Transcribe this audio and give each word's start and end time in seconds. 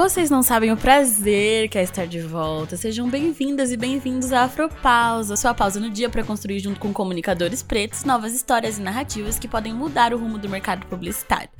Vocês 0.00 0.30
não 0.30 0.42
sabem 0.42 0.72
o 0.72 0.78
prazer 0.78 1.68
que 1.68 1.76
é 1.76 1.82
estar 1.82 2.06
de 2.06 2.20
volta. 2.20 2.74
Sejam 2.74 3.06
bem-vindas 3.06 3.70
e 3.70 3.76
bem-vindos 3.76 4.32
à 4.32 4.44
Afropausa, 4.44 5.36
sua 5.36 5.52
pausa 5.52 5.78
no 5.78 5.90
dia 5.90 6.08
para 6.08 6.24
construir 6.24 6.58
junto 6.58 6.80
com 6.80 6.90
comunicadores 6.90 7.62
pretos 7.62 8.02
novas 8.04 8.32
histórias 8.32 8.78
e 8.78 8.80
narrativas 8.80 9.38
que 9.38 9.46
podem 9.46 9.74
mudar 9.74 10.14
o 10.14 10.18
rumo 10.18 10.38
do 10.38 10.48
mercado 10.48 10.86
publicitário. 10.86 11.50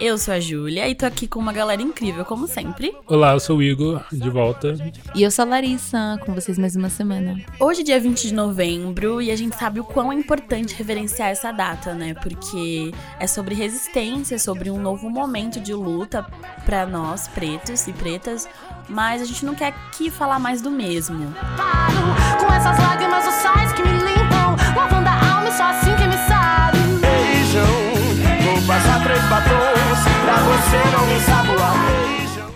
Eu 0.00 0.18
sou 0.18 0.34
a 0.34 0.40
Júlia 0.40 0.88
e 0.88 0.94
tô 0.94 1.06
aqui 1.06 1.28
com 1.28 1.38
uma 1.38 1.52
galera 1.52 1.80
incrível, 1.80 2.24
como 2.24 2.48
sempre. 2.48 2.94
Olá, 3.06 3.32
eu 3.32 3.40
sou 3.40 3.58
o 3.58 3.62
Igor, 3.62 4.02
de 4.10 4.28
volta. 4.28 4.74
E 5.14 5.22
eu 5.22 5.30
sou 5.30 5.44
a 5.44 5.48
Larissa, 5.48 6.18
com 6.24 6.34
vocês 6.34 6.58
mais 6.58 6.74
uma 6.74 6.88
semana. 6.88 7.36
Hoje, 7.60 7.84
dia 7.84 8.00
20 8.00 8.28
de 8.28 8.34
novembro, 8.34 9.22
e 9.22 9.30
a 9.30 9.36
gente 9.36 9.56
sabe 9.56 9.78
o 9.78 9.84
quão 9.84 10.12
é 10.12 10.14
importante 10.16 10.74
reverenciar 10.74 11.28
essa 11.28 11.52
data, 11.52 11.94
né? 11.94 12.14
Porque 12.14 12.92
é 13.20 13.26
sobre 13.26 13.54
resistência, 13.54 14.38
sobre 14.38 14.70
um 14.70 14.80
novo 14.80 15.08
momento 15.08 15.60
de 15.60 15.72
luta 15.72 16.26
para 16.64 16.84
nós, 16.84 17.28
pretos 17.28 17.86
e 17.86 17.92
pretas, 17.92 18.48
mas 18.88 19.22
a 19.22 19.24
gente 19.24 19.44
não 19.44 19.54
quer 19.54 19.68
aqui 19.68 20.10
falar 20.10 20.38
mais 20.38 20.60
do 20.60 20.70
mesmo. 20.70 21.32
Paro 21.56 22.40
com 22.44 22.52
essas 22.52 22.78
lágrimas, 22.78 23.26
os 23.26 23.34
sais 23.34 23.72
que 23.72 23.82
me 23.82 24.11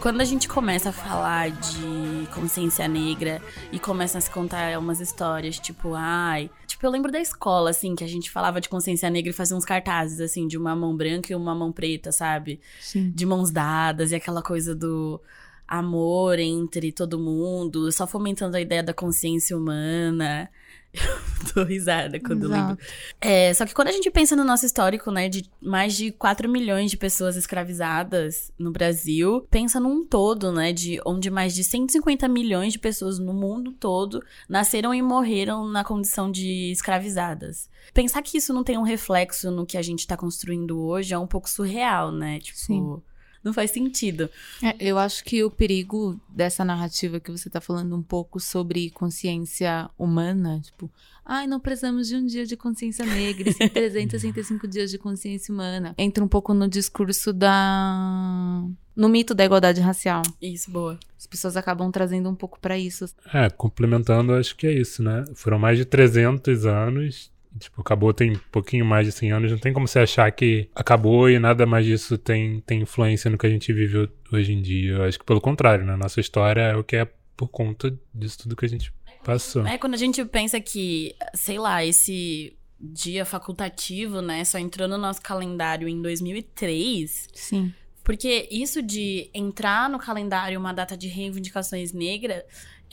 Quando 0.06 0.20
a 0.20 0.24
gente 0.24 0.46
começa 0.46 0.91
a 0.91 0.92
falar 0.92 1.51
de 1.51 2.28
consciência 2.33 2.87
negra 2.87 3.42
e 3.73 3.78
começa 3.80 4.19
a 4.19 4.20
se 4.20 4.30
contar 4.30 4.79
umas 4.79 5.01
histórias, 5.01 5.59
tipo, 5.59 5.95
ai. 5.96 6.48
Tipo, 6.65 6.87
eu 6.87 6.91
lembro 6.92 7.10
da 7.10 7.19
escola, 7.19 7.70
assim, 7.70 7.96
que 7.96 8.05
a 8.05 8.06
gente 8.06 8.30
falava 8.30 8.60
de 8.60 8.69
consciência 8.69 9.10
negra 9.10 9.30
e 9.30 9.32
fazia 9.32 9.56
uns 9.56 9.65
cartazes, 9.65 10.20
assim, 10.20 10.46
de 10.46 10.56
uma 10.56 10.77
mão 10.77 10.96
branca 10.96 11.32
e 11.32 11.34
uma 11.34 11.56
mão 11.56 11.73
preta, 11.73 12.12
sabe? 12.12 12.60
Sim. 12.80 13.10
De 13.10 13.26
mãos 13.26 13.51
dadas 13.51 14.13
e 14.13 14.15
aquela 14.15 14.45
coisa 14.45 14.76
do 14.76 15.21
amor 15.66 16.38
entre 16.38 16.93
todo 16.93 17.18
mundo, 17.18 17.91
só 17.91 18.07
fomentando 18.07 18.57
a 18.57 18.60
ideia 18.60 18.85
da 18.85 18.95
consciência 18.95 19.59
humana. 19.59 20.48
Dou 21.55 21.65
risada 21.65 22.19
quando 22.21 22.45
eu 22.45 22.51
lembro. 22.51 22.73
Exato. 22.73 22.85
É, 23.21 23.55
só 23.55 23.65
que 23.65 23.75
quando 23.75 23.89
a 23.89 23.93
gente 23.93 24.11
pensa 24.11 24.35
no 24.35 24.45
nosso 24.45 24.66
histórico, 24.66 25.11
né, 25.11 25.29
de 25.29 25.49
mais 25.61 25.95
de 25.95 26.11
4 26.11 26.49
milhões 26.49 26.91
de 26.91 26.97
pessoas 26.97 27.37
escravizadas 27.37 28.53
no 28.59 28.71
Brasil, 28.71 29.47
pensa 29.51 29.79
num 29.79 30.05
todo, 30.05 30.53
né, 30.53 30.73
de 30.73 31.01
onde 31.07 31.30
mais 31.30 31.55
de 31.55 31.63
150 31.65 32.27
milhões 32.29 32.73
de 32.73 32.79
pessoas 32.79 33.19
no 33.19 33.33
mundo 33.33 33.73
todo 33.73 34.23
nasceram 34.49 34.95
e 34.95 35.03
morreram 35.03 35.69
na 35.69 35.85
condição 35.85 36.30
de 36.30 36.71
escravizadas. 36.71 37.69
Pensar 37.95 38.23
que 38.23 38.38
isso 38.38 38.53
não 38.53 38.65
tem 38.65 38.79
um 38.79 38.83
reflexo 38.83 39.51
no 39.51 39.66
que 39.66 39.79
a 39.79 39.83
gente 39.83 40.07
tá 40.07 40.16
construindo 40.16 40.81
hoje 40.81 41.15
é 41.15 41.19
um 41.19 41.27
pouco 41.27 41.49
surreal, 41.49 42.10
né? 42.10 42.41
Tipo, 42.41 42.59
Sim. 42.59 43.03
Não 43.47 43.52
faz 43.52 43.71
sentido. 43.71 44.29
É, 44.61 44.75
eu 44.80 44.99
acho 44.99 45.25
que 45.25 45.45
o 45.45 45.51
perigo 45.51 46.21
dessa 46.29 46.65
narrativa 46.65 47.21
que 47.21 47.30
você 47.30 47.49
tá 47.49 47.61
falando 47.61 47.97
um 47.97 48.03
pouco 48.03 48.41
sobre 48.41 48.91
consciência 48.91 49.88
humana, 49.97 50.61
tipo, 50.61 50.91
ai, 51.25 51.47
não 51.47 51.61
precisamos 51.61 52.09
de 52.09 52.16
um 52.16 52.27
dia 52.27 52.45
de 52.45 52.57
consciência 52.57 53.07
negra, 53.07 53.49
e 53.49 53.53
sim 53.53 53.69
365 53.69 54.66
dias 54.66 54.91
de 54.91 54.99
consciência 54.99 55.55
humana. 55.55 55.95
Entra 55.97 56.25
um 56.25 56.29
pouco 56.29 56.53
no 56.53 56.69
discurso 56.69 57.33
da. 57.33 58.65
no 58.97 59.09
mito 59.09 59.33
da 59.33 59.45
igualdade 59.45 59.81
racial. 59.81 60.23
Isso, 60.43 60.69
boa. 60.69 60.99
As 61.16 61.27
pessoas 61.27 61.57
acabam 61.57 61.91
trazendo 61.93 62.29
um 62.29 62.35
pouco 62.35 62.59
pra 62.59 62.77
isso. 62.77 63.07
É, 63.33 63.49
complementando, 63.49 64.34
acho 64.34 64.56
que 64.56 64.66
é 64.66 64.72
isso, 64.72 65.05
né? 65.05 65.25
Foram 65.37 65.59
mais 65.59 65.78
de 65.78 65.84
300 65.84 66.66
anos. 66.66 67.31
Tipo, 67.59 67.81
acabou 67.81 68.12
tem 68.12 68.32
um 68.32 68.41
pouquinho 68.50 68.84
mais 68.84 69.06
de 69.06 69.12
100 69.12 69.32
anos. 69.32 69.50
Não 69.50 69.59
tem 69.59 69.72
como 69.72 69.88
você 69.88 69.99
achar 69.99 70.31
que 70.31 70.69
acabou 70.75 71.31
e 71.31 71.38
nada 71.38 71.66
mais 71.66 71.84
disso 71.84 72.19
tem, 72.19 72.60
tem 72.60 72.82
influência 72.82 73.31
no 73.31 73.38
que 73.38 73.47
a 73.47 73.50
gente 73.50 73.72
vive 73.72 74.09
hoje 74.32 74.53
em 74.53 74.60
dia. 74.60 74.93
Eu 74.93 75.04
acho 75.04 75.19
que 75.19 75.25
pelo 75.25 75.41
contrário, 75.41 75.84
né? 75.84 75.97
Nossa 75.97 76.21
história 76.21 76.60
é 76.60 76.76
o 76.76 76.84
que 76.84 76.97
é 76.97 77.09
por 77.36 77.48
conta 77.48 77.97
disso 78.14 78.38
tudo 78.41 78.56
que 78.56 78.64
a 78.64 78.69
gente 78.69 78.92
passou. 79.25 79.66
É 79.66 79.76
quando 79.76 79.94
a 79.94 79.98
gente 79.98 80.25
pensa 80.25 80.60
que, 80.60 81.14
sei 81.34 81.58
lá, 81.58 81.84
esse 81.84 82.56
dia 82.78 83.25
facultativo, 83.25 84.20
né, 84.20 84.44
só 84.44 84.58
entrou 84.58 84.86
no 84.86 84.98
nosso 84.98 85.20
calendário 85.22 85.88
em 85.88 86.00
2003, 86.00 87.28
Sim. 87.32 87.72
porque 88.04 88.48
isso 88.50 88.82
de 88.82 89.31
entrar 89.32 89.88
no 89.88 89.98
calendário 89.98 90.58
uma 90.58 90.72
data 90.72 90.97
de 90.97 91.08
reivindicações 91.08 91.92
negras 91.92 92.44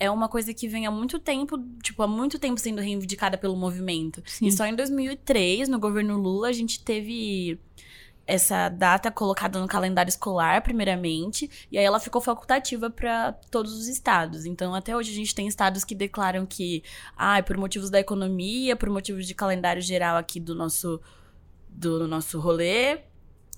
é 0.04 0.12
uma 0.12 0.28
coisa 0.28 0.54
que 0.54 0.68
vem 0.68 0.86
há 0.86 0.92
muito 0.92 1.18
tempo, 1.18 1.58
tipo, 1.82 2.04
há 2.04 2.08
muito 2.08 2.38
tempo 2.38 2.60
sendo 2.60 2.82
reivindicada 2.82 3.38
pelo 3.38 3.56
movimento. 3.56 4.22
Sim. 4.26 4.48
E 4.48 4.52
só 4.52 4.66
em 4.66 4.76
2003, 4.76 5.70
no 5.70 5.80
governo 5.80 6.18
Lula, 6.18 6.50
a 6.50 6.52
gente 6.52 6.84
teve 6.84 7.58
essa 8.28 8.70
data 8.70 9.10
colocada 9.12 9.60
no 9.60 9.68
calendário 9.68 10.10
escolar, 10.10 10.62
primeiramente, 10.62 11.50
e 11.72 11.78
aí 11.78 11.84
ela 11.84 12.00
ficou 12.00 12.22
facultativa 12.22 12.90
para 12.90 13.34
todos 13.50 13.74
os 13.74 13.88
estados. 13.88 14.46
Então, 14.46 14.76
até 14.76 14.96
hoje 14.96 15.12
a 15.12 15.16
gente 15.16 15.34
tem 15.34 15.48
estados 15.48 15.84
que 15.84 15.96
declaram 15.96 16.46
que, 16.46 16.84
ah, 17.16 17.42
por 17.44 17.58
motivos 17.58 17.90
da 17.90 18.00
economia, 18.00 18.76
por 18.76 18.90
motivos 18.90 19.26
de 19.26 19.34
calendário 19.34 19.82
geral 19.82 20.18
aqui 20.18 20.40
do 20.40 20.54
nosso 20.54 21.02
do 21.76 22.08
nosso 22.08 22.40
rolê, 22.40 23.00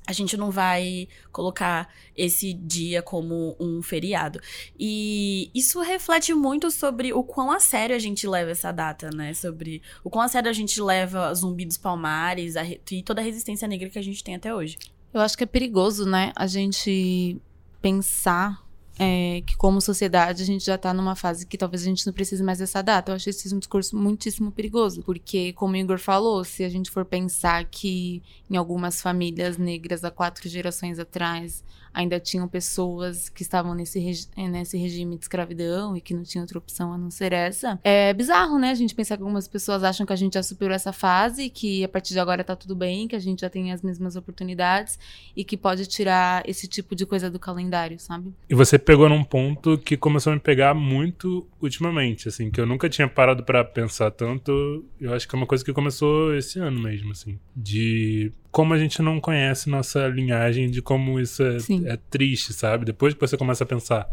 a 0.08 0.14
gente 0.14 0.38
não 0.38 0.52
vai 0.52 1.08
colocar 1.32 1.90
esse 2.16 2.54
dia 2.54 3.02
como 3.02 3.56
um 3.60 3.82
feriado. 3.82 4.40
E 4.80 5.50
isso 5.54 5.82
reflete 5.82 6.34
muito 6.34 6.70
sobre 6.72 7.14
o 7.14 7.24
quão 7.24 7.52
a 7.52 7.60
sério 7.60 7.96
a 7.96 8.00
gente 8.00 8.28
leva 8.28 8.52
essa 8.52 8.72
data, 8.72 9.10
né? 9.12 9.34
Sobre 9.34 9.82
o 10.04 10.10
quão 10.10 10.24
a 10.24 10.28
sério 10.28 10.50
a 10.50 10.54
gente 10.54 10.82
leva 10.82 11.34
Zumbi 11.34 11.66
dos 11.66 11.78
Palmares 11.78 12.56
a 12.56 12.66
e 12.92 13.04
toda 13.04 13.22
a 13.22 13.24
resistência 13.24 13.68
negra 13.68 13.90
que 13.90 14.00
a 14.00 14.04
gente 14.04 14.24
tem 14.24 14.36
até 14.36 14.54
hoje. 14.54 14.78
Eu 15.14 15.22
acho 15.22 15.38
que 15.38 15.44
é 15.44 15.48
perigoso, 15.48 16.06
né, 16.06 16.34
a 16.36 16.46
gente 16.46 17.40
pensar 17.82 18.65
é, 18.98 19.42
que 19.46 19.56
como 19.58 19.82
sociedade 19.82 20.42
a 20.42 20.46
gente 20.46 20.66
já 20.66 20.78
tá 20.78 20.94
numa 20.94 21.16
fase 21.16 21.46
que 21.46 21.58
talvez 21.58 21.82
a 21.82 21.86
gente 21.86 22.06
não 22.06 22.14
precise 22.14 22.42
mais 22.42 22.60
dessa 22.60 22.82
data. 22.82 23.12
Eu 23.12 23.16
acho 23.16 23.30
esse 23.30 23.54
um 23.54 23.60
discurso 23.60 23.96
muitíssimo 23.98 24.52
perigoso, 24.52 25.04
porque 25.04 25.54
como 25.54 25.74
o 25.74 25.78
Igor 25.78 26.00
falou, 26.00 26.44
se 26.44 26.64
a 26.64 26.70
gente 26.70 26.90
for 26.90 27.04
pensar 27.04 27.66
que 27.66 28.24
em 28.50 28.56
algumas 28.56 29.02
famílias 29.02 29.58
negras 29.58 30.04
há 30.04 30.12
quatro 30.12 30.48
gerações 30.48 30.98
atrás 31.00 31.64
ainda 31.96 32.20
tinham 32.20 32.48
pessoas 32.48 33.30
que 33.30 33.42
estavam 33.42 33.74
nesse, 33.74 34.00
regi- 34.00 34.28
eh, 34.36 34.48
nesse 34.48 34.78
regime 34.78 35.16
de 35.18 35.24
escravidão 35.24 35.96
e 35.96 36.02
que 36.02 36.14
não 36.14 36.24
tinha 36.24 36.42
outra 36.44 36.58
opção 36.58 36.92
a 36.94 36.98
não 36.98 37.10
ser 37.10 37.32
essa, 37.34 37.80
é 37.84 38.14
bizarro, 38.14 38.60
né? 38.60 38.70
A 38.72 38.76
gente 38.76 38.94
pensar 38.94 39.16
que 39.18 39.24
algumas 39.24 39.48
pessoas 39.48 39.84
acham 39.84 40.06
que 40.06 40.14
a 40.14 40.16
gente 40.16 40.34
já 40.34 40.44
superou 40.44 40.76
essa 40.76 40.92
fase, 40.92 41.50
que 41.50 41.84
a 41.84 41.88
partir 41.90 42.14
de 42.14 42.20
agora 42.20 42.44
tá 42.44 42.56
tudo 42.56 42.76
bem, 42.76 43.08
que 43.08 43.16
a 43.16 43.20
gente 43.20 43.42
já 43.42 43.50
tem 43.50 43.72
as 43.72 43.82
mesmas 43.82 44.16
oportunidades 44.16 45.00
e 45.36 45.44
que 45.44 45.56
pode 45.56 45.86
tirar 45.88 46.44
esse 46.48 46.68
tipo 46.68 46.96
de 46.96 47.06
coisa 47.06 47.30
do 47.32 47.40
calendário, 47.40 47.98
sabe? 48.00 48.34
E 48.50 48.54
você 48.54 48.78
pegou 48.78 49.08
num 49.08 49.24
ponto 49.24 49.78
que 49.78 49.96
começou 49.96 50.32
a 50.34 50.36
me 50.36 50.42
pegar 50.42 50.74
muito 50.74 51.48
ultimamente, 51.62 52.28
assim, 52.28 52.52
que 52.52 52.60
eu 52.60 52.66
nunca 52.66 52.90
tinha 52.90 53.08
parado 53.08 53.44
pra 53.44 53.64
pensar 53.64 54.12
tanto. 54.12 54.84
Eu 55.00 55.14
acho 55.14 55.28
que 55.28 55.36
é 55.36 55.38
uma 55.38 55.48
coisa 55.48 55.64
que 55.64 55.72
começou 55.74 56.36
esse 56.36 56.60
ano 56.60 56.80
mesmo, 56.82 57.12
assim, 57.12 57.40
de 57.56 58.32
como 58.56 58.74
a 58.74 58.78
gente 58.78 59.02
não 59.02 59.20
conhece 59.20 59.70
nossa 59.70 60.08
linhagem, 60.08 60.72
de 60.72 60.82
como 60.82 61.20
isso 61.20 61.44
é, 61.44 61.58
é 61.88 61.98
triste, 62.10 62.54
sabe? 62.54 62.86
Depois 62.86 63.14
que 63.14 63.20
você 63.20 63.36
começa 63.36 63.66
a 63.66 63.68
pensar 63.68 64.10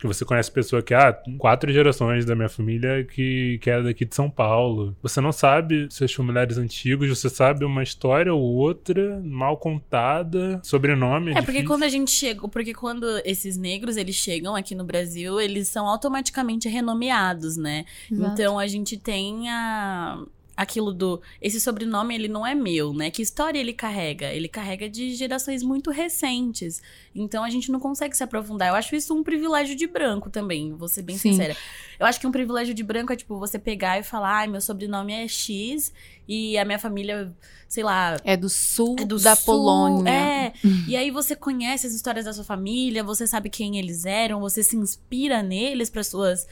que 0.00 0.06
você 0.06 0.24
conhece 0.24 0.50
pessoa 0.50 0.80
que, 0.80 0.94
ah, 0.94 1.12
quatro 1.36 1.70
gerações 1.70 2.24
da 2.24 2.34
minha 2.34 2.48
família 2.48 3.04
que, 3.04 3.58
que 3.60 3.68
é 3.68 3.82
daqui 3.82 4.06
de 4.06 4.14
São 4.14 4.30
Paulo. 4.30 4.96
Você 5.02 5.20
não 5.20 5.30
sabe 5.30 5.88
seus 5.90 6.10
familiares 6.10 6.56
antigos, 6.56 7.06
você 7.10 7.28
sabe 7.28 7.66
uma 7.66 7.82
história 7.82 8.32
ou 8.32 8.40
outra 8.40 9.20
mal 9.22 9.58
contada, 9.58 10.58
sobrenome. 10.64 11.32
É, 11.32 11.34
porque 11.34 11.52
difícil. 11.52 11.68
quando 11.68 11.82
a 11.82 11.88
gente 11.90 12.10
chega, 12.10 12.48
porque 12.48 12.72
quando 12.72 13.04
esses 13.26 13.58
negros 13.58 13.98
eles 13.98 14.14
chegam 14.16 14.56
aqui 14.56 14.74
no 14.74 14.84
Brasil, 14.84 15.38
eles 15.38 15.68
são 15.68 15.86
automaticamente 15.86 16.66
renomeados, 16.66 17.58
né? 17.58 17.84
Exato. 18.10 18.32
Então 18.32 18.58
a 18.58 18.66
gente 18.66 18.96
tem 18.96 19.50
a 19.50 20.24
aquilo 20.56 20.92
do 20.92 21.20
esse 21.40 21.60
sobrenome 21.60 22.14
ele 22.14 22.28
não 22.28 22.46
é 22.46 22.54
meu, 22.54 22.92
né? 22.92 23.10
Que 23.10 23.22
história 23.22 23.58
ele 23.58 23.72
carrega? 23.72 24.32
Ele 24.32 24.48
carrega 24.48 24.88
de 24.88 25.14
gerações 25.14 25.62
muito 25.62 25.90
recentes. 25.90 26.82
Então 27.14 27.42
a 27.42 27.50
gente 27.50 27.70
não 27.70 27.80
consegue 27.80 28.16
se 28.16 28.22
aprofundar. 28.22 28.68
Eu 28.68 28.74
acho 28.74 28.94
isso 28.94 29.14
um 29.14 29.22
privilégio 29.22 29.74
de 29.74 29.86
branco 29.86 30.30
também, 30.30 30.72
vou 30.74 30.88
ser 30.88 31.02
bem 31.02 31.16
Sim. 31.16 31.32
sincera. 31.32 31.56
Eu 31.98 32.06
acho 32.06 32.20
que 32.20 32.26
um 32.26 32.32
privilégio 32.32 32.74
de 32.74 32.82
branco 32.82 33.12
é 33.12 33.16
tipo 33.16 33.38
você 33.38 33.58
pegar 33.58 33.98
e 33.98 34.02
falar: 34.02 34.38
"Ai, 34.38 34.46
meu 34.46 34.60
sobrenome 34.60 35.12
é 35.12 35.26
X 35.26 35.92
e 36.28 36.56
a 36.56 36.64
minha 36.64 36.78
família, 36.78 37.32
sei 37.68 37.82
lá, 37.82 38.16
É 38.24 38.36
do 38.36 38.48
sul 38.48 38.96
é 38.98 39.04
do 39.04 39.18
da 39.18 39.34
sul, 39.34 39.46
Polônia. 39.46 40.10
É. 40.10 40.52
E 40.86 40.96
aí 40.96 41.10
você 41.10 41.34
conhece 41.34 41.86
as 41.86 41.92
histórias 41.92 42.24
da 42.24 42.32
sua 42.32 42.44
família, 42.44 43.02
você 43.02 43.26
sabe 43.26 43.50
quem 43.50 43.78
eles 43.78 44.04
eram, 44.04 44.40
você 44.40 44.62
se 44.62 44.76
inspira 44.76 45.42
neles 45.42 45.90
para 45.90 46.04
suas 46.04 46.46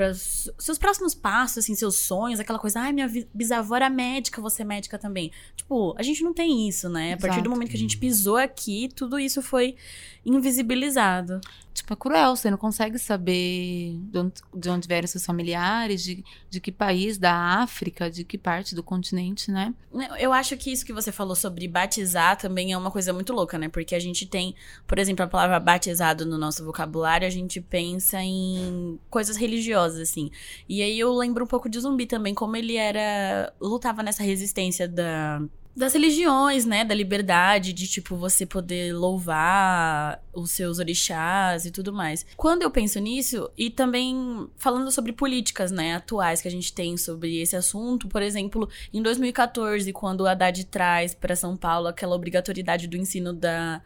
para 0.00 0.14
seus 0.14 0.78
próximos 0.78 1.14
passos, 1.14 1.58
assim, 1.58 1.74
seus 1.74 1.96
sonhos, 1.96 2.40
aquela 2.40 2.58
coisa, 2.58 2.80
ai, 2.80 2.90
minha 2.90 3.06
vi- 3.06 3.28
bisavó 3.34 3.76
era 3.76 3.90
médica, 3.90 4.40
você 4.40 4.62
é 4.62 4.64
médica 4.64 4.96
também. 4.98 5.30
Tipo, 5.54 5.94
a 5.98 6.02
gente 6.02 6.22
não 6.24 6.32
tem 6.32 6.66
isso, 6.66 6.88
né? 6.88 7.12
A 7.12 7.16
partir 7.18 7.42
do 7.42 7.50
momento 7.50 7.68
que 7.68 7.76
a 7.76 7.78
gente 7.78 7.98
pisou 7.98 8.38
aqui, 8.38 8.88
tudo 8.94 9.18
isso 9.18 9.42
foi 9.42 9.76
invisibilizado. 10.24 11.40
Tipo, 11.72 11.92
é 11.92 11.96
cruel, 11.96 12.34
você 12.34 12.50
não 12.50 12.58
consegue 12.58 12.98
saber 12.98 13.96
de 14.10 14.18
onde, 14.18 14.32
de 14.54 14.68
onde 14.70 14.88
vieram 14.88 15.06
seus 15.06 15.24
familiares, 15.24 16.02
de, 16.02 16.24
de 16.50 16.60
que 16.60 16.72
país 16.72 17.16
da 17.16 17.32
África, 17.32 18.10
de 18.10 18.24
que 18.24 18.36
parte 18.36 18.74
do 18.74 18.82
continente, 18.82 19.50
né? 19.52 19.72
Eu 20.18 20.32
acho 20.32 20.56
que 20.56 20.72
isso 20.72 20.84
que 20.84 20.92
você 20.92 21.12
falou 21.12 21.36
sobre 21.36 21.66
batizar 21.68 22.36
também 22.36 22.72
é 22.72 22.76
uma 22.76 22.90
coisa 22.90 23.12
muito 23.12 23.32
louca, 23.32 23.56
né? 23.56 23.68
Porque 23.68 23.94
a 23.94 24.00
gente 24.00 24.26
tem, 24.26 24.54
por 24.86 24.98
exemplo, 24.98 25.24
a 25.24 25.28
palavra 25.28 25.60
batizado 25.60 26.26
no 26.26 26.36
nosso 26.36 26.64
vocabulário, 26.64 27.26
a 27.26 27.30
gente 27.30 27.60
pensa 27.60 28.20
em 28.20 28.98
coisas 29.08 29.36
religiosas, 29.36 29.89
assim. 29.96 30.30
E 30.68 30.82
aí 30.82 30.98
eu 30.98 31.12
lembro 31.14 31.44
um 31.44 31.46
pouco 31.46 31.68
de 31.68 31.80
zumbi 31.80 32.06
também, 32.06 32.34
como 32.34 32.56
ele 32.56 32.76
era. 32.76 33.52
lutava 33.60 34.02
nessa 34.02 34.22
resistência 34.22 34.88
da. 34.88 35.42
Das 35.74 35.94
religiões, 35.94 36.66
né? 36.66 36.84
Da 36.84 36.94
liberdade, 36.94 37.72
de 37.72 37.86
tipo, 37.86 38.16
você 38.16 38.44
poder 38.44 38.92
louvar 38.92 40.20
os 40.34 40.50
seus 40.50 40.78
orixás 40.80 41.64
e 41.64 41.70
tudo 41.70 41.92
mais. 41.92 42.26
Quando 42.36 42.62
eu 42.62 42.70
penso 42.70 42.98
nisso, 42.98 43.48
e 43.56 43.70
também 43.70 44.48
falando 44.56 44.90
sobre 44.90 45.12
políticas, 45.12 45.70
né, 45.70 45.94
atuais 45.94 46.42
que 46.42 46.48
a 46.48 46.50
gente 46.50 46.72
tem 46.72 46.96
sobre 46.96 47.40
esse 47.40 47.54
assunto, 47.54 48.08
por 48.08 48.20
exemplo, 48.20 48.68
em 48.92 49.00
2014, 49.00 49.92
quando 49.92 50.22
o 50.22 50.26
Haddad 50.26 50.64
traz 50.66 51.14
para 51.14 51.36
São 51.36 51.56
Paulo 51.56 51.86
aquela 51.86 52.16
obrigatoriedade 52.16 52.88
do 52.88 52.96
ensino 52.96 53.32
da 53.32 53.80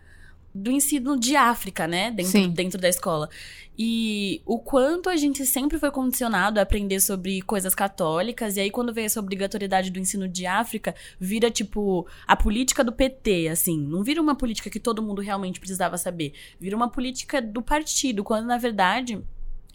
do 0.54 0.70
ensino 0.70 1.18
de 1.18 1.34
África, 1.34 1.88
né, 1.88 2.10
dentro, 2.10 2.30
Sim. 2.30 2.50
dentro 2.50 2.80
da 2.80 2.88
escola. 2.88 3.28
E 3.76 4.40
o 4.46 4.58
quanto 4.58 5.08
a 5.08 5.16
gente 5.16 5.44
sempre 5.44 5.80
foi 5.80 5.90
condicionado 5.90 6.60
a 6.60 6.62
aprender 6.62 7.00
sobre 7.00 7.42
coisas 7.42 7.74
católicas, 7.74 8.56
e 8.56 8.60
aí 8.60 8.70
quando 8.70 8.94
veio 8.94 9.06
essa 9.06 9.18
obrigatoriedade 9.18 9.90
do 9.90 9.98
ensino 9.98 10.28
de 10.28 10.46
África, 10.46 10.94
vira 11.18 11.50
tipo 11.50 12.06
a 12.24 12.36
política 12.36 12.84
do 12.84 12.92
PT, 12.92 13.48
assim, 13.48 13.76
não 13.76 14.04
vira 14.04 14.22
uma 14.22 14.36
política 14.36 14.70
que 14.70 14.78
todo 14.78 15.02
mundo 15.02 15.20
realmente 15.20 15.58
precisava 15.58 15.98
saber, 15.98 16.34
vira 16.60 16.76
uma 16.76 16.88
política 16.88 17.42
do 17.42 17.60
partido, 17.60 18.22
quando 18.22 18.46
na 18.46 18.56
verdade 18.56 19.20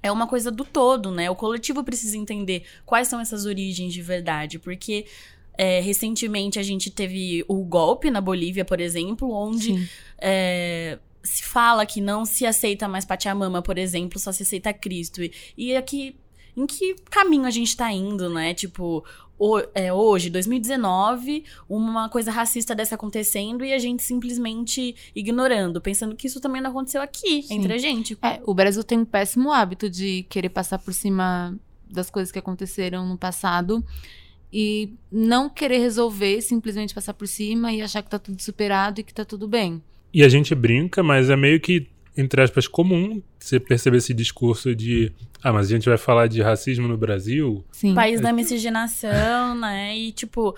é 0.01 0.09
uma 0.09 0.27
coisa 0.27 0.49
do 0.49 0.63
todo, 0.63 1.11
né? 1.11 1.29
O 1.29 1.35
coletivo 1.35 1.83
precisa 1.83 2.17
entender 2.17 2.63
quais 2.85 3.09
são 3.09 3.19
essas 3.19 3.45
origens 3.45 3.93
de 3.93 4.01
verdade, 4.01 4.57
porque 4.57 5.05
é, 5.61 5.81
recentemente 5.81 6.57
a 6.57 6.63
gente 6.63 6.89
teve 6.89 7.43
o 7.45 7.65
golpe 7.65 8.09
na 8.09 8.21
Bolívia, 8.21 8.63
por 8.63 8.79
exemplo, 8.79 9.29
onde 9.29 9.89
é, 10.17 10.97
se 11.21 11.43
fala 11.43 11.85
que 11.85 11.99
não 11.99 12.23
se 12.25 12.45
aceita 12.45 12.87
mais 12.87 13.03
Pachamama, 13.03 13.61
por 13.61 13.77
exemplo, 13.77 14.17
só 14.17 14.31
se 14.31 14.43
aceita 14.43 14.71
Cristo. 14.73 15.21
E, 15.21 15.33
e 15.57 15.75
aqui, 15.75 16.15
em 16.55 16.65
que 16.65 16.95
caminho 17.11 17.43
a 17.45 17.49
gente 17.51 17.75
tá 17.75 17.91
indo, 17.91 18.29
né? 18.29 18.53
Tipo, 18.53 19.03
ho- 19.37 19.61
é, 19.75 19.91
hoje, 19.91 20.29
2019, 20.29 21.43
uma 21.67 22.07
coisa 22.07 22.31
racista 22.31 22.73
dessa 22.73 22.95
acontecendo 22.95 23.65
e 23.65 23.73
a 23.73 23.79
gente 23.79 24.01
simplesmente 24.01 24.95
ignorando, 25.13 25.81
pensando 25.81 26.15
que 26.15 26.27
isso 26.27 26.39
também 26.39 26.61
não 26.61 26.69
aconteceu 26.71 27.01
aqui, 27.01 27.43
Sim. 27.43 27.55
entre 27.55 27.73
a 27.73 27.77
gente. 27.77 28.17
É, 28.21 28.39
o 28.45 28.53
Brasil 28.53 28.81
tem 28.81 28.99
um 28.99 29.05
péssimo 29.05 29.51
hábito 29.51 29.89
de 29.89 30.23
querer 30.29 30.49
passar 30.49 30.79
por 30.79 30.93
cima 30.93 31.53
das 31.91 32.09
coisas 32.09 32.31
que 32.31 32.39
aconteceram 32.39 33.05
no 33.05 33.17
passado 33.17 33.83
e 34.51 34.93
não 35.11 35.49
querer 35.49 35.79
resolver, 35.79 36.41
simplesmente 36.41 36.93
passar 36.93 37.13
por 37.13 37.27
cima 37.27 37.71
e 37.71 37.81
achar 37.81 38.01
que 38.01 38.09
tá 38.09 38.17
tudo 38.17 38.41
superado 38.41 38.99
e 38.99 39.03
que 39.03 39.13
tá 39.13 39.23
tudo 39.23 39.47
bem. 39.47 39.81
E 40.13 40.23
a 40.23 40.29
gente 40.29 40.55
brinca, 40.55 41.03
mas 41.03 41.29
é 41.29 41.35
meio 41.35 41.59
que, 41.59 41.87
entre 42.17 42.41
aspas, 42.41 42.67
comum 42.67 43.21
você 43.39 43.59
perceber 43.59 43.97
esse 43.97 44.13
discurso 44.13 44.75
de 44.75 45.11
ah, 45.41 45.53
mas 45.53 45.67
a 45.67 45.69
gente 45.69 45.87
vai 45.87 45.97
falar 45.97 46.27
de 46.27 46.41
racismo 46.41 46.87
no 46.87 46.97
Brasil. 46.97 47.63
Sim. 47.71 47.93
País 47.93 48.19
da 48.19 48.33
miscigenação, 48.33 49.55
né? 49.59 49.95
E 49.97 50.11
tipo, 50.11 50.55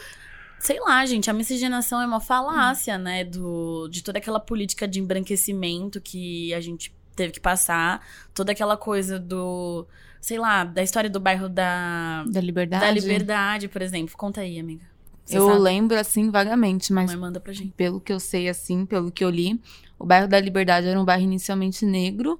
sei 0.59 0.79
lá, 0.79 1.05
gente, 1.05 1.29
a 1.29 1.33
miscigenação 1.33 2.01
é 2.01 2.05
uma 2.05 2.19
falácia, 2.19 2.97
né? 2.97 3.23
Do, 3.23 3.87
de 3.89 4.03
toda 4.03 4.17
aquela 4.17 4.39
política 4.39 4.87
de 4.87 4.99
embranquecimento 4.99 6.01
que 6.01 6.53
a 6.53 6.61
gente 6.61 6.93
teve 7.15 7.33
que 7.33 7.39
passar, 7.39 8.05
toda 8.33 8.53
aquela 8.53 8.77
coisa 8.77 9.19
do, 9.19 9.85
sei 10.21 10.37
lá, 10.37 10.63
da 10.63 10.81
história 10.83 11.09
do 11.09 11.19
bairro 11.19 11.49
da, 11.49 12.23
Da 12.29 12.39
liberdade. 12.39 12.85
da 12.85 12.91
Liberdade, 12.91 13.67
por 13.67 13.81
exemplo. 13.81 14.15
Conta 14.15 14.39
aí, 14.41 14.59
amiga. 14.59 14.85
Você 15.25 15.37
Eu 15.37 15.47
sabe? 15.47 15.59
lembro 15.59 15.97
assim 15.99 16.29
vagamente, 16.31 16.93
mas 16.93 17.09
Mãe, 17.11 17.19
manda 17.19 17.39
pra 17.39 17.51
gente. 17.51 17.73
pelo 17.73 17.99
que 17.99 18.13
eu 18.13 18.19
sei 18.19 18.47
assim, 18.47 18.85
pelo 18.85 19.11
que 19.11 19.23
eu 19.23 19.29
li, 19.29 19.59
o 19.99 20.05
bairro 20.05 20.27
da 20.27 20.39
Liberdade 20.39 20.87
era 20.87 20.99
um 20.99 21.05
bairro 21.05 21.23
inicialmente 21.23 21.85
negro, 21.85 22.39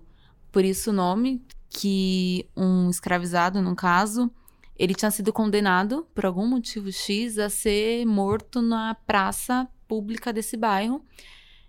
por 0.52 0.64
isso 0.66 0.90
o 0.92 0.94
nome, 0.94 1.42
que 1.70 2.46
um 2.56 2.90
escravizado, 2.90 3.62
no 3.62 3.76
caso, 3.76 4.30
ele 4.78 4.94
tinha 4.96 5.12
sido 5.12 5.32
condenado 5.32 6.06
por 6.14 6.26
algum 6.26 6.46
motivo 6.48 6.92
X 6.92 7.38
a 7.38 7.50
ser 7.50 8.06
morto 8.06 8.62
na 8.62 8.96
praça 8.96 9.68
pública 9.88 10.34
desse 10.34 10.58
bairro. 10.58 11.06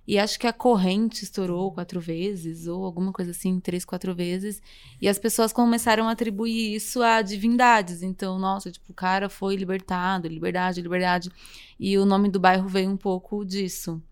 E 0.06 0.19
acho 0.19 0.38
que 0.38 0.46
a 0.46 0.52
corrente 0.52 1.22
estourou 1.22 1.72
quatro 1.72 2.00
vezes, 2.00 2.66
ou 2.66 2.84
alguma 2.84 3.12
coisa 3.12 3.31
assim, 3.31 3.60
três, 3.60 3.84
quatro 3.84 4.14
vezes. 4.14 4.60
E 5.00 5.08
as 5.08 5.19
pessoas 5.19 5.52
começaram 5.52 6.08
a 6.08 6.12
atribuir 6.12 6.75
isso 6.75 7.02
a 7.02 7.22
divindades. 7.22 8.02
Então, 8.02 8.38
nossa, 8.38 8.70
tipo, 8.70 8.90
o 8.90 8.94
cara 8.94 9.28
foi 9.28 9.54
libertado, 9.56 10.26
liberdade, 10.26 10.82
liberdade. 10.82 11.31
E 11.78 11.96
o 11.99 12.04
nome 12.04 12.28
do 12.28 12.40
bairro 12.40 12.69
veio 12.69 12.90
um 12.90 12.96
pouco 12.96 13.44
disso. 13.44 14.02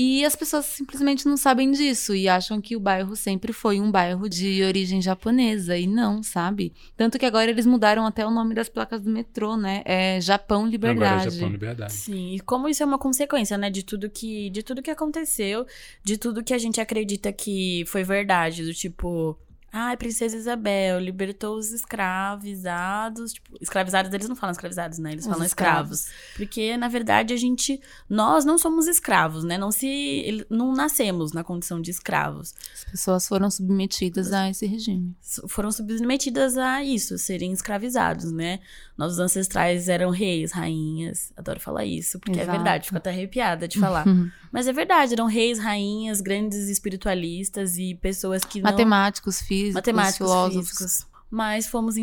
E 0.00 0.24
as 0.24 0.36
pessoas 0.36 0.64
simplesmente 0.64 1.26
não 1.26 1.36
sabem 1.36 1.72
disso 1.72 2.14
e 2.14 2.28
acham 2.28 2.60
que 2.60 2.76
o 2.76 2.80
bairro 2.80 3.16
sempre 3.16 3.52
foi 3.52 3.80
um 3.80 3.90
bairro 3.90 4.28
de 4.28 4.62
origem 4.62 5.02
japonesa. 5.02 5.76
E 5.76 5.88
não, 5.88 6.22
sabe? 6.22 6.72
Tanto 6.96 7.18
que 7.18 7.26
agora 7.26 7.50
eles 7.50 7.66
mudaram 7.66 8.06
até 8.06 8.24
o 8.24 8.30
nome 8.30 8.54
das 8.54 8.68
placas 8.68 9.00
do 9.00 9.10
metrô, 9.10 9.56
né? 9.56 9.82
É 9.84 10.20
Japão 10.20 10.68
Liberdade. 10.68 11.04
Agora 11.04 11.26
é 11.26 11.30
Japão 11.32 11.48
Liberdade. 11.48 11.92
Sim, 11.92 12.32
e 12.32 12.38
como 12.38 12.68
isso 12.68 12.80
é 12.80 12.86
uma 12.86 12.96
consequência, 12.96 13.58
né, 13.58 13.70
de 13.70 13.82
tudo 13.82 14.08
que 14.08 14.50
de 14.50 14.62
tudo 14.62 14.82
que 14.82 14.90
aconteceu, 14.92 15.66
de 16.04 16.16
tudo 16.16 16.44
que 16.44 16.54
a 16.54 16.58
gente 16.58 16.80
acredita 16.80 17.32
que 17.32 17.82
foi 17.88 18.04
verdade, 18.04 18.64
do 18.64 18.72
tipo, 18.72 19.36
ai, 19.72 19.96
Princesa 19.96 20.36
Isabel 20.36 20.98
libertou 20.98 21.56
os 21.56 21.72
escravizados, 21.72 23.34
tipo, 23.34 23.56
escravizados, 23.60 24.12
eles 24.12 24.28
não 24.28 24.36
falam 24.36 24.52
escravizados, 24.52 24.98
né? 24.98 25.12
Eles 25.12 25.24
Os 25.24 25.30
falam 25.30 25.44
escravos. 25.44 26.06
Porque 26.36 26.76
na 26.76 26.88
verdade 26.88 27.34
a 27.34 27.36
gente 27.36 27.80
nós 28.08 28.44
não 28.44 28.58
somos 28.58 28.86
escravos, 28.86 29.44
né? 29.44 29.58
Não 29.58 29.70
se 29.70 30.46
não 30.48 30.72
nascemos 30.72 31.32
na 31.32 31.44
condição 31.44 31.80
de 31.80 31.90
escravos. 31.90 32.54
As 32.74 32.84
pessoas 32.84 33.28
foram 33.28 33.50
submetidas 33.50 34.32
a 34.32 34.48
esse 34.48 34.66
regime. 34.66 35.14
Foram 35.48 35.70
submetidas 35.70 36.56
a 36.56 36.82
isso, 36.82 37.18
serem 37.18 37.52
escravizados, 37.52 38.32
né? 38.32 38.60
Nossos 38.96 39.18
ancestrais 39.18 39.88
eram 39.88 40.10
reis, 40.10 40.50
rainhas. 40.50 41.32
Adoro 41.36 41.60
falar 41.60 41.84
isso, 41.84 42.18
porque 42.18 42.40
Exato. 42.40 42.50
é 42.50 42.52
verdade, 42.52 42.84
fico 42.86 42.96
até 42.96 43.10
arrepiada 43.10 43.68
de 43.68 43.78
falar. 43.78 44.04
Mas 44.50 44.66
é 44.66 44.72
verdade, 44.72 45.12
eram 45.12 45.26
reis, 45.26 45.58
rainhas, 45.58 46.20
grandes 46.20 46.68
espiritualistas 46.68 47.76
e 47.76 47.94
pessoas 47.94 48.44
que 48.44 48.60
não... 48.60 48.70
Matemáticos, 48.70 49.40
físicos, 49.58 49.74
matemáticos, 49.74 50.26
filósofos. 50.26 50.68
físicos. 50.68 51.06
Mas 51.30 51.66
fomos 51.66 51.96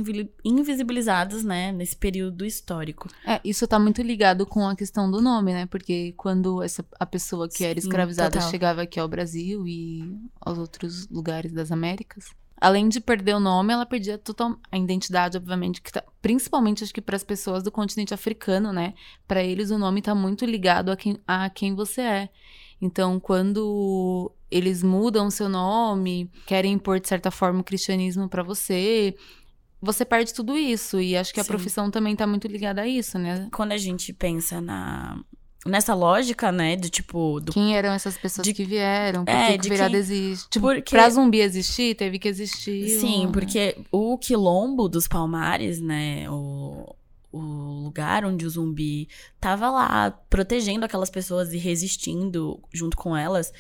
invisibilizados, 0.44 1.44
né, 1.44 1.72
nesse 1.72 1.96
período 1.96 2.46
histórico. 2.46 3.10
É, 3.26 3.42
isso 3.44 3.68
tá 3.68 3.80
muito 3.80 4.00
ligado 4.04 4.46
com 4.46 4.68
a 4.68 4.76
questão 4.76 5.10
do 5.10 5.20
nome, 5.20 5.52
né? 5.52 5.66
Porque 5.66 6.14
quando 6.16 6.62
essa, 6.62 6.86
a 7.00 7.08
pessoa 7.08 7.50
que 7.50 7.64
era 7.64 7.82
Sim, 7.82 7.88
escravizada 7.88 8.34
total. 8.38 8.52
chegava 8.52 8.84
aqui 8.84 9.00
ao 9.00 9.08
Brasil 9.08 9.68
e 9.68 10.16
aos 10.40 10.60
outros 10.60 11.10
lugares 11.10 11.52
das 11.52 11.72
Américas, 11.72 12.26
além 12.62 12.88
de 12.88 13.00
perder 13.00 13.36
o 13.36 13.40
nome, 13.40 13.74
ela 13.74 13.86
perdia 13.86 14.18
total 14.18 14.58
a 14.72 14.78
identidade, 14.78 15.38
obviamente, 15.38 15.82
que 15.82 15.92
tá, 15.92 16.04
principalmente 16.22 16.84
acho 16.84 16.94
que 16.94 17.02
para 17.02 17.16
as 17.16 17.24
pessoas 17.24 17.64
do 17.64 17.72
continente 17.72 18.14
africano, 18.14 18.72
né? 18.72 18.94
Para 19.28 19.44
eles 19.44 19.72
o 19.72 19.78
nome 19.78 20.04
tá 20.04 20.14
muito 20.14 20.46
ligado 20.46 20.92
a 20.92 20.96
quem, 20.96 21.20
a 21.28 21.50
quem 21.50 21.74
você 21.74 22.02
é. 22.02 22.30
Então, 22.82 23.20
quando 23.20 24.32
eles 24.52 24.84
mudam 24.84 25.28
o 25.28 25.32
seu 25.32 25.50
nome, 25.50 26.30
querem 26.46 26.74
impor 26.74 27.00
de 27.00 27.08
certa 27.08 27.32
forma 27.32 27.62
o 27.62 27.64
cristianismo 27.64 28.30
para 28.30 28.44
você, 28.44 29.16
você 29.82 30.04
perde 30.06 30.34
tudo 30.34 30.58
isso. 30.58 31.00
E 31.00 31.16
acho 31.18 31.34
que 31.34 31.40
a 31.40 31.44
Sim. 31.44 31.48
profissão 31.50 31.92
também 31.92 32.16
tá 32.16 32.26
muito 32.26 32.48
ligada 32.48 32.82
a 32.82 32.88
isso, 32.88 33.18
né? 33.20 33.48
Quando 33.54 33.72
a 33.74 33.78
gente 33.78 34.12
pensa 34.14 34.60
na 34.62 35.20
nessa 35.68 35.96
lógica, 35.96 36.52
né, 36.52 36.76
do 36.76 36.88
tipo 36.88 37.40
do 37.40 37.52
Quem 37.52 37.76
eram 37.76 37.90
essas 37.92 38.16
pessoas 38.16 38.46
De- 38.46 38.54
que 38.54 38.64
vieram? 38.64 39.26
Por 39.26 39.32
É, 39.34 39.54
que, 39.54 39.58
de 39.58 39.68
o 39.68 39.72
virado 39.72 39.90
quem- 39.90 40.00
existe? 40.00 40.48
Tipo, 40.52 40.68
Porque- 40.68 40.92
pra 40.96 41.10
zumbi 41.10 41.40
existir, 41.42 41.96
teve 41.96 42.20
que 42.20 42.28
existir. 42.28 42.88
Sim, 43.00 43.26
um- 43.26 43.32
porque 43.32 43.76
o 43.92 44.16
quilombo 44.16 44.88
dos 44.88 45.08
Palmares, 45.08 45.82
né, 45.82 46.30
o, 46.30 46.96
o 47.32 47.40
lugar 47.84 48.24
onde 48.26 48.46
o 48.46 48.50
zumbi 48.50 49.10
tava 49.42 49.72
lá 49.72 50.12
protegendo 50.30 50.86
aquelas 50.86 51.10
pessoas 51.10 51.52
e 51.52 51.58
resistindo 51.58 52.62
junto 52.72 52.96
com 52.96 53.18
elas, 53.18 53.52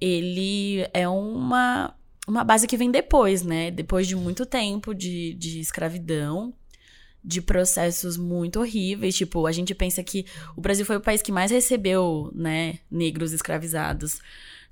ele 0.00 0.86
é 0.92 1.08
uma, 1.08 1.94
uma 2.26 2.44
base 2.44 2.66
que 2.66 2.76
vem 2.76 2.90
depois, 2.90 3.42
né? 3.42 3.70
Depois 3.70 4.06
de 4.06 4.16
muito 4.16 4.44
tempo 4.44 4.94
de, 4.94 5.34
de 5.34 5.60
escravidão, 5.60 6.52
de 7.24 7.42
processos 7.42 8.16
muito 8.16 8.60
horríveis. 8.60 9.16
Tipo, 9.16 9.46
a 9.46 9.52
gente 9.52 9.74
pensa 9.74 10.02
que 10.02 10.24
o 10.56 10.60
Brasil 10.60 10.86
foi 10.86 10.96
o 10.96 11.00
país 11.00 11.20
que 11.22 11.32
mais 11.32 11.50
recebeu, 11.50 12.30
né, 12.34 12.78
negros 12.90 13.32
escravizados 13.32 14.20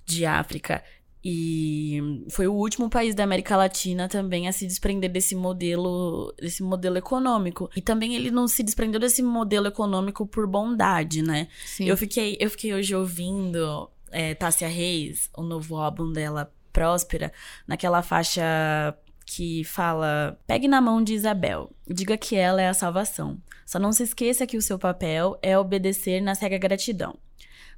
de 0.07 0.25
África. 0.25 0.83
E 1.27 2.23
foi 2.29 2.47
o 2.47 2.53
último 2.53 2.91
país 2.91 3.15
da 3.15 3.25
América 3.25 3.57
Latina 3.57 4.09
também 4.09 4.47
a 4.47 4.53
se 4.53 4.67
desprender 4.67 5.11
desse 5.11 5.35
modelo, 5.35 6.35
desse 6.39 6.63
modelo 6.63 6.99
econômico. 6.99 7.71
E 7.75 7.81
também 7.81 8.15
ele 8.15 8.31
não 8.31 8.47
se 8.47 8.63
desprendeu 8.63 9.01
desse 9.01 9.23
modelo 9.23 9.67
econômico 9.67 10.27
por 10.27 10.47
bondade, 10.47 11.23
né? 11.23 11.49
Sim. 11.65 11.89
Eu 11.89 11.97
fiquei, 11.97 12.37
eu 12.39 12.51
fiquei 12.51 12.75
hoje 12.75 12.95
ouvindo 12.95 13.89
é, 14.15 14.35
Tássia 14.35 14.69
Reis, 14.69 15.29
o 15.37 15.43
novo 15.43 15.77
álbum 15.77 16.11
dela, 16.11 16.53
Próspera, 16.73 17.33
naquela 17.67 18.03
faixa 18.03 18.43
que 19.27 19.63
fala: 19.65 20.39
Pegue 20.47 20.67
na 20.67 20.81
mão 20.81 21.03
de 21.03 21.15
Isabel, 21.15 21.71
diga 21.87 22.17
que 22.17 22.37
ela 22.37 22.63
é 22.63 22.69
a 22.69 22.75
salvação. 22.75 23.39
Só 23.67 23.79
não 23.79 23.93
se 23.93 24.03
esqueça 24.03 24.47
que 24.47 24.57
o 24.57 24.63
seu 24.63 24.79
papel 24.79 25.39
é 25.43 25.59
obedecer 25.59 26.21
na 26.21 26.35
cega 26.35 26.59
gratidão. 26.59 27.19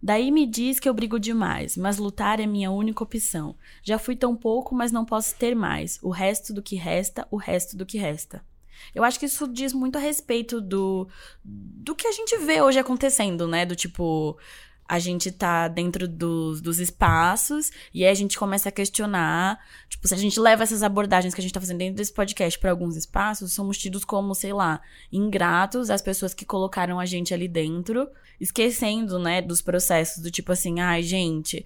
Daí 0.03 0.31
me 0.31 0.47
diz 0.47 0.79
que 0.79 0.89
eu 0.89 0.95
brigo 0.95 1.19
demais, 1.19 1.77
mas 1.77 1.97
lutar 1.99 2.39
é 2.39 2.47
minha 2.47 2.71
única 2.71 3.03
opção. 3.03 3.57
Já 3.83 3.99
fui 3.99 4.15
tão 4.15 4.37
pouco, 4.37 4.75
mas 4.75 4.93
não 4.93 5.05
posso 5.05 5.35
ter 5.37 5.55
mais. 5.55 5.99
O 6.03 6.11
resto 6.11 6.53
do 6.53 6.63
que 6.63 6.77
resta, 6.77 7.27
o 7.31 7.37
resto 7.37 7.77
do 7.77 7.87
que 7.87 7.97
resta. 7.97 8.45
Eu 8.95 9.05
acho 9.05 9.19
que 9.19 9.27
isso 9.27 9.49
diz 9.49 9.73
muito 9.73 9.97
a 9.97 10.01
respeito 10.01 10.61
do, 10.61 11.09
do 11.43 11.95
que 11.95 12.07
a 12.07 12.13
gente 12.13 12.37
vê 12.39 12.61
hoje 12.61 12.79
acontecendo, 12.79 13.49
né? 13.49 13.65
Do 13.65 13.75
tipo, 13.75 14.39
a 14.89 14.99
gente 14.99 15.31
tá 15.33 15.69
dentro 15.69 16.07
dos, 16.07 16.61
dos 16.61 16.79
espaços 16.79 17.71
e 17.93 18.05
aí 18.05 18.11
a 18.11 18.15
gente 18.15 18.39
começa 18.39 18.69
a 18.69 18.73
questionar. 18.73 19.59
Tipo, 19.89 20.07
se 20.07 20.15
a 20.15 20.19
gente 20.19 20.39
leva 20.39 20.63
essas 20.63 20.83
abordagens 20.83 21.35
que 21.35 21.41
a 21.41 21.43
gente 21.43 21.53
tá 21.53 21.61
fazendo 21.61 21.79
dentro 21.79 21.97
desse 21.97 22.13
podcast 22.13 22.59
para 22.59 22.71
alguns 22.71 22.97
espaços, 22.97 23.53
somos 23.53 23.79
tidos 23.79 24.05
como, 24.05 24.35
sei 24.35 24.53
lá, 24.53 24.81
ingratos 25.13 25.91
as 25.91 26.03
pessoas 26.03 26.35
que 26.35 26.45
colocaram 26.45 27.01
a 27.01 27.07
gente 27.07 27.35
ali 27.35 27.49
dentro, 27.49 28.09
esquecendo, 28.41 29.19
né, 29.19 29.43
dos 29.43 29.61
processos 29.61 30.23
do 30.23 30.31
tipo 30.31 30.53
assim, 30.53 30.81
ai, 30.81 31.03
gente. 31.03 31.65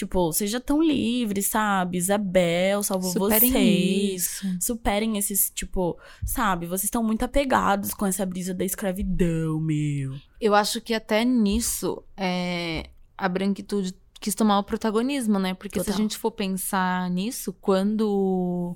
Tipo, 0.00 0.32
seja 0.32 0.58
tão 0.58 0.82
livre, 0.82 1.42
sabe? 1.42 1.98
Isabel 1.98 2.82
salvou 2.82 3.12
Superem 3.12 3.52
vocês. 3.52 4.14
isso. 4.14 4.56
Superem 4.58 5.18
esses, 5.18 5.50
tipo, 5.54 5.98
sabe? 6.24 6.64
Vocês 6.64 6.84
estão 6.84 7.02
muito 7.02 7.22
apegados 7.22 7.92
com 7.92 8.06
essa 8.06 8.24
brisa 8.24 8.54
da 8.54 8.64
escravidão, 8.64 9.60
meu. 9.60 10.14
Eu 10.40 10.54
acho 10.54 10.80
que 10.80 10.94
até 10.94 11.22
nisso 11.22 12.02
é, 12.16 12.88
a 13.14 13.28
branquitude 13.28 13.94
quis 14.18 14.34
tomar 14.34 14.60
o 14.60 14.64
protagonismo, 14.64 15.38
né? 15.38 15.52
Porque 15.52 15.78
se 15.78 15.84
Total. 15.84 15.94
a 15.94 16.02
gente 16.02 16.16
for 16.16 16.30
pensar 16.30 17.10
nisso, 17.10 17.52
quando 17.60 18.74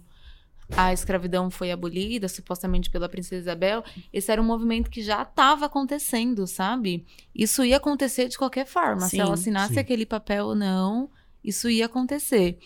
a 0.77 0.93
escravidão 0.93 1.51
foi 1.51 1.71
abolida, 1.71 2.29
supostamente 2.29 2.91
pela 2.91 3.09
princesa 3.09 3.43
Isabel, 3.43 3.85
esse 4.13 4.31
era 4.31 4.41
um 4.41 4.45
movimento 4.45 4.91
que 4.91 5.03
já 5.03 5.23
estava 5.23 5.67
acontecendo, 5.67 6.47
sabe? 6.47 7.05
Isso 7.35 7.65
ia 7.65 7.77
acontecer 7.77 8.29
de 8.29 8.39
qualquer 8.39 8.67
forma. 8.67 9.03
se 9.03 9.11
Sim, 9.11 9.21
ela 9.21 9.35
assinasse 9.35 9.75
sim. 9.75 9.81
aquele 9.81 10.07
papel 10.07 10.47
ou 10.47 10.55
não, 10.55 11.11
isso 11.43 11.69
ia 11.69 11.87
acontecer. 11.87 12.59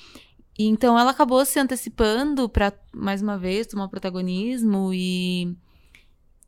E 0.59 0.67
Então 0.67 0.99
ela 0.99 1.13
acabou 1.13 1.45
se 1.45 1.59
antecipando 1.59 2.49
para 2.49 2.73
mais 2.93 3.23
uma 3.23 3.39
vez 3.39 3.67
tomar 3.67 3.89
protagonismo 3.89 4.93
e 4.93 5.57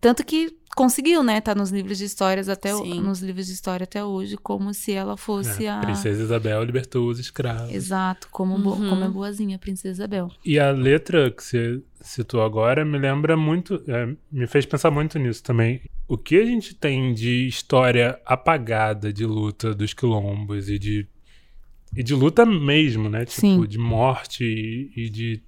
tanto 0.00 0.24
que 0.24 0.58
conseguiu, 0.76 1.22
né? 1.22 1.40
Tá 1.40 1.54
nos 1.54 1.70
livros 1.70 1.98
de 1.98 2.04
histórias 2.04 2.48
até 2.48 2.74
o- 2.74 2.84
nos 2.84 3.20
livros 3.20 3.46
de 3.48 3.52
história 3.52 3.84
até 3.84 4.04
hoje, 4.04 4.36
como 4.36 4.72
se 4.72 4.92
ela 4.92 5.16
fosse 5.16 5.66
É, 5.66 5.70
a 5.70 5.80
Princesa 5.80 6.22
Isabel 6.22 6.62
libertou 6.64 7.08
os 7.08 7.18
escravos. 7.18 7.72
Exato, 7.74 8.28
como, 8.30 8.56
bo- 8.58 8.74
Uhum. 8.74 8.88
como 8.88 9.04
é 9.04 9.08
boazinha 9.08 9.56
a 9.56 9.58
princesa 9.58 9.90
Isabel. 10.02 10.30
E 10.44 10.58
a 10.58 10.70
letra 10.70 11.30
que 11.30 11.42
você 11.42 11.82
citou 12.00 12.42
agora 12.42 12.84
me 12.84 12.98
lembra 12.98 13.36
muito, 13.36 13.82
é, 13.88 14.14
me 14.30 14.46
fez 14.46 14.64
pensar 14.64 14.90
muito 14.90 15.18
nisso 15.18 15.42
também. 15.42 15.82
O 16.08 16.16
que 16.16 16.36
a 16.40 16.44
gente 16.46 16.74
tem 16.74 17.12
de 17.12 17.46
história 17.48 18.18
apagada 18.24 19.12
de 19.12 19.26
luta 19.26 19.74
dos 19.74 19.92
quilombos 19.92 20.68
e 20.70 20.78
de, 20.78 21.06
e 21.96 22.02
de 22.02 22.14
luta 22.14 22.46
mesmo, 22.46 23.08
né? 23.08 23.24
Tipo, 23.24 23.40
Sim. 23.40 23.66
de 23.66 23.76
morte 23.78 24.44
e, 24.44 24.92
e 24.96 25.10
de. 25.10 25.42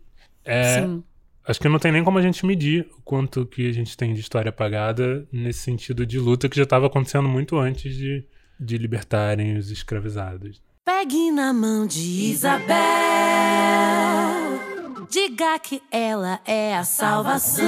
É, 0.45 0.83
Sim. 0.83 1.03
Acho 1.47 1.61
que 1.61 1.69
não 1.69 1.79
tem 1.79 1.93
nem 1.93 2.05
como 2.05 2.19
a 2.19 2.23
gente 2.23 2.45
medir 2.47 2.89
o 2.99 3.03
quanto 3.03 3.47
que 3.47 3.69
a 3.69 3.73
gente 3.73 3.97
tem 3.97 4.15
de 4.15 4.21
história 4.21 4.51
apagada 4.51 5.27
nesse 5.33 5.61
sentido 5.61 6.07
de 6.07 6.19
luta 6.19 6.49
que 6.49 6.57
já 6.57 6.63
estava 6.63 6.87
acontecendo 6.87 7.29
muito 7.29 7.57
antes 7.59 7.95
de, 7.95 8.25
de 8.59 8.79
libertarem 8.79 9.57
os 9.57 9.71
escravizados. 9.71 10.63
Pegue 10.85 11.31
na 11.31 11.53
mão 11.53 11.87
de 11.87 12.01
Isabel. 12.01 12.77
Diga 15.09 15.59
que 15.59 15.83
ela 15.91 16.41
é 16.45 16.75
a 16.75 16.85
salvação. 16.85 17.67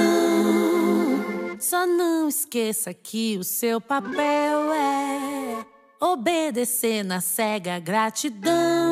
Só 1.59 1.87
não 1.87 2.27
esqueça 2.27 2.93
que 2.93 3.37
o 3.37 3.43
seu 3.43 3.79
papel 3.79 4.73
é 4.73 5.65
obedecer 6.01 7.03
na 7.03 7.21
cega 7.21 7.79
gratidão. 7.79 8.84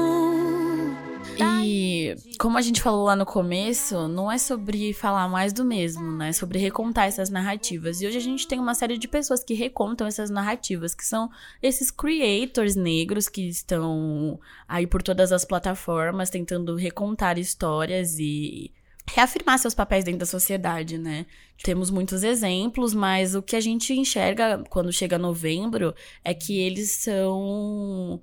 E 1.63 2.15
como 2.38 2.58
a 2.58 2.62
gente 2.62 2.82
falou 2.82 3.05
lá 3.05 3.15
no 3.15 3.25
começo, 3.25 4.08
não 4.08 4.32
é 4.32 4.38
sobre 4.38 4.93
falar 4.93 5.27
mais 5.27 5.53
do 5.53 5.63
mesmo, 5.63 6.12
né? 6.12 6.29
É 6.29 6.34
sobre 6.34 6.60
recontar 6.60 7.08
essas 7.08 7.29
narrativas. 7.29 8.01
E 8.01 8.08
hoje 8.08 8.17
a 8.17 8.22
gente 8.22 8.48
tem 8.48 8.60
uma 8.60 8.75
série 8.75 8.98
de 8.98 9.08
pessoas 9.08 9.43
que 9.43 9.53
recontam 9.53 10.05
essas 10.05 10.29
narrativas, 10.29 10.93
que 10.93 11.05
são 11.05 11.29
esses 11.62 11.89
creators 11.89 12.75
negros 12.75 13.29
que 13.29 13.48
estão 13.48 14.39
aí 14.67 14.86
por 14.86 15.01
todas 15.01 15.32
as 15.32 15.46
plataformas 15.46 16.29
tentando 16.29 16.75
recontar 16.75 17.38
histórias 17.39 18.17
e 18.20 18.72
reafirmar 19.05 19.60
seus 19.60 19.74
papéis 19.74 20.03
dentro 20.03 20.20
da 20.20 20.25
sociedade, 20.25 20.98
né? 20.98 21.25
Temos 21.62 21.89
muitos 21.89 22.24
exemplos, 22.24 22.93
mas 22.93 23.36
o 23.36 23.41
que 23.41 23.55
a 23.55 23.60
gente 23.60 23.93
enxerga 23.93 24.63
quando 24.70 24.91
chega 24.91 25.17
novembro 25.17 25.93
é 26.24 26.34
que 26.34 26.58
eles 26.58 26.91
são 26.91 28.22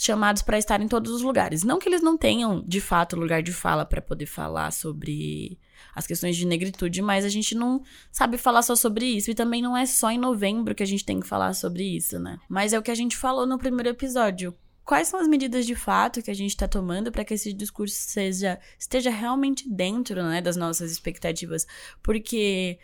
chamados 0.00 0.40
para 0.40 0.58
estar 0.58 0.80
em 0.80 0.88
todos 0.88 1.12
os 1.12 1.20
lugares. 1.20 1.62
Não 1.62 1.78
que 1.78 1.86
eles 1.86 2.00
não 2.00 2.16
tenham, 2.16 2.64
de 2.66 2.80
fato, 2.80 3.16
lugar 3.16 3.42
de 3.42 3.52
fala 3.52 3.84
para 3.84 4.00
poder 4.00 4.24
falar 4.24 4.72
sobre 4.72 5.58
as 5.94 6.06
questões 6.06 6.36
de 6.36 6.46
negritude, 6.46 7.02
mas 7.02 7.22
a 7.22 7.28
gente 7.28 7.54
não 7.54 7.82
sabe 8.10 8.38
falar 8.38 8.62
só 8.62 8.74
sobre 8.74 9.04
isso. 9.04 9.30
E 9.30 9.34
também 9.34 9.60
não 9.60 9.76
é 9.76 9.84
só 9.84 10.10
em 10.10 10.16
novembro 10.16 10.74
que 10.74 10.82
a 10.82 10.86
gente 10.86 11.04
tem 11.04 11.20
que 11.20 11.26
falar 11.26 11.52
sobre 11.52 11.84
isso, 11.84 12.18
né? 12.18 12.38
Mas 12.48 12.72
é 12.72 12.78
o 12.78 12.82
que 12.82 12.90
a 12.90 12.94
gente 12.94 13.14
falou 13.14 13.46
no 13.46 13.58
primeiro 13.58 13.90
episódio. 13.90 14.56
Quais 14.86 15.08
são 15.08 15.20
as 15.20 15.28
medidas 15.28 15.66
de 15.66 15.74
fato 15.74 16.22
que 16.22 16.30
a 16.30 16.34
gente 16.34 16.50
está 16.50 16.66
tomando 16.66 17.12
para 17.12 17.22
que 17.22 17.34
esse 17.34 17.52
discurso 17.52 17.94
seja, 17.94 18.58
esteja 18.78 19.10
realmente 19.10 19.68
dentro 19.68 20.22
né, 20.22 20.40
das 20.40 20.56
nossas 20.56 20.90
expectativas? 20.90 21.66
Porque 22.02 22.78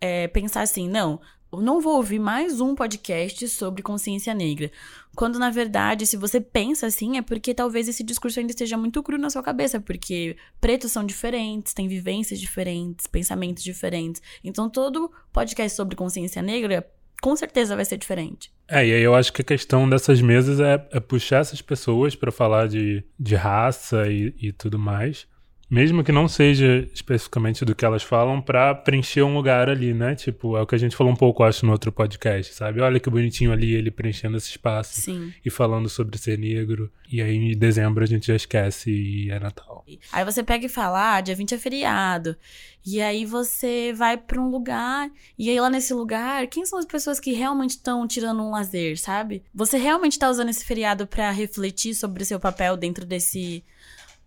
é, 0.00 0.28
pensar 0.28 0.62
assim, 0.62 0.88
não, 0.88 1.20
não 1.58 1.80
vou 1.80 1.96
ouvir 1.96 2.18
mais 2.18 2.60
um 2.60 2.74
podcast 2.74 3.48
sobre 3.48 3.82
consciência 3.82 4.32
negra. 4.32 4.70
Quando, 5.16 5.38
na 5.38 5.50
verdade, 5.50 6.06
se 6.06 6.16
você 6.16 6.40
pensa 6.40 6.86
assim, 6.86 7.18
é 7.18 7.22
porque 7.22 7.52
talvez 7.52 7.88
esse 7.88 8.04
discurso 8.04 8.38
ainda 8.38 8.52
esteja 8.52 8.76
muito 8.76 9.02
cru 9.02 9.18
na 9.18 9.30
sua 9.30 9.42
cabeça, 9.42 9.80
porque 9.80 10.36
pretos 10.60 10.92
são 10.92 11.04
diferentes, 11.04 11.74
têm 11.74 11.88
vivências 11.88 12.38
diferentes, 12.38 13.06
pensamentos 13.06 13.64
diferentes. 13.64 14.22
Então, 14.44 14.70
todo 14.70 15.10
podcast 15.32 15.76
sobre 15.76 15.96
consciência 15.96 16.40
negra, 16.40 16.88
com 17.20 17.34
certeza 17.36 17.76
vai 17.76 17.84
ser 17.84 17.96
diferente. 17.96 18.52
É, 18.68 18.86
e 18.86 18.94
aí 18.94 19.02
eu 19.02 19.14
acho 19.14 19.32
que 19.32 19.42
a 19.42 19.44
questão 19.44 19.88
dessas 19.88 20.20
mesas 20.20 20.60
é, 20.60 20.86
é 20.92 21.00
puxar 21.00 21.40
essas 21.40 21.60
pessoas 21.60 22.14
para 22.14 22.30
falar 22.30 22.68
de, 22.68 23.04
de 23.18 23.34
raça 23.34 24.08
e, 24.08 24.34
e 24.40 24.52
tudo 24.52 24.78
mais, 24.78 25.26
mesmo 25.70 26.02
que 26.02 26.10
não 26.10 26.26
seja 26.26 26.88
especificamente 26.92 27.64
do 27.64 27.74
que 27.74 27.84
elas 27.84 28.02
falam, 28.02 28.42
para 28.42 28.74
preencher 28.74 29.22
um 29.22 29.34
lugar 29.34 29.68
ali, 29.68 29.94
né? 29.94 30.16
Tipo, 30.16 30.56
é 30.56 30.62
o 30.62 30.66
que 30.66 30.74
a 30.74 30.78
gente 30.78 30.96
falou 30.96 31.12
um 31.12 31.16
pouco, 31.16 31.44
acho, 31.44 31.64
no 31.64 31.70
outro 31.70 31.92
podcast, 31.92 32.52
sabe? 32.54 32.80
Olha 32.80 32.98
que 32.98 33.08
bonitinho 33.08 33.52
ali 33.52 33.74
ele 33.74 33.90
preenchendo 33.90 34.36
esse 34.36 34.48
espaço 34.48 35.00
Sim. 35.00 35.32
e 35.44 35.48
falando 35.48 35.88
sobre 35.88 36.18
ser 36.18 36.36
negro. 36.36 36.90
E 37.10 37.22
aí 37.22 37.36
em 37.36 37.56
dezembro 37.56 38.02
a 38.02 38.06
gente 38.06 38.26
já 38.26 38.34
esquece 38.34 38.90
e 38.90 39.30
é 39.30 39.38
Natal. 39.38 39.84
Aí 40.12 40.24
você 40.24 40.42
pega 40.42 40.66
e 40.66 40.68
fala, 40.68 41.16
ah, 41.16 41.20
dia 41.20 41.34
20 41.34 41.54
é 41.54 41.58
feriado. 41.58 42.36
E 42.84 43.00
aí 43.00 43.26
você 43.26 43.92
vai 43.92 44.16
pra 44.16 44.40
um 44.40 44.50
lugar, 44.50 45.10
e 45.38 45.50
aí 45.50 45.60
lá 45.60 45.68
nesse 45.68 45.92
lugar, 45.92 46.46
quem 46.46 46.64
são 46.64 46.78
as 46.78 46.86
pessoas 46.86 47.20
que 47.20 47.32
realmente 47.32 47.72
estão 47.72 48.06
tirando 48.08 48.42
um 48.42 48.50
lazer, 48.50 48.98
sabe? 48.98 49.42
Você 49.54 49.76
realmente 49.76 50.18
tá 50.18 50.30
usando 50.30 50.48
esse 50.48 50.64
feriado 50.64 51.06
pra 51.06 51.30
refletir 51.30 51.94
sobre 51.94 52.22
o 52.22 52.26
seu 52.26 52.40
papel 52.40 52.76
dentro 52.76 53.04
desse. 53.04 53.62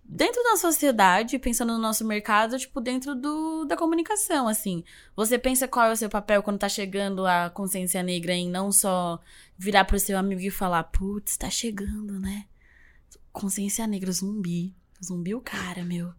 Dentro 0.05 0.43
da 0.43 0.57
sociedade, 0.57 1.39
pensando 1.39 1.73
no 1.73 1.79
nosso 1.79 2.05
mercado, 2.05 2.59
tipo, 2.59 2.81
dentro 2.81 3.15
do, 3.15 3.65
da 3.65 3.77
comunicação, 3.77 4.47
assim. 4.47 4.83
Você 5.15 5.39
pensa 5.39 5.67
qual 5.67 5.87
é 5.87 5.91
o 5.93 5.95
seu 5.95 6.09
papel 6.09 6.43
quando 6.43 6.59
tá 6.59 6.69
chegando 6.69 7.25
a 7.25 7.49
consciência 7.49 8.03
negra 8.03 8.33
em 8.33 8.49
não 8.49 8.71
só 8.71 9.19
virar 9.57 9.85
pro 9.85 9.99
seu 9.99 10.17
amigo 10.17 10.41
e 10.41 10.51
falar, 10.51 10.83
putz, 10.83 11.37
tá 11.37 11.49
chegando, 11.49 12.19
né? 12.19 12.45
Consciência 13.31 13.87
negra, 13.87 14.11
zumbi. 14.11 14.75
Zumbi 15.03 15.33
o 15.33 15.41
cara, 15.41 15.83
meu. 15.83 16.13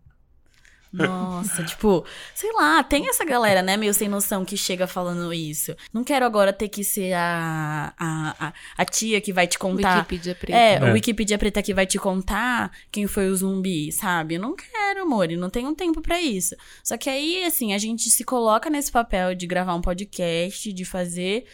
Nossa, 0.94 1.64
tipo, 1.64 2.04
sei 2.34 2.52
lá, 2.52 2.82
tem 2.82 3.08
essa 3.08 3.24
galera, 3.24 3.62
né, 3.62 3.76
meio 3.76 3.92
sem 3.92 4.08
noção 4.08 4.44
que 4.44 4.56
chega 4.56 4.86
falando 4.86 5.32
isso. 5.32 5.74
Não 5.92 6.04
quero 6.04 6.24
agora 6.24 6.52
ter 6.52 6.68
que 6.68 6.84
ser 6.84 7.12
a, 7.14 7.92
a, 7.98 8.46
a, 8.48 8.52
a 8.78 8.84
tia 8.84 9.20
que 9.20 9.32
vai 9.32 9.46
te 9.46 9.58
contar. 9.58 9.98
Wikipedia 9.98 10.34
preta. 10.34 10.56
É, 10.58 10.74
É. 10.76 10.90
o 10.90 10.92
Wikipedia 10.92 11.38
Preta 11.38 11.62
que 11.62 11.74
vai 11.74 11.86
te 11.86 11.98
contar 11.98 12.70
quem 12.92 13.06
foi 13.06 13.28
o 13.28 13.36
zumbi, 13.36 13.90
sabe? 13.92 14.36
Eu 14.36 14.40
não 14.40 14.54
quero, 14.54 15.02
amor, 15.02 15.30
e 15.30 15.36
não 15.36 15.50
tenho 15.50 15.74
tempo 15.74 16.00
pra 16.00 16.20
isso. 16.20 16.54
Só 16.82 16.96
que 16.96 17.10
aí, 17.10 17.44
assim, 17.44 17.74
a 17.74 17.78
gente 17.78 18.10
se 18.10 18.24
coloca 18.24 18.70
nesse 18.70 18.90
papel 18.92 19.34
de 19.34 19.46
gravar 19.46 19.74
um 19.74 19.80
podcast, 19.82 20.72
de 20.72 20.84
fazer 20.84 21.44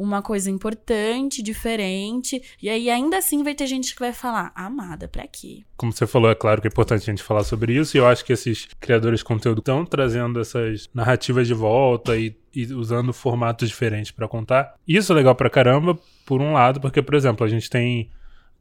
uma 0.00 0.22
coisa 0.22 0.50
importante, 0.50 1.42
diferente. 1.42 2.42
E 2.62 2.70
aí 2.70 2.88
ainda 2.88 3.18
assim 3.18 3.42
vai 3.42 3.54
ter 3.54 3.66
gente 3.66 3.94
que 3.94 4.00
vai 4.00 4.12
falar: 4.12 4.50
"Amada, 4.54 5.06
pra 5.06 5.26
quê?" 5.26 5.62
Como 5.76 5.92
você 5.92 6.06
falou, 6.06 6.30
é 6.30 6.34
claro 6.34 6.60
que 6.60 6.68
é 6.68 6.70
importante 6.70 7.02
a 7.02 7.12
gente 7.12 7.22
falar 7.22 7.44
sobre 7.44 7.74
isso, 7.74 7.96
e 7.96 7.98
eu 7.98 8.06
acho 8.06 8.24
que 8.24 8.32
esses 8.32 8.68
criadores 8.80 9.20
de 9.20 9.24
conteúdo 9.24 9.58
estão 9.58 9.84
trazendo 9.84 10.40
essas 10.40 10.88
narrativas 10.94 11.46
de 11.46 11.54
volta 11.54 12.16
e, 12.16 12.34
e 12.54 12.72
usando 12.72 13.12
formatos 13.12 13.68
diferentes 13.68 14.10
pra 14.10 14.26
contar. 14.26 14.74
Isso 14.86 15.12
é 15.12 15.16
legal 15.16 15.34
pra 15.34 15.50
caramba, 15.50 15.98
por 16.24 16.40
um 16.40 16.54
lado, 16.54 16.80
porque, 16.80 17.02
por 17.02 17.14
exemplo, 17.14 17.44
a 17.44 17.48
gente 17.48 17.68
tem 17.68 18.10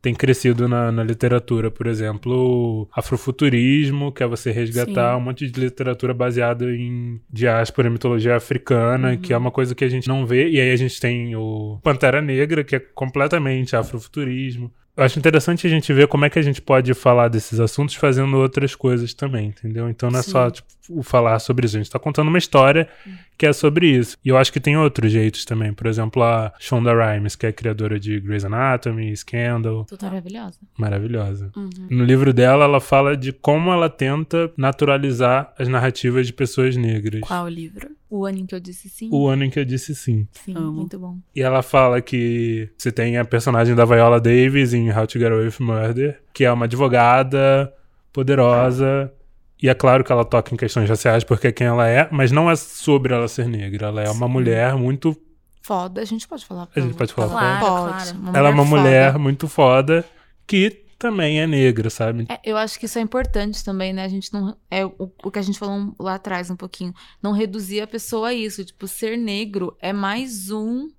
tem 0.02 0.14
crescido 0.14 0.68
na, 0.68 0.92
na 0.92 1.04
literatura, 1.04 1.70
por 1.70 1.88
exemplo, 1.88 2.88
afrofuturismo, 2.94 4.12
que 4.12 4.24
é 4.24 4.28
você 4.28 4.52
resgatar 4.52 5.14
Sim. 5.14 5.18
um 5.18 5.24
monte 5.24 5.50
de 5.50 5.60
literatura 5.60 6.14
baseada 6.14 6.66
em 6.74 7.20
diáspora 7.30 7.88
e 7.88 7.92
mitologia 7.92 8.36
africana, 8.36 9.18
que 9.18 9.34
é 9.34 9.38
uma 9.38 9.52
coisa 9.52 9.76
que 9.76 9.84
a 9.84 9.90
gente 9.90 10.08
não 10.08 10.26
vê. 10.26 10.50
E 10.50 10.60
aí 10.60 10.72
a 10.72 10.76
gente 10.76 11.00
tem 11.00 11.36
o 11.36 11.80
Pantera 11.84 12.22
Negra, 12.22 12.64
que 12.64 12.76
é 12.76 12.80
completamente 12.80 13.76
afrofuturismo. 13.76 14.72
Eu 14.96 15.04
acho 15.04 15.18
interessante 15.18 15.66
a 15.66 15.70
gente 15.70 15.94
ver 15.94 16.08
como 16.08 16.26
é 16.26 16.30
que 16.30 16.40
a 16.40 16.42
gente 16.42 16.62
pode 16.62 16.94
falar 16.94 17.30
desses 17.30 17.60
assuntos 17.60 17.96
fazendo 17.96 18.36
outras 18.38 18.76
coisas 18.76 19.14
também, 19.14 19.48
entendeu? 19.48 19.90
Então 19.90 20.12
não 20.12 20.20
é 20.20 20.24
Sim. 20.24 20.32
só 20.32 20.52
tipo, 20.52 20.68
o 20.90 21.04
falar 21.04 21.40
sobre 21.40 21.66
isso. 21.66 21.78
A 21.78 21.80
gente 21.80 21.92
tá 21.92 22.00
contando 22.00 22.28
uma 22.28 22.38
história 22.38 22.90
que 23.38 23.46
é 23.46 23.54
sobre 23.54 23.88
isso. 23.88 24.18
E 24.26 24.30
eu 24.30 24.38
acho 24.38 24.52
que 24.52 24.60
tem 24.60 24.76
outros 24.76 25.12
jeitos 25.12 25.46
também. 25.46 25.72
Por 25.72 25.88
exemplo, 25.88 26.22
a 26.24 26.52
Shonda 26.60 26.92
Rhimes, 26.94 27.36
que 27.36 27.46
é 27.46 27.50
a 27.50 27.54
criadora 27.54 28.00
de 28.00 28.20
Grey's 28.20 28.44
Anatomy, 28.44 29.16
Scandal. 29.16 29.86
Total. 29.86 30.10
Maravilhosa. 30.10 30.60
Maravilhosa. 30.78 31.52
Uhum. 31.56 31.70
No 31.90 32.04
livro 32.04 32.34
dela, 32.34 32.66
ela 32.66 32.82
fala 32.82 33.16
de 33.16 33.32
como 33.32 33.72
ela 33.72 33.90
tenta 33.90 34.52
naturalizar 34.58 35.54
as 35.58 35.68
narrativas 35.68 36.28
de 36.28 36.34
pessoas 36.34 36.76
negras. 36.76 37.22
Qual 37.22 37.48
livro? 37.48 37.90
O 38.10 38.26
ano 38.26 38.40
em 38.40 38.46
que 38.46 38.56
eu 38.56 38.60
disse 38.60 38.90
sim. 38.90 39.08
O 39.12 39.28
ano 39.28 39.46
em 39.46 39.50
que 39.50 39.60
eu 39.60 39.66
disse 39.66 39.94
sim. 39.94 40.28
Sim, 40.32 40.56
Amo. 40.58 40.72
muito 40.72 40.98
bom. 40.98 41.18
E 41.36 41.42
ela 41.42 41.62
fala 41.62 42.02
que 42.02 42.68
você 42.76 42.92
tem 42.92 43.18
a 43.18 43.24
personagem 43.24 43.76
da 43.76 43.86
Viola 43.86 44.20
Davis 44.20 44.74
em 44.74 44.92
How 44.92 45.06
to 45.06 45.20
Get 45.20 45.32
Away 45.32 45.46
with 45.46 45.60
Murder, 45.60 46.20
que 46.34 46.44
é 46.44 46.52
uma 46.52 46.66
advogada 46.66 47.72
poderosa. 48.12 49.14
E 49.62 49.68
é 49.70 49.74
claro 49.74 50.04
que 50.04 50.12
ela 50.12 50.24
toca 50.24 50.54
em 50.54 50.58
questões 50.58 50.90
raciais 50.90 51.24
porque 51.24 51.48
é 51.48 51.52
quem 51.52 51.68
ela 51.68 51.88
é, 51.88 52.08
mas 52.12 52.32
não 52.32 52.50
é 52.50 52.56
sobre 52.56 53.14
ela 53.14 53.28
ser 53.28 53.48
negra. 53.48 53.88
Ela 53.88 54.04
é 54.04 54.10
uma 54.10 54.28
mulher 54.28 54.76
muito. 54.76 55.16
Foda, 55.62 56.02
a 56.02 56.06
gente 56.06 56.28
pode 56.28 56.46
falar. 56.46 56.68
A 56.76 56.80
gente 56.80 56.94
pode 56.96 57.14
falar 57.14 57.30
Claro, 57.30 57.66
Pode. 57.66 58.14
claro. 58.20 58.38
ela 58.38 58.50
é 58.50 58.52
uma 58.52 58.66
foda. 58.66 58.82
mulher 58.82 59.18
muito 59.20 59.48
foda 59.48 60.06
que 60.48 60.86
também 60.98 61.40
é 61.42 61.46
negra, 61.48 61.90
sabe? 61.90 62.26
É, 62.30 62.40
eu 62.44 62.58
acho 62.58 62.80
que 62.80 62.86
isso 62.86 62.98
é 62.98 63.02
importante 63.02 63.64
também, 63.64 63.94
né? 63.94 64.04
A 64.04 64.08
gente 64.08 64.34
não. 64.34 64.56
É 64.72 64.86
o, 64.86 65.12
o 65.24 65.30
que 65.32 65.40
a 65.40 65.42
gente 65.42 65.60
falou 65.60 65.94
lá 66.00 66.16
atrás 66.16 66.50
um 66.50 66.56
pouquinho. 66.56 66.94
Não 67.22 67.32
reduzir 67.34 67.82
a 67.82 67.88
pessoa 67.88 68.30
a 68.30 68.34
isso. 68.34 68.64
Tipo, 68.66 68.88
ser 68.88 69.18
negro 69.18 69.76
é 69.82 69.92
mais 69.94 70.50
um. 70.52 70.90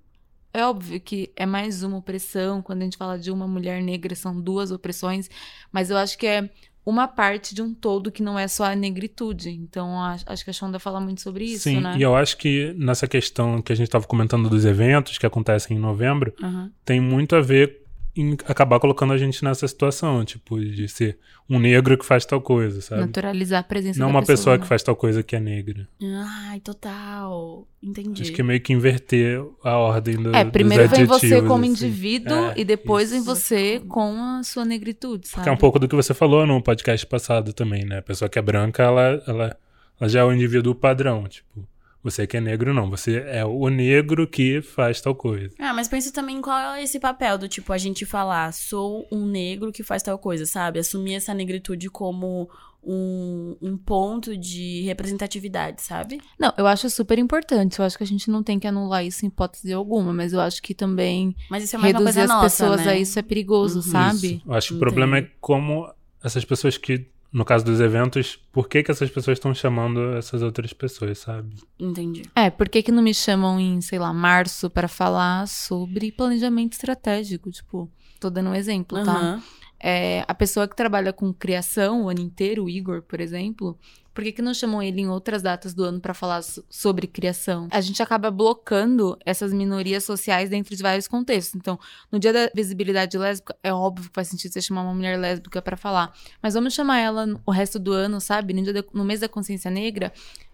É 0.53 0.65
óbvio 0.65 0.99
que 0.99 1.31
é 1.35 1.45
mais 1.45 1.81
uma 1.83 1.97
opressão. 1.97 2.61
Quando 2.61 2.81
a 2.81 2.85
gente 2.85 2.97
fala 2.97 3.17
de 3.17 3.31
uma 3.31 3.47
mulher 3.47 3.81
negra, 3.81 4.15
são 4.15 4.39
duas 4.39 4.71
opressões. 4.71 5.29
Mas 5.71 5.89
eu 5.89 5.97
acho 5.97 6.17
que 6.17 6.27
é 6.27 6.49
uma 6.85 7.07
parte 7.07 7.53
de 7.53 7.61
um 7.61 7.73
todo 7.73 8.11
que 8.11 8.23
não 8.23 8.37
é 8.39 8.47
só 8.47 8.63
a 8.65 8.75
negritude. 8.75 9.49
Então, 9.51 9.99
a- 10.01 10.17
acho 10.25 10.43
que 10.43 10.49
a 10.49 10.53
Shonda 10.53 10.79
fala 10.79 10.99
muito 10.99 11.21
sobre 11.21 11.45
isso, 11.45 11.63
Sim, 11.63 11.79
né? 11.81 11.95
e 11.97 12.01
eu 12.01 12.15
acho 12.15 12.37
que 12.37 12.73
nessa 12.77 13.07
questão 13.07 13.61
que 13.61 13.71
a 13.71 13.75
gente 13.75 13.87
estava 13.87 14.05
comentando 14.07 14.49
dos 14.49 14.65
eventos 14.65 15.17
que 15.17 15.25
acontecem 15.25 15.77
em 15.77 15.79
novembro, 15.79 16.33
Uhum. 16.41 16.71
tem 16.83 16.99
muito 16.99 17.35
a 17.35 17.41
ver 17.41 17.80
em 18.15 18.33
acabar 18.45 18.79
colocando 18.79 19.13
a 19.13 19.17
gente 19.17 19.43
nessa 19.43 19.65
situação, 19.67 20.25
tipo, 20.25 20.59
de 20.59 20.87
ser 20.89 21.17
um 21.49 21.57
negro 21.59 21.97
que 21.97 22.05
faz 22.05 22.25
tal 22.25 22.41
coisa, 22.41 22.81
sabe? 22.81 23.01
Naturalizar 23.01 23.61
a 23.61 23.63
presença 23.63 23.99
Não 23.99 24.09
uma 24.09 24.23
pessoa 24.23 24.57
né? 24.57 24.61
que 24.61 24.67
faz 24.67 24.83
tal 24.83 24.95
coisa 24.95 25.23
que 25.23 25.35
é 25.35 25.39
negra. 25.39 25.87
Ai, 26.01 26.59
total. 26.59 27.65
Entendi. 27.81 28.21
Acho 28.21 28.33
que 28.33 28.41
é 28.41 28.43
meio 28.43 28.59
que 28.59 28.73
inverter 28.73 29.41
a 29.63 29.77
ordem 29.77 30.15
do, 30.15 30.35
É, 30.35 30.43
primeiro 30.43 30.87
vem 30.89 31.05
você 31.05 31.41
como 31.41 31.63
assim. 31.63 31.71
indivíduo 31.71 32.37
É, 32.37 32.53
e 32.57 32.65
depois 32.65 33.11
isso. 33.11 33.15
vem 33.15 33.23
você 33.23 33.79
com 33.87 34.13
a 34.21 34.43
sua 34.43 34.65
negritude, 34.65 35.27
sabe? 35.27 35.37
Porque 35.37 35.49
é 35.49 35.53
um 35.53 35.57
pouco 35.57 35.79
do 35.79 35.87
que 35.87 35.95
você 35.95 36.13
falou 36.13 36.45
no 36.45 36.61
podcast 36.61 37.05
passado 37.05 37.53
também, 37.53 37.85
né? 37.85 37.99
A 37.99 38.03
pessoa 38.03 38.27
que 38.27 38.37
é 38.37 38.41
branca, 38.41 38.83
ela, 38.83 39.23
ela, 39.25 39.57
ela 39.99 40.09
já 40.09 40.19
é 40.19 40.23
o 40.23 40.33
indivíduo 40.33 40.75
padrão, 40.75 41.27
tipo... 41.27 41.65
Você 42.03 42.25
que 42.25 42.35
é 42.37 42.41
negro, 42.41 42.73
não. 42.73 42.89
Você 42.89 43.17
é 43.27 43.45
o 43.45 43.69
negro 43.69 44.27
que 44.27 44.61
faz 44.61 44.99
tal 45.01 45.13
coisa. 45.13 45.53
Ah, 45.59 45.73
mas 45.73 45.87
pensa 45.87 46.11
também 46.11 46.41
qual 46.41 46.75
é 46.75 46.83
esse 46.83 46.99
papel 46.99 47.37
do 47.37 47.47
tipo 47.47 47.71
a 47.71 47.77
gente 47.77 48.05
falar, 48.05 48.51
sou 48.53 49.07
um 49.11 49.25
negro 49.25 49.71
que 49.71 49.83
faz 49.83 50.01
tal 50.01 50.17
coisa, 50.17 50.45
sabe? 50.45 50.79
Assumir 50.79 51.13
essa 51.15 51.33
negritude 51.33 51.89
como 51.89 52.49
um, 52.83 53.55
um 53.61 53.77
ponto 53.77 54.35
de 54.35 54.81
representatividade, 54.85 55.83
sabe? 55.83 56.19
Não, 56.39 56.51
eu 56.57 56.65
acho 56.65 56.89
super 56.89 57.19
importante. 57.19 57.77
Eu 57.77 57.85
acho 57.85 57.95
que 57.97 58.03
a 58.03 58.07
gente 58.07 58.31
não 58.31 58.41
tem 58.41 58.57
que 58.59 58.65
anular 58.67 59.05
isso 59.05 59.23
em 59.23 59.27
hipótese 59.27 59.71
alguma, 59.71 60.11
mas 60.11 60.33
eu 60.33 60.39
acho 60.41 60.61
que 60.63 60.73
também 60.73 61.35
Mas 61.49 61.63
isso 61.63 61.75
é 61.75 61.79
mais 61.79 61.93
uma 61.93 61.99
reduzir 61.99 62.15
coisa 62.19 62.23
as 62.23 62.29
nossa, 62.41 62.63
pessoas 62.65 62.85
né? 62.85 62.91
a 62.93 62.97
isso 62.97 63.19
é 63.19 63.21
perigoso, 63.21 63.75
Uhum. 63.77 63.81
sabe? 63.83 64.27
Isso. 64.37 64.41
Eu 64.47 64.53
acho 64.53 64.67
que 64.69 64.73
o 64.73 64.79
problema 64.79 65.19
é 65.19 65.29
como 65.39 65.87
essas 66.23 66.43
pessoas 66.43 66.77
que, 66.77 67.05
no 67.31 67.45
caso 67.45 67.63
dos 67.63 67.79
eventos, 67.79 68.37
por 68.51 68.67
que, 68.67 68.83
que 68.83 68.91
essas 68.91 69.09
pessoas 69.09 69.37
estão 69.37 69.53
chamando 69.53 70.17
essas 70.17 70.41
outras 70.41 70.73
pessoas, 70.73 71.19
sabe? 71.19 71.55
Entendi. 71.79 72.23
É, 72.35 72.49
por 72.49 72.67
que 72.67 72.83
que 72.83 72.91
não 72.91 73.01
me 73.01 73.13
chamam 73.13 73.59
em, 73.59 73.79
sei 73.79 73.99
lá, 73.99 74.13
março 74.13 74.69
para 74.69 74.87
falar 74.87 75.47
sobre 75.47 76.11
planejamento 76.11 76.73
estratégico? 76.73 77.49
Tipo, 77.49 77.89
tô 78.19 78.29
dando 78.29 78.49
um 78.49 78.55
exemplo, 78.55 79.03
tá? 79.05 79.41
É, 79.83 80.23
a 80.27 80.33
pessoa 80.35 80.67
que 80.67 80.75
trabalha 80.75 81.11
com 81.11 81.33
criação 81.33 82.03
o 82.03 82.09
ano 82.09 82.19
inteiro, 82.19 82.65
o 82.65 82.69
Igor, 82.69 83.01
por 83.01 83.19
exemplo, 83.19 83.77
por 84.13 84.23
que, 84.23 84.31
que 84.33 84.41
não 84.41 84.53
chamam 84.53 84.83
ele 84.83 85.01
em 85.01 85.07
outras 85.09 85.41
datas 85.41 85.73
do 85.73 85.83
ano 85.83 85.99
pra 85.99 86.13
falar 86.13 86.41
so- 86.43 86.63
sobre 86.69 87.07
criação? 87.07 87.67
A 87.71 87.81
gente 87.81 88.03
acaba 88.03 88.29
blocando 88.29 89.17
essas 89.25 89.51
minorias 89.53 90.03
sociais 90.03 90.49
dentro 90.49 90.75
de 90.75 90.83
vários 90.83 91.07
contextos. 91.07 91.55
Então, 91.55 91.79
no 92.11 92.19
dia 92.19 92.31
da 92.33 92.51
visibilidade 92.53 93.17
lésbica, 93.17 93.55
é 93.63 93.73
óbvio 93.73 94.09
que 94.09 94.13
faz 94.13 94.27
sentido 94.27 94.51
você 94.51 94.61
chamar 94.61 94.83
uma 94.83 94.93
mulher 94.93 95.17
lésbica 95.17 95.61
pra 95.61 95.75
falar. 95.77 96.13
Mas 96.43 96.53
vamos 96.53 96.73
chamar 96.73 96.99
ela 96.99 97.25
o 97.45 97.51
resto 97.51 97.79
do 97.79 97.91
ano, 97.93 98.19
sabe? 98.21 98.53
No, 98.53 98.71
da- 98.73 98.83
no 98.93 99.03
mês 99.05 99.21
da 99.21 99.29
consciência 99.29 99.71
negra, 99.71 100.11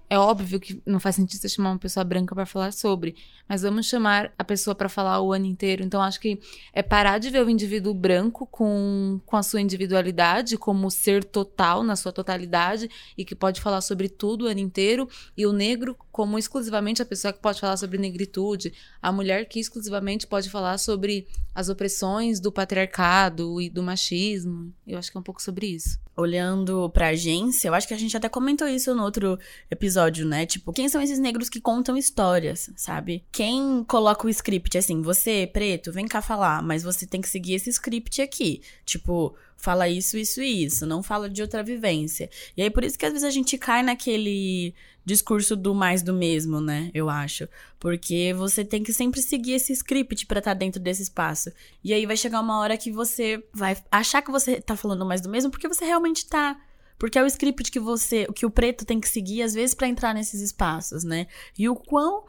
é 0.09 0.17
óbvio 0.17 0.59
que 0.59 0.81
não 0.85 0.99
faz 0.99 1.15
sentido 1.15 1.41
você 1.41 1.49
chamar 1.49 1.71
uma 1.71 1.79
pessoa 1.79 2.03
branca 2.03 2.33
pra 2.33 2.45
falar 2.45 2.71
sobre, 2.71 3.15
mas 3.47 3.61
vamos 3.61 3.85
chamar 3.85 4.33
a 4.37 4.43
pessoa 4.43 4.73
pra 4.73 4.87
falar 4.87 5.21
o 5.21 5.33
ano 5.33 5.45
inteiro. 5.45 5.83
Então 5.83 6.01
acho 6.01 6.19
que 6.19 6.39
é 6.71 6.81
parar 6.81 7.17
de 7.17 7.29
ver 7.29 7.45
o 7.45 7.49
indivíduo 7.49 7.93
branco 7.93 8.47
com, 8.47 9.19
com 9.25 9.35
a 9.35 9.43
sua 9.43 9.59
individualidade 9.59 10.57
como 10.57 10.89
ser 10.89 11.23
total 11.23 11.83
na 11.83 11.95
sua 11.95 12.13
totalidade 12.13 12.89
e 13.17 13.25
que 13.25 13.35
pode 13.35 13.59
falar 13.59 13.81
sobre 13.81 14.07
tudo 14.07 14.45
o 14.45 14.47
ano 14.47 14.59
inteiro 14.59 15.09
e 15.35 15.45
o 15.45 15.51
negro 15.51 15.97
como 16.17 16.39
exclusivamente 16.39 17.01
a 17.01 17.05
pessoa 17.05 17.31
que 17.31 17.39
pode 17.39 17.59
falar 17.59 17.77
sobre 17.77 17.99
negritude, 17.99 18.73
a 18.99 19.11
mulher 19.11 19.47
que 19.47 19.59
exclusivamente 19.59 20.25
pode 20.25 20.49
falar 20.49 20.79
sobre 20.79 21.27
as 21.53 21.69
opressões 21.69 22.39
do 22.39 22.51
patriarcado 22.51 23.61
e 23.61 23.69
do 23.69 23.83
machismo. 23.83 24.73
Eu 24.85 24.97
acho 24.97 25.11
que 25.11 25.17
é 25.17 25.19
um 25.19 25.23
pouco 25.23 25.41
sobre 25.41 25.67
isso. 25.67 25.99
Olhando 26.15 26.89
pra 26.89 27.09
agência, 27.09 27.67
eu 27.67 27.73
acho 27.75 27.87
que 27.87 27.93
a 27.93 27.97
gente 27.99 28.17
até 28.17 28.27
comentou 28.27 28.67
isso 28.67 28.95
no 28.95 29.03
outro 29.03 29.37
episódio, 29.69 29.96
né? 30.25 30.45
Tipo, 30.45 30.71
quem 30.71 30.87
são 30.87 31.01
esses 31.01 31.19
negros 31.19 31.49
que 31.49 31.59
contam 31.59 31.97
histórias, 31.97 32.69
sabe? 32.75 33.23
Quem 33.31 33.83
coloca 33.83 34.25
o 34.25 34.29
script 34.29 34.77
assim, 34.77 35.01
você, 35.01 35.49
preto, 35.51 35.91
vem 35.91 36.07
cá 36.07 36.21
falar, 36.21 36.61
mas 36.61 36.83
você 36.83 37.05
tem 37.05 37.21
que 37.21 37.29
seguir 37.29 37.55
esse 37.55 37.69
script 37.69 38.21
aqui. 38.21 38.61
Tipo, 38.85 39.35
fala 39.57 39.89
isso, 39.89 40.17
isso 40.17 40.41
e 40.41 40.63
isso, 40.63 40.85
não 40.85 41.01
fala 41.01 41.29
de 41.29 41.41
outra 41.41 41.63
vivência. 41.63 42.29
E 42.55 42.61
aí 42.61 42.69
por 42.69 42.83
isso 42.83 42.97
que 42.97 43.05
às 43.05 43.11
vezes 43.11 43.27
a 43.27 43.31
gente 43.31 43.57
cai 43.57 43.81
naquele 43.81 44.73
discurso 45.07 45.55
do 45.55 45.73
mais 45.73 46.03
do 46.03 46.13
mesmo, 46.13 46.59
né? 46.59 46.91
Eu 46.93 47.09
acho. 47.09 47.47
Porque 47.79 48.33
você 48.33 48.65
tem 48.65 48.83
que 48.83 48.91
sempre 48.91 49.21
seguir 49.21 49.53
esse 49.53 49.71
script 49.71 50.25
pra 50.25 50.39
estar 50.39 50.53
dentro 50.53 50.81
desse 50.81 51.01
espaço. 51.01 51.49
E 51.81 51.93
aí 51.93 52.05
vai 52.05 52.17
chegar 52.17 52.41
uma 52.41 52.59
hora 52.59 52.77
que 52.77 52.91
você 52.91 53.41
vai 53.53 53.77
achar 53.89 54.21
que 54.21 54.29
você 54.29 54.59
tá 54.59 54.75
falando 54.75 55.05
mais 55.05 55.21
do 55.21 55.29
mesmo 55.29 55.49
porque 55.49 55.67
você 55.67 55.85
realmente 55.85 56.25
tá. 56.27 56.59
Porque 56.97 57.17
é 57.17 57.23
o 57.23 57.27
script 57.27 57.71
que 57.71 57.79
você, 57.79 58.27
que 58.35 58.45
o 58.45 58.51
preto 58.51 58.85
tem 58.85 58.99
que 58.99 59.07
seguir 59.09 59.41
às 59.43 59.53
vezes 59.53 59.75
pra 59.75 59.87
entrar 59.87 60.13
nesses 60.13 60.41
espaços, 60.41 61.03
né? 61.03 61.27
E 61.57 61.69
o 61.69 61.75
quão 61.75 62.25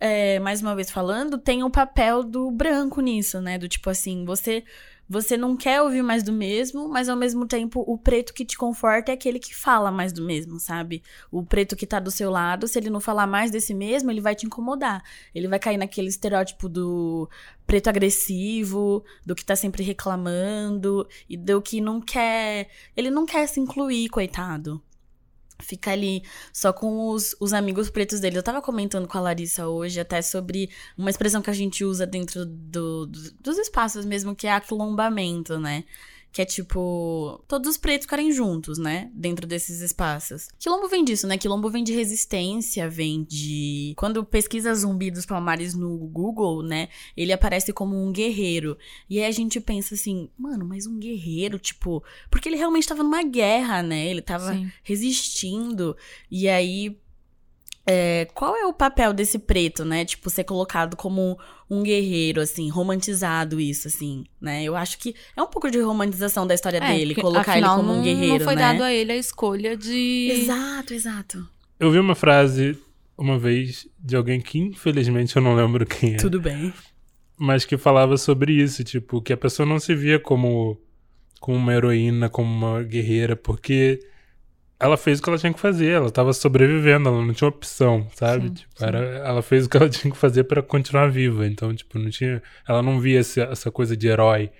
é, 0.00 0.38
mais 0.40 0.62
uma 0.62 0.74
vez 0.74 0.90
falando, 0.90 1.36
tem 1.36 1.62
o 1.62 1.70
papel 1.70 2.24
do 2.24 2.50
branco 2.50 3.00
nisso, 3.00 3.40
né? 3.40 3.58
Do 3.58 3.68
tipo 3.68 3.90
assim, 3.90 4.24
você 4.24 4.64
você 5.10 5.36
não 5.36 5.56
quer 5.56 5.82
ouvir 5.82 6.02
mais 6.02 6.22
do 6.22 6.32
mesmo, 6.32 6.88
mas 6.88 7.08
ao 7.08 7.16
mesmo 7.16 7.44
tempo 7.44 7.82
o 7.84 7.98
preto 7.98 8.32
que 8.32 8.44
te 8.44 8.56
conforta 8.56 9.10
é 9.10 9.14
aquele 9.14 9.40
que 9.40 9.52
fala 9.52 9.90
mais 9.90 10.12
do 10.12 10.24
mesmo, 10.24 10.60
sabe? 10.60 11.02
O 11.32 11.42
preto 11.44 11.74
que 11.74 11.84
tá 11.84 11.98
do 11.98 12.12
seu 12.12 12.30
lado, 12.30 12.68
se 12.68 12.78
ele 12.78 12.88
não 12.88 13.00
falar 13.00 13.26
mais 13.26 13.50
desse 13.50 13.74
mesmo, 13.74 14.08
ele 14.08 14.20
vai 14.20 14.36
te 14.36 14.46
incomodar. 14.46 15.02
Ele 15.34 15.48
vai 15.48 15.58
cair 15.58 15.78
naquele 15.78 16.06
estereótipo 16.06 16.68
do 16.68 17.28
preto 17.66 17.88
agressivo, 17.88 19.04
do 19.26 19.34
que 19.34 19.44
tá 19.44 19.56
sempre 19.56 19.82
reclamando 19.82 21.04
e 21.28 21.36
do 21.36 21.60
que 21.60 21.80
não 21.80 22.00
quer, 22.00 22.68
ele 22.96 23.10
não 23.10 23.26
quer 23.26 23.48
se 23.48 23.58
incluir, 23.58 24.08
coitado 24.10 24.80
fica 25.60 25.90
ali 25.92 26.22
só 26.52 26.72
com 26.72 27.08
os, 27.08 27.34
os 27.40 27.52
amigos 27.52 27.90
pretos 27.90 28.20
dele. 28.20 28.38
Eu 28.38 28.42
tava 28.42 28.62
comentando 28.62 29.06
com 29.08 29.18
a 29.18 29.20
Larissa 29.20 29.66
hoje 29.68 30.00
até 30.00 30.22
sobre 30.22 30.70
uma 30.96 31.10
expressão 31.10 31.42
que 31.42 31.50
a 31.50 31.54
gente 31.54 31.84
usa 31.84 32.06
dentro 32.06 32.44
do, 32.46 33.06
do- 33.06 33.32
dos 33.40 33.58
espaços 33.58 34.04
mesmo, 34.04 34.34
que 34.34 34.46
é 34.46 34.52
aquilombamento, 34.52 35.58
né? 35.58 35.84
Que 36.32 36.40
é 36.40 36.44
tipo 36.44 37.42
todos 37.48 37.70
os 37.70 37.76
pretos 37.76 38.04
ficarem 38.04 38.32
juntos, 38.32 38.78
né, 38.78 39.10
dentro 39.14 39.46
desses 39.46 39.80
espaços. 39.80 40.48
Quilombo 40.58 40.88
vem 40.88 41.04
disso, 41.04 41.26
né? 41.26 41.36
Quilombo 41.36 41.68
vem 41.70 41.82
de 41.82 41.92
resistência, 41.92 42.88
vem 42.88 43.24
de 43.24 43.94
quando 43.96 44.24
pesquisa 44.24 44.74
Zumbi 44.74 45.10
dos 45.10 45.26
Palmares 45.26 45.74
no 45.74 45.96
Google, 45.98 46.62
né, 46.62 46.88
ele 47.16 47.32
aparece 47.32 47.72
como 47.72 47.96
um 47.96 48.12
guerreiro. 48.12 48.76
E 49.08 49.18
aí 49.18 49.26
a 49.26 49.30
gente 49.30 49.60
pensa 49.60 49.94
assim, 49.94 50.28
mano, 50.38 50.64
mas 50.64 50.86
um 50.86 50.98
guerreiro, 50.98 51.58
tipo, 51.58 52.02
porque 52.30 52.48
ele 52.48 52.56
realmente 52.56 52.86
tava 52.86 53.02
numa 53.02 53.22
guerra, 53.22 53.82
né? 53.82 54.06
Ele 54.06 54.22
tava 54.22 54.52
Sim. 54.52 54.70
resistindo. 54.82 55.96
E 56.30 56.48
aí 56.48 56.96
é, 57.86 58.26
qual 58.34 58.54
é 58.56 58.64
o 58.66 58.72
papel 58.72 59.12
desse 59.12 59.38
preto, 59.38 59.84
né? 59.84 60.04
Tipo, 60.04 60.28
ser 60.30 60.44
colocado 60.44 60.96
como 60.96 61.38
um 61.68 61.82
guerreiro, 61.82 62.40
assim, 62.40 62.68
romantizado 62.68 63.60
isso, 63.60 63.88
assim, 63.88 64.24
né? 64.40 64.62
Eu 64.64 64.76
acho 64.76 64.98
que 64.98 65.14
é 65.36 65.42
um 65.42 65.46
pouco 65.46 65.70
de 65.70 65.80
romantização 65.80 66.46
da 66.46 66.54
história 66.54 66.78
É, 66.78 66.96
dele, 66.96 67.14
colocar 67.14 67.56
ele 67.56 67.64
afinal, 67.66 67.76
como 67.78 67.92
um 67.92 68.02
guerreiro, 68.02 68.38
Não 68.38 68.44
foi 68.44 68.54
né? 68.54 68.60
dado 68.62 68.82
a 68.82 68.92
ele 68.92 69.12
a 69.12 69.16
escolha 69.16 69.76
de. 69.76 70.28
Exato, 70.32 70.94
exato. 70.94 71.48
Eu 71.78 71.90
vi 71.90 71.98
uma 71.98 72.14
frase 72.14 72.78
uma 73.16 73.38
vez 73.38 73.86
de 73.98 74.16
alguém 74.16 74.40
que 74.40 74.58
infelizmente 74.58 75.34
eu 75.36 75.42
não 75.42 75.54
lembro 75.54 75.84
quem 75.86 76.14
é, 76.14 76.16
Tudo 76.16 76.40
bem. 76.40 76.72
mas 77.38 77.64
que 77.64 77.76
falava 77.76 78.16
sobre 78.16 78.52
isso, 78.52 78.82
tipo, 78.84 79.20
que 79.22 79.32
a 79.32 79.36
pessoa 79.36 79.66
não 79.66 79.78
se 79.78 79.94
via 79.94 80.18
como, 80.18 80.78
como 81.40 81.56
uma 81.58 81.72
heroína, 81.74 82.28
como 82.28 82.48
uma 82.50 82.82
guerreira, 82.82 83.36
porque 83.36 83.98
ela 84.80 84.96
fez 84.96 85.18
o 85.18 85.22
que 85.22 85.28
ela 85.28 85.38
tinha 85.38 85.52
que 85.52 85.60
fazer, 85.60 85.90
ela 85.90 86.10
tava 86.10 86.32
sobrevivendo, 86.32 87.10
ela 87.10 87.22
não 87.22 87.34
tinha 87.34 87.48
opção, 87.48 88.06
sabe? 88.14 88.48
Sim, 88.48 88.54
tipo, 88.54 88.78
sim. 88.78 88.84
Era, 88.84 88.98
ela 88.98 89.42
fez 89.42 89.66
o 89.66 89.68
que 89.68 89.76
ela 89.76 89.88
tinha 89.90 90.10
que 90.10 90.16
fazer 90.16 90.44
para 90.44 90.62
continuar 90.62 91.10
viva, 91.10 91.46
então, 91.46 91.74
tipo, 91.74 91.98
não 91.98 92.08
tinha, 92.08 92.42
ela 92.66 92.82
não 92.82 92.98
via 92.98 93.20
essa, 93.20 93.42
essa 93.42 93.70
coisa 93.70 93.94
de 93.94 94.08
herói 94.08 94.50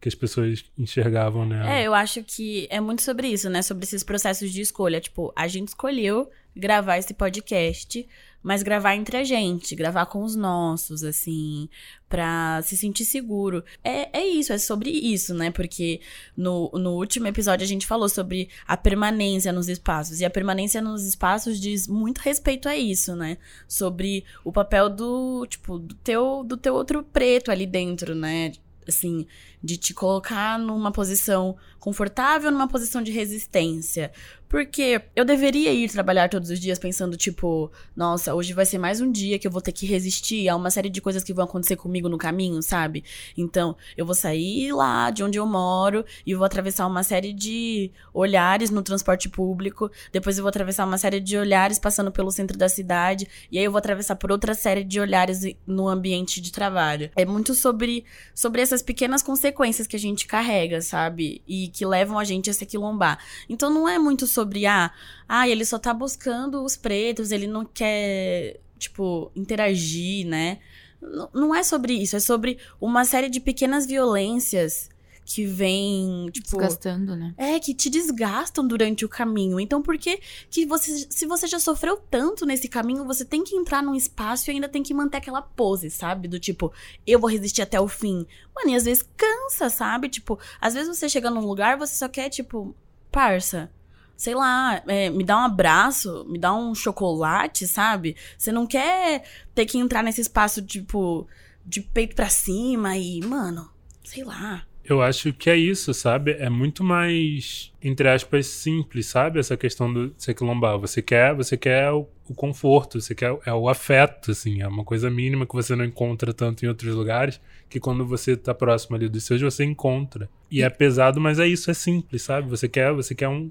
que 0.00 0.08
as 0.08 0.14
pessoas 0.14 0.64
enxergavam 0.76 1.46
nela. 1.46 1.72
É, 1.72 1.86
eu 1.86 1.94
acho 1.94 2.22
que 2.24 2.66
é 2.70 2.80
muito 2.80 3.02
sobre 3.02 3.28
isso, 3.28 3.48
né? 3.48 3.62
Sobre 3.62 3.84
esses 3.84 4.04
processos 4.04 4.52
de 4.52 4.60
escolha. 4.60 5.00
Tipo, 5.00 5.32
a 5.34 5.48
gente 5.48 5.68
escolheu 5.68 6.30
gravar 6.54 6.98
esse 6.98 7.14
podcast, 7.14 8.06
mas 8.42 8.62
gravar 8.62 8.94
entre 8.94 9.16
a 9.16 9.24
gente, 9.24 9.74
gravar 9.74 10.06
com 10.06 10.22
os 10.22 10.36
nossos, 10.36 11.02
assim, 11.02 11.68
pra 12.08 12.60
se 12.62 12.76
sentir 12.76 13.04
seguro. 13.04 13.64
É, 13.82 14.18
é 14.18 14.26
isso, 14.26 14.52
é 14.52 14.58
sobre 14.58 14.90
isso, 14.90 15.34
né? 15.34 15.50
Porque 15.50 16.00
no, 16.36 16.70
no 16.74 16.92
último 16.92 17.26
episódio 17.26 17.64
a 17.64 17.68
gente 17.68 17.86
falou 17.86 18.08
sobre 18.08 18.48
a 18.66 18.76
permanência 18.76 19.52
nos 19.52 19.68
espaços. 19.68 20.20
E 20.20 20.24
a 20.24 20.30
permanência 20.30 20.80
nos 20.80 21.04
espaços 21.04 21.60
diz 21.60 21.88
muito 21.88 22.18
respeito 22.18 22.68
a 22.68 22.76
isso, 22.76 23.16
né? 23.16 23.38
Sobre 23.66 24.24
o 24.44 24.52
papel 24.52 24.88
do, 24.88 25.46
tipo, 25.46 25.78
do 25.78 25.94
teu, 25.96 26.44
do 26.44 26.56
teu 26.56 26.74
outro 26.74 27.02
preto 27.02 27.50
ali 27.50 27.66
dentro, 27.66 28.14
né? 28.14 28.52
Assim, 28.86 29.26
de 29.62 29.76
te 29.76 29.92
colocar 29.92 30.58
numa 30.58 30.92
posição 30.92 31.56
confortável, 31.78 32.50
numa 32.50 32.68
posição 32.68 33.02
de 33.02 33.12
resistência. 33.12 34.12
Porque 34.48 35.02
eu 35.14 35.26
deveria 35.26 35.72
ir 35.74 35.90
trabalhar 35.90 36.30
todos 36.30 36.48
os 36.48 36.58
dias 36.58 36.78
pensando, 36.78 37.18
tipo, 37.18 37.70
nossa, 37.94 38.34
hoje 38.34 38.54
vai 38.54 38.64
ser 38.64 38.78
mais 38.78 38.98
um 38.98 39.12
dia 39.12 39.38
que 39.38 39.46
eu 39.46 39.50
vou 39.50 39.60
ter 39.60 39.72
que 39.72 39.84
resistir 39.84 40.48
a 40.48 40.56
uma 40.56 40.70
série 40.70 40.88
de 40.88 41.02
coisas 41.02 41.22
que 41.22 41.34
vão 41.34 41.44
acontecer 41.44 41.76
comigo 41.76 42.08
no 42.08 42.16
caminho, 42.16 42.62
sabe? 42.62 43.04
Então, 43.36 43.76
eu 43.94 44.06
vou 44.06 44.14
sair 44.14 44.72
lá 44.72 45.10
de 45.10 45.22
onde 45.22 45.38
eu 45.38 45.44
moro 45.44 46.02
e 46.26 46.34
vou 46.34 46.46
atravessar 46.46 46.86
uma 46.86 47.02
série 47.02 47.34
de 47.34 47.90
olhares 48.14 48.70
no 48.70 48.82
transporte 48.82 49.28
público. 49.28 49.90
Depois 50.10 50.38
eu 50.38 50.42
vou 50.42 50.48
atravessar 50.48 50.86
uma 50.86 50.96
série 50.96 51.20
de 51.20 51.36
olhares 51.36 51.78
passando 51.78 52.10
pelo 52.10 52.30
centro 52.30 52.56
da 52.56 52.70
cidade. 52.70 53.28
E 53.52 53.58
aí 53.58 53.64
eu 53.64 53.70
vou 53.70 53.78
atravessar 53.78 54.16
por 54.16 54.32
outra 54.32 54.54
série 54.54 54.82
de 54.82 54.98
olhares 54.98 55.42
no 55.66 55.86
ambiente 55.88 56.40
de 56.40 56.50
trabalho. 56.50 57.10
É 57.14 57.26
muito 57.26 57.54
sobre, 57.54 58.02
sobre 58.34 58.62
essas 58.62 58.80
pequenas 58.80 59.22
consequências 59.22 59.86
que 59.86 59.96
a 59.96 60.00
gente 60.00 60.26
carrega, 60.26 60.80
sabe? 60.80 61.42
E 61.46 61.67
que 61.68 61.84
levam 61.86 62.18
a 62.18 62.24
gente 62.24 62.48
a 62.50 62.54
se 62.54 62.64
quilombar. 62.66 63.18
Então 63.48 63.70
não 63.70 63.88
é 63.88 63.98
muito 63.98 64.26
sobre, 64.26 64.66
ah, 64.66 64.90
ah, 65.28 65.48
ele 65.48 65.64
só 65.64 65.78
tá 65.78 65.92
buscando 65.94 66.62
os 66.64 66.76
pretos, 66.76 67.30
ele 67.30 67.46
não 67.46 67.64
quer, 67.64 68.58
tipo, 68.78 69.30
interagir, 69.36 70.26
né? 70.26 70.58
N- 71.02 71.28
Não 71.32 71.54
é 71.54 71.62
sobre 71.62 71.92
isso, 71.94 72.16
é 72.16 72.20
sobre 72.20 72.58
uma 72.80 73.04
série 73.04 73.28
de 73.28 73.40
pequenas 73.40 73.86
violências 73.86 74.88
que 75.28 75.44
vem, 75.44 76.30
tipo. 76.32 76.56
Desgastando, 76.56 77.14
né? 77.14 77.34
É, 77.36 77.60
que 77.60 77.74
te 77.74 77.90
desgastam 77.90 78.66
durante 78.66 79.04
o 79.04 79.08
caminho. 79.10 79.60
Então, 79.60 79.82
por 79.82 79.98
que 79.98 80.20
que 80.48 80.64
você, 80.64 81.06
se 81.10 81.26
você 81.26 81.46
já 81.46 81.60
sofreu 81.60 81.98
tanto 82.10 82.46
nesse 82.46 82.66
caminho, 82.66 83.04
você 83.04 83.26
tem 83.26 83.44
que 83.44 83.54
entrar 83.54 83.82
num 83.82 83.94
espaço 83.94 84.50
e 84.50 84.54
ainda 84.54 84.70
tem 84.70 84.82
que 84.82 84.94
manter 84.94 85.18
aquela 85.18 85.42
pose, 85.42 85.90
sabe? 85.90 86.28
Do 86.28 86.40
tipo, 86.40 86.72
eu 87.06 87.18
vou 87.18 87.28
resistir 87.28 87.60
até 87.60 87.78
o 87.78 87.86
fim. 87.86 88.26
Mano, 88.56 88.70
e 88.70 88.74
às 88.74 88.86
vezes 88.86 89.06
cansa, 89.18 89.68
sabe? 89.68 90.08
Tipo, 90.08 90.38
às 90.58 90.72
vezes 90.72 90.96
você 90.96 91.10
chega 91.10 91.30
num 91.30 91.44
lugar, 91.44 91.76
você 91.76 91.94
só 91.94 92.08
quer, 92.08 92.30
tipo, 92.30 92.74
parça. 93.12 93.70
Sei 94.16 94.34
lá, 94.34 94.82
é, 94.88 95.10
me 95.10 95.24
dá 95.24 95.36
um 95.36 95.44
abraço, 95.44 96.24
me 96.26 96.38
dá 96.38 96.54
um 96.54 96.74
chocolate, 96.74 97.68
sabe? 97.68 98.16
Você 98.38 98.50
não 98.50 98.66
quer 98.66 99.24
ter 99.54 99.66
que 99.66 99.76
entrar 99.76 100.02
nesse 100.02 100.22
espaço, 100.22 100.62
tipo, 100.62 101.28
de 101.66 101.82
peito 101.82 102.16
pra 102.16 102.30
cima 102.30 102.96
e, 102.96 103.20
mano, 103.20 103.70
sei 104.02 104.24
lá. 104.24 104.64
Eu 104.88 105.02
acho 105.02 105.34
que 105.34 105.50
é 105.50 105.56
isso, 105.56 105.92
sabe? 105.92 106.32
É 106.38 106.48
muito 106.48 106.82
mais, 106.82 107.70
entre 107.82 108.08
aspas, 108.08 108.46
simples, 108.46 109.04
sabe? 109.06 109.38
Essa 109.38 109.54
questão 109.54 109.92
do 109.92 110.14
se 110.16 110.32
quilombar. 110.32 110.78
Você 110.78 111.02
quer, 111.02 111.34
você 111.34 111.58
quer 111.58 111.90
o, 111.90 112.08
o 112.26 112.34
conforto, 112.34 112.98
você 112.98 113.14
quer 113.14 113.36
é 113.44 113.52
o 113.52 113.68
afeto, 113.68 114.30
assim. 114.30 114.62
É 114.62 114.66
uma 114.66 114.84
coisa 114.84 115.10
mínima 115.10 115.46
que 115.46 115.54
você 115.54 115.76
não 115.76 115.84
encontra 115.84 116.32
tanto 116.32 116.64
em 116.64 116.68
outros 116.68 116.94
lugares, 116.94 117.38
que 117.68 117.78
quando 117.78 118.06
você 118.06 118.34
tá 118.34 118.54
próximo 118.54 118.96
ali 118.96 119.10
dos 119.10 119.24
seus, 119.24 119.42
você 119.42 119.62
encontra. 119.62 120.26
E 120.50 120.62
é 120.62 120.70
pesado, 120.70 121.20
mas 121.20 121.38
é 121.38 121.46
isso, 121.46 121.70
é 121.70 121.74
simples, 121.74 122.22
sabe? 122.22 122.48
Você 122.48 122.66
quer, 122.66 122.90
você 122.92 123.14
quer 123.14 123.28
um, 123.28 123.50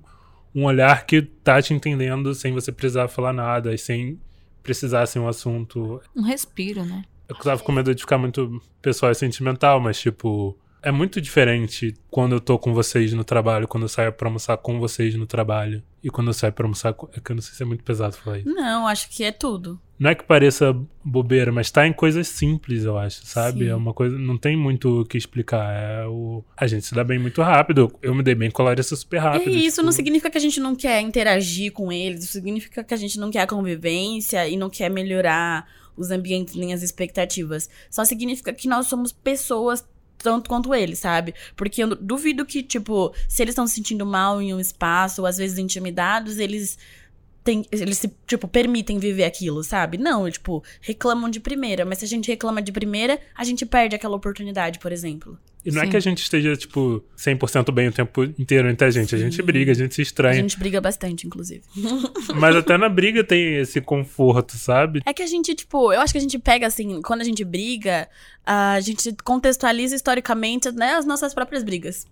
um 0.56 0.65
olhar 0.65 1.06
que 1.06 1.21
tá 1.21 1.62
te 1.62 1.71
entendendo 1.71 2.34
sem 2.34 2.52
você 2.52 2.71
precisar 2.71 3.08
falar 3.10 3.32
nada 3.32 3.76
e 3.76 3.78
sem 3.78 4.19
precisar 4.63 5.06
ser 5.06 5.19
um 5.19 5.28
assunto 5.28 6.02
Um 6.15 6.23
respiro, 6.23 6.84
né? 6.84 7.04
eu 7.30 7.36
tava 7.36 7.62
com 7.62 7.71
medo 7.71 7.93
de 7.93 8.02
ficar 8.02 8.17
muito 8.17 8.62
pessoal 8.82 9.12
e 9.12 9.15
sentimental, 9.15 9.80
mas, 9.80 10.00
tipo, 10.00 10.58
é 10.88 10.91
muito 10.91 11.19
diferente 11.19 11.93
quando 12.10 12.34
eu 12.34 12.39
tô 12.39 12.58
com 12.58 12.73
vocês 12.73 13.12
no 13.12 13.26
trabalho, 13.26 13.67
quando 13.67 13.84
eu 13.84 13.89
saio 13.89 14.13
pra 14.13 14.30
almoçar 14.30 14.56
com 14.56 14.80
vocês 14.80 15.15
no 15.15 15.26
trabalho. 15.26 15.84
E 16.02 16.10
quando 16.10 16.28
eu 16.28 16.34
saio 16.34 16.54
pra 16.54 16.63
almoçar 16.63 16.93
com... 16.93 17.10
É 17.13 17.19
que 17.19 17.30
eu 17.30 17.36
não 17.36 17.41
sei 17.41 17.56
se 17.56 17.62
é 17.62 17.65
muito 17.65 17.84
pesado 17.84 18.15
falar 18.15 18.39
isso. 18.39 18.47
Não, 18.47 18.88
acho 18.88 19.10
que 19.10 19.26
é 19.26 19.32
tudo. 19.34 19.78
Não 20.00 20.10
é 20.10 20.15
que 20.15 20.23
pareça 20.23 20.73
bobeira, 21.04 21.52
mas 21.52 21.69
tá 21.69 21.86
em 21.86 21.91
coisas 21.91 22.30
simples, 22.30 22.86
eu 22.86 22.97
acho, 22.97 23.26
sabe? 23.26 23.65
Sim. 23.65 23.71
É 23.71 23.76
uma 23.76 23.93
coisa... 23.93 24.17
Não 24.17 24.38
tem 24.38 24.56
muito 24.56 25.02
o 25.02 25.06
que 25.06 25.17
explicar. 25.17 25.73
É 25.73 26.08
o... 26.08 26.41
A 26.56 26.65
gente 26.67 26.86
se 26.86 26.95
dá 26.95 27.04
bem 27.04 27.19
muito 27.19 27.41
rápido. 27.41 27.93
Eu 28.02 28.15
me 28.15 28.23
dei 28.23 28.36
bem 28.36 28.50
com 28.50 28.62
a 28.62 28.65
Larissa 28.65 28.95
super 28.95 29.17
rápido. 29.17 29.50
e 29.50 29.65
isso 29.65 29.76
tipo, 29.76 29.86
não 29.88 29.91
significa 29.91 30.30
que 30.30 30.38
a 30.38 30.41
gente 30.41 30.62
não 30.62 30.73
quer 30.73 31.02
interagir 31.02 31.73
com 31.73 31.91
eles, 31.91 32.23
isso 32.23 32.34
significa 32.34 32.82
que 32.82 32.93
a 32.93 32.97
gente 32.97 33.19
não 33.19 33.30
quer 33.30 33.41
a 33.41 33.47
convivência 33.47 34.47
e 34.47 34.56
não 34.56 34.69
quer 34.69 34.89
melhorar 34.89 35.67
os 35.97 36.12
ambientes 36.12 36.56
nem 36.56 36.73
as 36.73 36.82
expectativas. 36.82 37.69
Só 37.89 38.06
significa 38.06 38.54
que 38.54 38.69
nós 38.69 38.88
somos 38.88 39.12
pessoas 39.12 39.84
tanto 40.17 40.49
quanto 40.49 40.73
eles, 40.73 40.99
sabe? 40.99 41.34
Porque 41.56 41.84
eu 41.84 41.95
duvido 41.95 42.45
que, 42.45 42.63
tipo, 42.63 43.13
se 43.27 43.41
eles 43.41 43.53
estão 43.53 43.67
se 43.67 43.75
sentindo 43.75 44.06
mal 44.06 44.41
em 44.41 44.53
um 44.53 44.60
espaço, 44.60 45.21
ou 45.21 45.27
às 45.27 45.38
vezes 45.38 45.58
intimidados, 45.58 46.38
eles 46.38 46.77
têm, 47.43 47.65
eles 47.71 47.97
se, 47.97 48.13
tipo, 48.25 48.47
permitem 48.47 48.99
viver 48.99 49.23
aquilo, 49.23 49.63
sabe? 49.63 49.97
Não, 49.97 50.30
tipo, 50.30 50.63
reclamam 50.82 51.30
de 51.30 51.39
primeira, 51.39 51.86
mas 51.86 51.99
se 51.99 52.06
a 52.06 52.08
gente 52.08 52.27
reclama 52.27 52.62
de 52.62 52.71
primeira, 52.71 53.19
a 53.36 53.43
gente 53.43 53.65
perde 53.65 53.95
aquela 53.95 54.15
oportunidade, 54.15 54.80
por 54.80 54.91
exemplo. 54.91 55.39
E 55.67 55.71
não 55.71 55.82
é 55.82 55.86
Sim. 55.86 55.91
que 55.91 55.97
a 55.97 55.99
gente 55.99 56.23
esteja, 56.23 56.56
tipo, 56.56 57.03
100% 57.17 57.73
bem 57.73 57.89
o 57.89 57.91
tempo 57.91 58.23
inteiro 58.23 58.69
entre 58.69 58.88
a 58.88 58.89
gente. 58.89 59.13
A 59.13 59.17
gente 59.17 59.36
Sim. 59.36 59.43
briga, 59.43 59.73
a 59.73 59.75
gente 59.75 59.93
se 59.93 59.99
A 59.99 60.03
estranha. 60.03 60.36
gente 60.36 60.58
briga 60.58 60.80
bastante, 60.80 61.27
inclusive. 61.27 61.62
Mas 62.39 62.56
até 62.56 62.77
na 62.77 62.88
briga 62.88 63.21
tem 63.21 63.58
esse 63.58 63.82
conforto, 63.82 64.56
sabe? 64.56 65.01
É 65.06 65.13
que 65.13 65.21
a 65.21 65.27
gente, 65.27 65.53
tipo, 65.53 65.91
eu 65.91 65.99
acho 65.99 66.13
que 66.13 66.19
a 66.19 66.21
gente 66.21 66.39
pega, 66.39 66.65
assim, 66.65 67.01
quando 67.01 67.19
a 67.19 67.25
gente 67.25 67.43
briga, 67.43 68.08
a 68.45 68.80
gente 68.80 69.13
contextualiza 69.25 69.93
historicamente, 69.93 70.71
né, 70.71 70.93
as 70.93 71.06
nossas 71.06 71.34
próprias 71.34 71.63
brigas. 71.63 72.08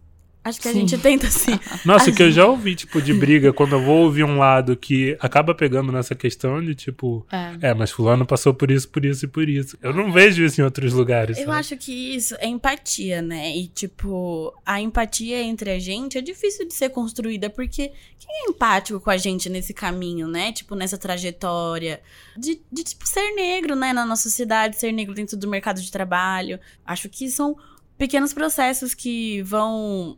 Acho 0.46 0.62
que 0.62 0.68
a 0.68 0.72
Sim. 0.72 0.82
gente 0.82 0.98
tenta, 1.00 1.26
assim. 1.26 1.60
Nossa, 1.84 2.12
o 2.12 2.14
que 2.16 2.22
eu 2.22 2.32
já 2.32 2.46
ouvi, 2.46 2.76
tipo, 2.76 3.02
de 3.02 3.12
briga, 3.16 3.52
quando 3.52 3.72
eu 3.74 3.82
vou 3.84 4.04
ouvir 4.04 4.24
um 4.24 4.38
lado 4.38 4.78
que 4.78 5.18
acaba 5.20 5.56
pegando 5.56 5.92
nessa 5.92 6.14
questão 6.14 6.64
de, 6.64 6.76
tipo, 6.76 7.26
É. 7.32 7.70
é, 7.70 7.74
mas 7.74 7.90
fulano 7.90 8.28
passou 8.28 8.54
por 8.54 8.70
isso, 8.70 8.88
por 8.88 9.04
isso 9.04 9.26
e 9.26 9.28
por 9.28 9.50
isso. 9.50 9.76
Eu 9.82 9.92
não 9.92 10.12
vejo 10.12 10.46
isso 10.46 10.62
em 10.62 10.64
outros 10.64 10.94
lugares. 10.94 11.40
Eu 11.40 11.46
sabe? 11.46 11.58
acho 11.58 11.78
que 11.78 12.16
isso 12.16 12.36
é 12.38 12.48
empatia, 12.48 13.24
né? 13.24 13.58
E, 13.58 13.68
tipo, 13.68 14.54
a 14.64 14.80
empatia 14.80 15.42
entre 15.42 15.72
a 15.72 15.80
gente 15.80 16.16
é 16.16 16.22
difícil 16.22 16.68
de 16.68 16.76
ser 16.76 16.90
construída, 16.90 17.50
porque 17.50 17.92
quem 18.20 18.46
é 18.46 18.50
empático 18.52 19.00
com 19.00 19.10
a 19.10 19.18
gente 19.18 19.50
nesse 19.50 19.74
caminho, 19.74 20.28
né? 20.28 20.52
Tipo, 20.52 20.76
nessa 20.76 20.96
trajetória 20.98 22.00
de, 22.38 22.62
de 22.72 22.84
tipo, 22.84 23.08
ser 23.08 23.32
negro, 23.32 23.76
né? 23.76 23.94
Na 23.94 24.06
nossa 24.06 24.30
sociedade, 24.30 24.78
ser 24.78 24.92
negro 24.92 25.16
dentro 25.16 25.36
do 25.36 25.48
mercado 25.48 25.82
de 25.82 25.92
trabalho. 25.92 26.60
Acho 26.86 27.10
que 27.10 27.30
são 27.32 27.58
pequenos 27.98 28.32
processos 28.32 28.94
que 28.94 29.42
vão 29.42 30.18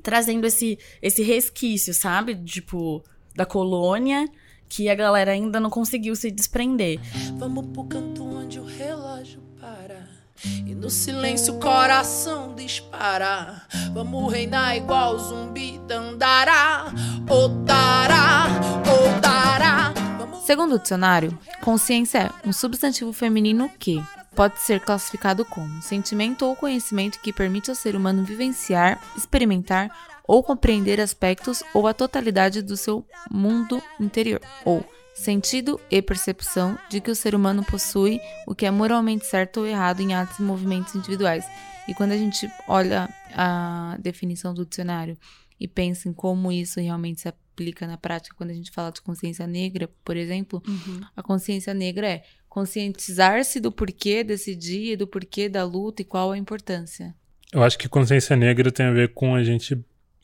trazendo 0.00 0.46
esse, 0.46 0.78
esse 1.00 1.22
resquício, 1.22 1.94
sabe? 1.94 2.34
Tipo, 2.34 3.02
da 3.34 3.46
colônia, 3.46 4.28
que 4.68 4.88
a 4.88 4.94
galera 4.94 5.32
ainda 5.32 5.58
não 5.58 5.70
conseguiu 5.70 6.14
se 6.14 6.30
desprender. 6.30 7.00
Vamos 7.38 7.66
pro 7.66 7.84
canto 7.84 8.24
onde 8.24 8.58
o 8.60 8.64
relógio 8.64 9.40
para. 9.60 10.08
E 10.44 10.74
no 10.74 10.88
silêncio 10.88 11.56
o 11.56 11.60
coração 11.60 12.54
dispara. 12.54 13.62
Vamos 13.92 14.32
reinar 14.32 14.76
igual 14.76 15.18
zumbi 15.18 15.78
dandará. 15.86 16.92
Otará, 17.28 18.46
otará. 18.86 19.92
Vamos... 20.18 20.44
Segundo 20.44 20.76
o 20.76 20.78
dicionário, 20.78 21.38
consciência 21.62 22.30
é 22.42 22.48
um 22.48 22.52
substantivo 22.52 23.12
feminino 23.12 23.70
que 23.78 24.02
pode 24.34 24.58
ser 24.60 24.80
classificado 24.80 25.44
como 25.44 25.82
sentimento 25.82 26.46
ou 26.46 26.56
conhecimento 26.56 27.20
que 27.20 27.32
permite 27.32 27.70
ao 27.70 27.76
ser 27.76 27.94
humano 27.96 28.24
vivenciar, 28.24 29.00
experimentar 29.16 29.90
ou 30.26 30.42
compreender 30.42 31.00
aspectos 31.00 31.62
ou 31.74 31.86
a 31.88 31.94
totalidade 31.94 32.62
do 32.62 32.76
seu 32.76 33.04
mundo 33.30 33.82
interior, 33.98 34.40
ou 34.64 34.84
sentido 35.14 35.80
e 35.90 36.00
percepção 36.00 36.78
de 36.88 37.00
que 37.00 37.10
o 37.10 37.16
ser 37.16 37.34
humano 37.34 37.64
possui 37.64 38.20
o 38.46 38.54
que 38.54 38.64
é 38.64 38.70
moralmente 38.70 39.26
certo 39.26 39.60
ou 39.60 39.66
errado 39.66 40.00
em 40.00 40.14
atos 40.14 40.38
e 40.38 40.42
movimentos 40.42 40.94
individuais. 40.94 41.44
E 41.88 41.94
quando 41.94 42.12
a 42.12 42.16
gente 42.16 42.48
olha 42.68 43.08
a 43.34 43.96
definição 44.00 44.54
do 44.54 44.64
dicionário 44.64 45.18
e 45.58 45.66
pensa 45.66 46.08
em 46.08 46.12
como 46.12 46.52
isso 46.52 46.80
realmente 46.80 47.20
se 47.22 47.28
aplica 47.28 47.86
na 47.86 47.98
prática, 47.98 48.34
quando 48.36 48.50
a 48.50 48.54
gente 48.54 48.70
fala 48.70 48.92
de 48.92 49.02
consciência 49.02 49.46
negra, 49.46 49.90
por 50.04 50.16
exemplo, 50.16 50.62
Uhum. 50.66 51.00
a 51.16 51.22
consciência 51.22 51.74
negra 51.74 52.06
é 52.08 52.22
conscientizar-se 52.50 53.60
do 53.60 53.70
porquê 53.70 54.24
desse 54.24 54.56
dia, 54.56 54.96
do 54.96 55.06
porquê 55.06 55.48
da 55.48 55.64
luta 55.64 56.02
e 56.02 56.04
qual 56.04 56.32
a 56.32 56.36
importância. 56.36 57.14
Eu 57.52 57.62
acho 57.62 57.78
que 57.78 57.88
consciência 57.88 58.36
negra 58.36 58.70
tem 58.70 58.86
a 58.86 58.92
ver 58.92 59.14
com 59.14 59.34
a 59.36 59.42
gente 59.42 59.78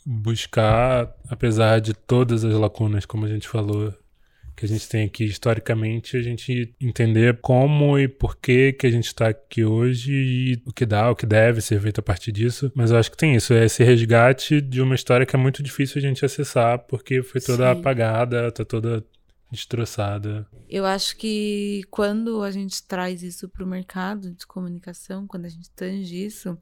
buscar, 0.05 1.15
apesar 1.29 1.81
de 1.81 1.95
todas 1.95 2.45
as 2.45 2.55
lacunas, 2.55 3.07
como 3.07 3.25
a 3.25 3.29
gente 3.29 3.49
falou, 3.49 3.95
que 4.57 4.65
a 4.65 4.69
gente 4.69 4.89
tem 4.89 5.05
aqui 5.05 5.25
historicamente, 5.25 6.17
a 6.17 6.23
gente 6.23 6.75
entender 6.81 7.39
como 7.41 7.99
e 7.99 8.09
por 8.09 8.37
que 8.37 8.73
que 8.73 8.87
a 8.87 8.91
gente 8.91 9.07
está 9.07 9.29
aqui 9.29 9.65
hoje 9.65 10.13
e 10.13 10.63
o 10.67 10.73
que 10.73 10.87
dá, 10.87 11.11
o 11.11 11.17
que 11.17 11.27
deve 11.27 11.61
ser 11.61 11.81
feito 11.81 12.01
a 12.01 12.03
partir 12.03 12.33
disso. 12.33 12.73
Mas 12.75 12.91
eu 12.91 12.97
acho 12.97 13.11
que 13.11 13.17
tem 13.17 13.37
isso, 13.37 13.53
é 13.53 13.67
esse 13.67 13.85
resgate 13.85 14.61
de 14.61 14.81
uma 14.81 14.95
história 14.95 15.27
que 15.27 15.37
é 15.37 15.39
muito 15.39 15.63
difícil 15.63 15.99
a 15.99 16.03
gente 16.03 16.25
acessar, 16.25 16.79
porque 16.81 17.23
foi 17.23 17.41
toda 17.41 17.73
Sim. 17.73 17.81
apagada, 17.81 18.51
tá 18.51 18.65
toda 18.65 19.05
destroçada. 19.51 20.47
Eu 20.69 20.85
acho 20.85 21.17
que 21.17 21.83
quando 21.91 22.43
a 22.43 22.51
gente 22.51 22.83
traz 22.83 23.23
isso 23.23 23.49
para 23.49 23.65
o 23.65 23.67
mercado 23.67 24.33
de 24.33 24.47
comunicação, 24.47 25.27
quando 25.27 25.47
a 25.47 25.49
gente 25.49 25.71
tange 25.71 26.25
isso, 26.25 26.59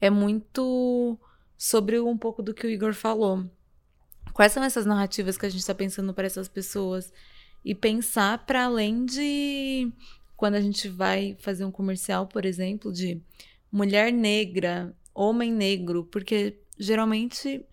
é 0.00 0.10
muito 0.10 1.18
sobre 1.56 1.98
um 1.98 2.16
pouco 2.16 2.42
do 2.42 2.52
que 2.54 2.66
o 2.66 2.70
Igor 2.70 2.92
falou. 2.92 3.44
Quais 4.32 4.52
são 4.52 4.62
essas 4.62 4.84
narrativas 4.84 5.38
que 5.38 5.46
a 5.46 5.48
gente 5.48 5.60
está 5.60 5.74
pensando 5.74 6.12
para 6.12 6.26
essas 6.26 6.48
pessoas? 6.48 7.12
E 7.64 7.74
pensar 7.74 8.44
para 8.44 8.64
além 8.64 9.04
de 9.04 9.90
quando 10.36 10.56
a 10.56 10.60
gente 10.60 10.88
vai 10.88 11.36
fazer 11.40 11.64
um 11.64 11.70
comercial, 11.70 12.26
por 12.26 12.44
exemplo, 12.44 12.92
de 12.92 13.20
mulher 13.72 14.12
negra, 14.12 14.94
homem 15.14 15.50
negro, 15.50 16.04
porque 16.04 16.60
geralmente 16.78 17.64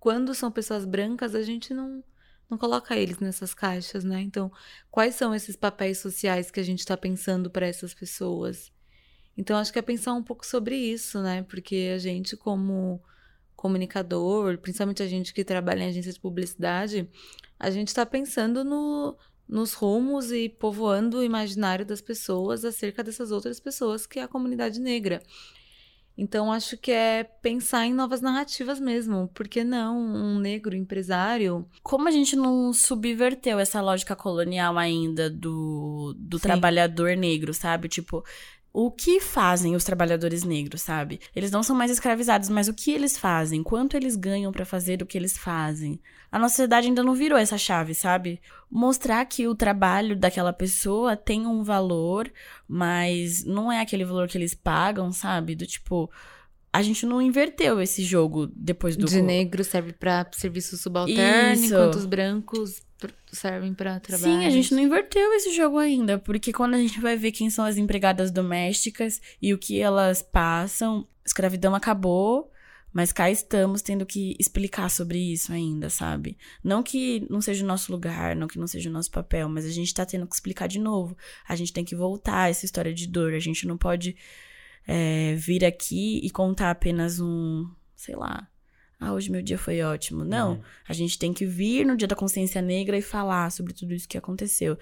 quando 0.00 0.34
são 0.34 0.50
pessoas 0.50 0.84
brancas 0.84 1.34
a 1.34 1.42
gente 1.42 1.74
não 1.74 2.02
não 2.48 2.56
coloca 2.56 2.96
eles 2.96 3.18
nessas 3.18 3.54
caixas, 3.54 4.04
né? 4.04 4.20
Então, 4.20 4.50
quais 4.90 5.14
são 5.14 5.34
esses 5.34 5.56
papéis 5.56 5.98
sociais 5.98 6.50
que 6.50 6.60
a 6.60 6.62
gente 6.62 6.80
está 6.80 6.96
pensando 6.96 7.50
para 7.50 7.66
essas 7.66 7.92
pessoas? 7.92 8.72
Então, 9.36 9.58
acho 9.58 9.72
que 9.72 9.78
é 9.78 9.82
pensar 9.82 10.12
um 10.14 10.22
pouco 10.22 10.46
sobre 10.46 10.76
isso, 10.76 11.20
né? 11.20 11.42
Porque 11.42 11.92
a 11.94 11.98
gente, 11.98 12.36
como 12.36 13.02
comunicador, 13.54 14.58
principalmente 14.58 15.02
a 15.02 15.06
gente 15.06 15.34
que 15.34 15.44
trabalha 15.44 15.84
em 15.84 15.88
agência 15.88 16.12
de 16.12 16.20
publicidade, 16.20 17.08
a 17.58 17.70
gente 17.70 17.88
está 17.88 18.04
pensando 18.06 18.62
no, 18.62 19.16
nos 19.48 19.72
rumos 19.72 20.30
e 20.30 20.48
povoando 20.48 21.18
o 21.18 21.24
imaginário 21.24 21.84
das 21.84 22.00
pessoas 22.00 22.64
acerca 22.64 23.02
dessas 23.02 23.30
outras 23.30 23.58
pessoas 23.58 24.06
que 24.06 24.18
é 24.18 24.22
a 24.22 24.28
comunidade 24.28 24.80
negra. 24.80 25.22
Então, 26.18 26.50
acho 26.50 26.78
que 26.78 26.90
é 26.90 27.24
pensar 27.24 27.84
em 27.84 27.92
novas 27.92 28.22
narrativas 28.22 28.80
mesmo. 28.80 29.28
Por 29.34 29.46
que 29.46 29.62
não 29.62 29.98
um 29.98 30.38
negro 30.38 30.74
empresário 30.74 31.68
Como 31.82 32.08
a 32.08 32.10
gente 32.10 32.34
não 32.34 32.72
subverteu 32.72 33.58
essa 33.58 33.82
lógica 33.82 34.16
colonial 34.16 34.78
ainda 34.78 35.28
do, 35.28 36.14
do 36.18 36.38
Sim. 36.38 36.42
trabalhador 36.42 37.16
negro, 37.16 37.52
sabe? 37.52 37.88
Tipo, 37.88 38.24
o 38.78 38.90
que 38.90 39.20
fazem 39.20 39.74
os 39.74 39.84
trabalhadores 39.84 40.44
negros, 40.44 40.82
sabe? 40.82 41.18
Eles 41.34 41.50
não 41.50 41.62
são 41.62 41.74
mais 41.74 41.90
escravizados, 41.90 42.50
mas 42.50 42.68
o 42.68 42.74
que 42.74 42.90
eles 42.90 43.16
fazem? 43.16 43.62
Quanto 43.62 43.96
eles 43.96 44.16
ganham 44.16 44.52
pra 44.52 44.66
fazer 44.66 45.00
o 45.00 45.06
que 45.06 45.16
eles 45.16 45.34
fazem? 45.34 45.98
A 46.30 46.38
nossa 46.38 46.56
sociedade 46.56 46.86
ainda 46.86 47.02
não 47.02 47.14
virou 47.14 47.38
essa 47.38 47.56
chave, 47.56 47.94
sabe? 47.94 48.38
Mostrar 48.70 49.24
que 49.24 49.48
o 49.48 49.54
trabalho 49.54 50.14
daquela 50.14 50.52
pessoa 50.52 51.16
tem 51.16 51.46
um 51.46 51.62
valor, 51.62 52.30
mas 52.68 53.42
não 53.46 53.72
é 53.72 53.80
aquele 53.80 54.04
valor 54.04 54.28
que 54.28 54.36
eles 54.36 54.52
pagam, 54.52 55.10
sabe? 55.10 55.54
Do 55.54 55.66
tipo, 55.66 56.10
a 56.76 56.82
gente 56.82 57.06
não 57.06 57.22
inverteu 57.22 57.80
esse 57.80 58.04
jogo 58.04 58.48
depois 58.54 58.98
do 58.98 59.06
de 59.06 59.22
negro 59.22 59.64
serve 59.64 59.94
para 59.94 60.26
serviço 60.32 60.76
subalterno, 60.76 61.54
Isso. 61.54 61.74
enquanto 61.74 61.94
os 61.94 62.04
brancos 62.04 62.82
servem 63.32 63.72
para 63.72 63.98
trabalho. 63.98 64.40
Sim, 64.40 64.44
a 64.44 64.50
gente 64.50 64.74
não 64.74 64.82
inverteu 64.82 65.32
esse 65.32 65.56
jogo 65.56 65.78
ainda, 65.78 66.18
porque 66.18 66.52
quando 66.52 66.74
a 66.74 66.78
gente 66.78 67.00
vai 67.00 67.16
ver 67.16 67.32
quem 67.32 67.48
são 67.48 67.64
as 67.64 67.78
empregadas 67.78 68.30
domésticas 68.30 69.22
e 69.40 69.54
o 69.54 69.58
que 69.58 69.80
elas 69.80 70.20
passam, 70.20 71.08
escravidão 71.24 71.74
acabou, 71.74 72.50
mas 72.92 73.10
cá 73.10 73.30
estamos 73.30 73.80
tendo 73.80 74.04
que 74.04 74.36
explicar 74.38 74.90
sobre 74.90 75.18
isso 75.18 75.54
ainda, 75.54 75.88
sabe? 75.88 76.36
Não 76.62 76.82
que 76.82 77.26
não 77.30 77.40
seja 77.40 77.64
o 77.64 77.66
nosso 77.66 77.90
lugar, 77.90 78.36
não 78.36 78.46
que 78.46 78.58
não 78.58 78.66
seja 78.66 78.90
o 78.90 78.92
nosso 78.92 79.10
papel, 79.10 79.48
mas 79.48 79.64
a 79.64 79.70
gente 79.70 79.94
tá 79.94 80.04
tendo 80.04 80.26
que 80.26 80.34
explicar 80.34 80.66
de 80.66 80.78
novo. 80.78 81.16
A 81.48 81.56
gente 81.56 81.72
tem 81.72 81.86
que 81.86 81.96
voltar 81.96 82.42
a 82.42 82.48
essa 82.50 82.66
história 82.66 82.92
de 82.92 83.06
dor, 83.06 83.32
a 83.32 83.38
gente 83.38 83.66
não 83.66 83.78
pode 83.78 84.14
é, 84.86 85.34
vir 85.34 85.64
aqui 85.64 86.20
e 86.22 86.30
contar 86.30 86.70
apenas 86.70 87.20
um, 87.20 87.68
sei 87.94 88.14
lá, 88.16 88.48
ah, 88.98 89.12
hoje 89.12 89.30
meu 89.30 89.42
dia 89.42 89.58
foi 89.58 89.82
ótimo. 89.82 90.24
Não, 90.24 90.60
a 90.88 90.92
gente 90.92 91.18
tem 91.18 91.32
que 91.32 91.44
vir 91.44 91.84
no 91.84 91.96
dia 91.96 92.08
da 92.08 92.16
consciência 92.16 92.62
negra 92.62 92.96
e 92.96 93.02
falar 93.02 93.50
sobre 93.50 93.74
tudo 93.74 93.92
isso 93.92 94.08
que 94.08 94.16
aconteceu. 94.16 94.78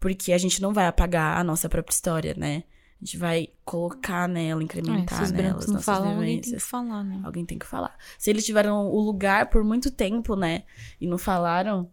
Porque 0.00 0.32
a 0.32 0.38
gente 0.38 0.62
não 0.62 0.72
vai 0.72 0.86
apagar 0.86 1.36
a 1.36 1.44
nossa 1.44 1.68
própria 1.68 1.92
história, 1.92 2.34
né? 2.34 2.64
A 3.00 3.04
gente 3.04 3.18
vai 3.18 3.48
colocar 3.64 4.26
nela, 4.26 4.60
É, 4.60 4.64
incrementar 4.64 5.18
se 5.18 5.24
os 5.24 5.30
nela 5.30 5.48
brancos 5.50 5.66
as 5.66 5.70
não 5.70 5.80
falam, 5.80 6.16
alguém 6.16 6.40
tem 6.40 6.52
que 6.54 6.60
falar, 6.60 7.04
né? 7.04 7.20
Alguém 7.22 7.44
tem 7.44 7.58
que 7.58 7.66
falar. 7.66 7.96
Se 8.18 8.30
eles 8.30 8.44
tiveram 8.44 8.88
o 8.88 9.00
lugar 9.00 9.50
por 9.50 9.62
muito 9.62 9.90
tempo, 9.90 10.34
né? 10.34 10.64
E 11.00 11.06
não 11.06 11.18
falaram, 11.18 11.90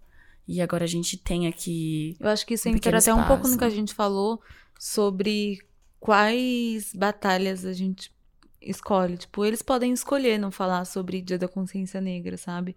e 0.48 0.62
agora 0.62 0.86
a 0.86 0.88
gente 0.88 1.18
tem 1.18 1.46
aqui. 1.46 2.16
Eu 2.20 2.30
acho 2.30 2.46
que 2.46 2.54
isso 2.54 2.70
Um 2.70 2.72
entra 2.72 2.98
até 2.98 3.14
um 3.14 3.24
pouco 3.28 3.44
no 3.44 3.54
espaço. 3.54 3.58
que 3.60 3.66
a 3.66 3.70
gente 3.70 3.94
falou 3.94 4.42
sobre 4.80 5.60
quais 6.06 6.94
batalhas 6.94 7.66
a 7.66 7.74
gente 7.74 8.14
escolhe. 8.62 9.18
Tipo, 9.18 9.44
eles 9.44 9.64
podem 9.64 9.92
escolher 9.92 10.38
não 10.38 10.52
falar 10.52 10.86
sobre 10.86 11.20
Dia 11.20 11.40
da 11.40 11.48
Consciência 11.48 12.00
Negra, 12.00 12.38
sabe? 12.38 12.76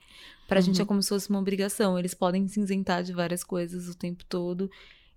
Pra 0.49 0.63
gente 0.63 0.81
é 0.81 0.85
como 0.87 1.03
se 1.03 1.11
fosse 1.11 1.29
uma 1.29 1.39
obrigação. 1.39 1.99
Eles 1.99 2.15
podem 2.15 2.49
se 2.49 2.59
isentar 2.59 3.03
de 3.03 3.13
várias 3.13 3.45
coisas 3.45 3.87
o 3.87 3.95
tempo 3.95 4.25
todo. 4.25 4.71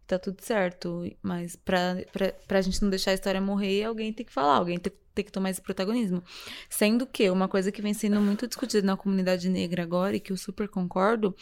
Tá 0.06 0.20
tudo 0.20 0.42
certo. 0.42 1.10
Mas 1.24 1.56
pra, 1.56 2.04
pra, 2.12 2.34
pra 2.46 2.62
gente 2.62 2.82
não 2.82 2.90
deixar 2.90 3.12
a 3.12 3.14
história 3.14 3.40
morrer, 3.40 3.86
alguém 3.86 4.12
tem 4.12 4.26
que 4.26 4.34
falar, 4.34 4.56
alguém 4.56 4.78
tem, 4.78 4.92
tem 5.16 5.24
que 5.24 5.32
tomar 5.32 5.50
esse 5.50 5.62
protagonismo. 5.62 6.22
Sendo 6.70 7.08
que 7.08 7.30
uma 7.30 7.48
coisa 7.48 7.72
que 7.72 7.82
vem 7.82 7.94
sendo 7.94 8.20
muito 8.20 8.46
discutida 8.46 8.86
na 8.86 8.98
comunidade 8.98 9.48
negra 9.48 9.84
agora, 9.84 10.18
e 10.18 10.20
que 10.20 10.34
eu 10.34 10.38
super 10.38 10.68
concordo, 10.68 11.34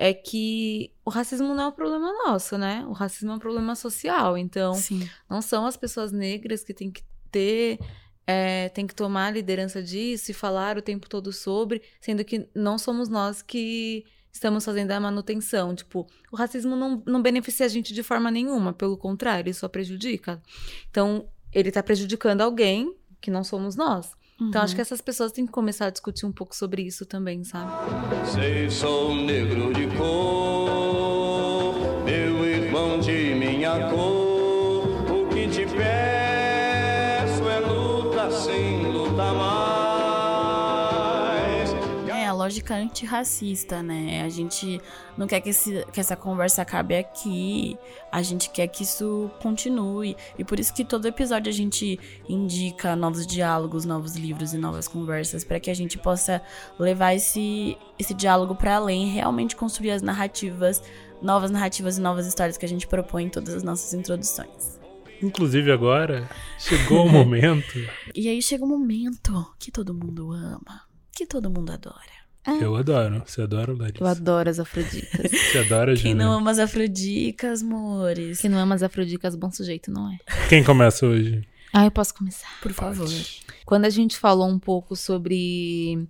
é 0.00 0.14
que 0.14 0.92
o 1.04 1.10
racismo 1.10 1.52
não 1.52 1.64
é 1.64 1.66
um 1.66 1.72
problema 1.72 2.12
nosso, 2.24 2.56
né? 2.56 2.86
O 2.88 2.92
racismo 2.92 3.32
é 3.32 3.34
um 3.34 3.38
problema 3.38 3.74
social. 3.74 4.38
Então, 4.38 4.72
Sim. 4.74 5.10
não 5.28 5.42
são 5.42 5.66
as 5.66 5.76
pessoas 5.76 6.12
negras 6.12 6.62
que 6.62 6.72
têm 6.72 6.88
que 6.88 7.02
ter, 7.32 7.80
é, 8.24 8.68
tem 8.68 8.86
que 8.86 8.94
tomar 8.94 9.26
a 9.26 9.30
liderança 9.32 9.82
disso 9.82 10.30
e 10.30 10.34
falar 10.34 10.78
o 10.78 10.82
tempo 10.82 11.08
todo 11.08 11.32
sobre, 11.32 11.82
sendo 12.00 12.24
que 12.24 12.48
não 12.54 12.78
somos 12.78 13.08
nós 13.08 13.42
que 13.42 14.04
estamos 14.32 14.64
fazendo 14.64 14.92
a 14.92 15.00
manutenção. 15.00 15.74
Tipo, 15.74 16.06
o 16.30 16.36
racismo 16.36 16.76
não, 16.76 17.02
não 17.04 17.20
beneficia 17.20 17.66
a 17.66 17.68
gente 17.68 17.92
de 17.92 18.04
forma 18.04 18.30
nenhuma, 18.30 18.72
pelo 18.72 18.96
contrário, 18.96 19.48
ele 19.48 19.52
só 19.52 19.66
prejudica. 19.66 20.40
Então, 20.88 21.28
ele 21.52 21.72
tá 21.72 21.82
prejudicando 21.82 22.42
alguém 22.42 22.94
que 23.20 23.32
não 23.32 23.42
somos 23.42 23.74
nós. 23.74 24.16
Então, 24.40 24.62
acho 24.62 24.74
que 24.74 24.80
essas 24.80 25.00
pessoas 25.00 25.32
têm 25.32 25.44
que 25.44 25.52
começar 25.52 25.86
a 25.86 25.90
discutir 25.90 26.24
um 26.24 26.32
pouco 26.32 26.54
sobre 26.54 26.82
isso 26.82 27.04
também, 27.04 27.42
sabe? 27.42 27.72
Sei, 28.24 28.70
sou 28.70 29.12
negro 29.14 29.72
de 29.74 29.86
cor, 29.96 31.74
meu 32.04 32.44
irmão 32.44 33.00
de 33.00 33.34
minha 33.34 33.90
cor. 33.90 34.07
Lógica 42.58 42.74
antirracista, 42.76 43.82
né? 43.82 44.22
A 44.22 44.28
gente 44.28 44.80
não 45.16 45.26
quer 45.26 45.40
que, 45.40 45.50
esse- 45.50 45.84
que 45.92 46.00
essa 46.00 46.16
conversa 46.16 46.62
acabe 46.62 46.96
aqui, 46.96 47.76
a 48.10 48.20
gente 48.22 48.50
quer 48.50 48.66
que 48.68 48.82
isso 48.82 49.30
continue. 49.40 50.16
E 50.38 50.44
por 50.44 50.58
isso 50.58 50.72
que 50.74 50.84
todo 50.84 51.06
episódio 51.06 51.48
a 51.48 51.52
gente 51.52 51.98
indica 52.28 52.96
novos 52.96 53.26
diálogos, 53.26 53.84
novos 53.84 54.14
livros 54.16 54.52
e 54.52 54.58
novas 54.58 54.88
conversas, 54.88 55.44
para 55.44 55.60
que 55.60 55.70
a 55.70 55.74
gente 55.74 55.96
possa 55.98 56.42
levar 56.78 57.14
esse, 57.14 57.76
esse 57.98 58.12
diálogo 58.14 58.54
para 58.54 58.76
além, 58.76 59.08
realmente 59.08 59.54
construir 59.56 59.92
as 59.92 60.02
narrativas, 60.02 60.82
novas 61.22 61.50
narrativas 61.50 61.98
e 61.98 62.00
novas 62.00 62.26
histórias 62.26 62.56
que 62.56 62.64
a 62.64 62.68
gente 62.68 62.86
propõe 62.86 63.24
em 63.24 63.28
todas 63.30 63.54
as 63.54 63.62
nossas 63.62 63.92
introduções. 63.94 64.78
Inclusive 65.22 65.72
agora, 65.72 66.28
chegou 66.58 67.04
o 67.06 67.08
momento. 67.08 67.74
E 68.14 68.28
aí 68.28 68.40
chega 68.42 68.64
um 68.64 68.68
momento 68.68 69.46
que 69.58 69.70
todo 69.70 69.92
mundo 69.94 70.32
ama, 70.32 70.82
que 71.12 71.24
todo 71.26 71.50
mundo 71.50 71.70
adora. 71.72 72.17
Eu 72.46 72.76
adoro. 72.76 73.22
Você 73.26 73.42
adora, 73.42 73.72
Larissa? 73.72 74.02
Eu 74.02 74.06
adoro 74.06 74.48
as 74.48 74.58
afrodicas. 74.58 75.30
Você 75.52 75.58
adora, 75.58 75.92
Quem 75.94 76.12
Júlia? 76.12 76.16
não 76.26 76.32
ama 76.32 76.50
as 76.50 76.58
afrodicas, 76.58 77.62
amores? 77.62 78.40
Quem 78.40 78.50
não 78.50 78.58
ama 78.58 78.74
as 78.74 78.82
afrodicas, 78.82 79.34
bom 79.36 79.50
sujeito, 79.50 79.90
não 79.90 80.10
é? 80.12 80.18
Quem 80.48 80.64
começa 80.64 81.06
hoje? 81.06 81.46
Ah, 81.72 81.84
eu 81.84 81.90
posso 81.90 82.14
começar. 82.14 82.48
Por 82.62 82.72
favor. 82.72 83.08
Quando 83.66 83.84
a 83.84 83.90
gente 83.90 84.16
falou 84.16 84.48
um 84.48 84.58
pouco 84.58 84.96
sobre 84.96 86.08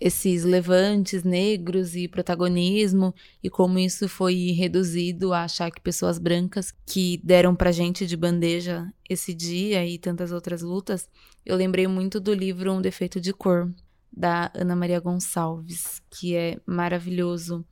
esses 0.00 0.44
levantes 0.44 1.22
negros 1.22 1.94
e 1.94 2.08
protagonismo 2.08 3.14
e 3.42 3.48
como 3.48 3.78
isso 3.78 4.08
foi 4.08 4.50
reduzido 4.56 5.32
a 5.32 5.44
achar 5.44 5.70
que 5.70 5.80
pessoas 5.80 6.18
brancas 6.18 6.72
que 6.86 7.20
deram 7.22 7.54
pra 7.54 7.70
gente 7.72 8.06
de 8.06 8.16
bandeja 8.16 8.86
esse 9.08 9.32
dia 9.32 9.86
e 9.86 9.98
tantas 9.98 10.32
outras 10.32 10.62
lutas, 10.62 11.08
eu 11.46 11.56
lembrei 11.56 11.86
muito 11.86 12.18
do 12.20 12.34
livro 12.34 12.72
Um 12.72 12.80
Defeito 12.82 13.20
de 13.20 13.32
Cor, 13.32 13.70
da 14.16 14.50
Ana 14.54 14.76
Maria 14.76 15.00
Gonçalves, 15.00 16.00
que 16.10 16.36
é 16.36 16.58
maravilhoso. 16.66 17.64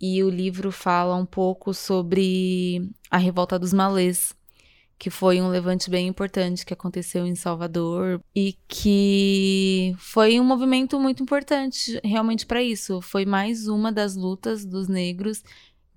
E 0.00 0.22
o 0.22 0.30
livro 0.30 0.72
fala 0.72 1.14
um 1.16 1.26
pouco 1.26 1.74
sobre 1.74 2.90
a 3.10 3.18
revolta 3.18 3.58
dos 3.58 3.72
malês, 3.72 4.34
que 4.98 5.10
foi 5.10 5.40
um 5.40 5.48
levante 5.48 5.90
bem 5.90 6.06
importante 6.06 6.64
que 6.64 6.72
aconteceu 6.72 7.26
em 7.26 7.34
Salvador 7.34 8.22
e 8.34 8.56
que 8.68 9.94
foi 9.98 10.38
um 10.38 10.44
movimento 10.44 10.98
muito 10.98 11.22
importante 11.22 12.00
realmente 12.04 12.46
para 12.46 12.62
isso. 12.62 13.00
Foi 13.00 13.26
mais 13.26 13.66
uma 13.66 13.92
das 13.92 14.14
lutas 14.14 14.64
dos 14.64 14.88
negros 14.88 15.42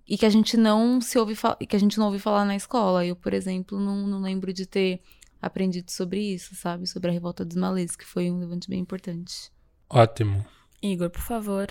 e 0.08 0.18
que 0.18 0.26
a 0.26 0.30
gente 0.30 0.58
não 0.58 1.00
se 1.00 1.18
ouve 1.18 1.36
que 1.68 1.76
a 1.76 1.80
gente 1.80 1.98
não 1.98 2.08
ouve 2.08 2.20
falar 2.20 2.46
na 2.46 2.56
escola. 2.56 3.06
Eu, 3.06 3.16
por 3.16 3.34
exemplo, 3.34 3.80
não, 3.80 4.08
não 4.08 4.22
lembro 4.22 4.52
de 4.52 4.66
ter 4.66 5.02
aprendido 5.42 5.92
sobre 5.92 6.20
isso, 6.34 6.56
sabe? 6.56 6.88
Sobre 6.88 7.10
a 7.10 7.14
revolta 7.14 7.46
dos 7.46 7.58
malês, 7.58 7.96
que 7.96 8.06
foi 8.06 8.32
um 8.32 8.40
levante 8.40 8.70
bem 8.70 8.80
importante. 8.80 9.53
Ótimo. 9.94 10.44
Igor, 10.82 11.10
por 11.12 11.22
favor, 11.22 11.68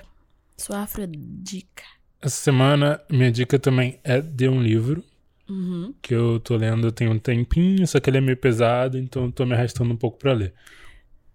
sua 0.57 0.79
afrodica. 0.83 1.83
Essa 2.21 2.37
semana, 2.37 3.01
minha 3.11 3.33
dica 3.33 3.59
também 3.59 3.99
é 4.05 4.21
de 4.21 4.49
um 4.49 4.63
livro 4.63 5.03
Uhum. 5.49 5.93
que 6.01 6.15
eu 6.15 6.39
tô 6.39 6.57
lendo 6.57 6.93
tem 6.93 7.09
um 7.09 7.19
tempinho, 7.19 7.85
só 7.85 7.99
que 7.99 8.09
ele 8.09 8.19
é 8.19 8.21
meio 8.21 8.37
pesado, 8.37 8.97
então 8.97 9.29
tô 9.29 9.45
me 9.45 9.55
arrastando 9.55 9.93
um 9.93 9.97
pouco 9.97 10.19
pra 10.19 10.33
ler. 10.33 10.55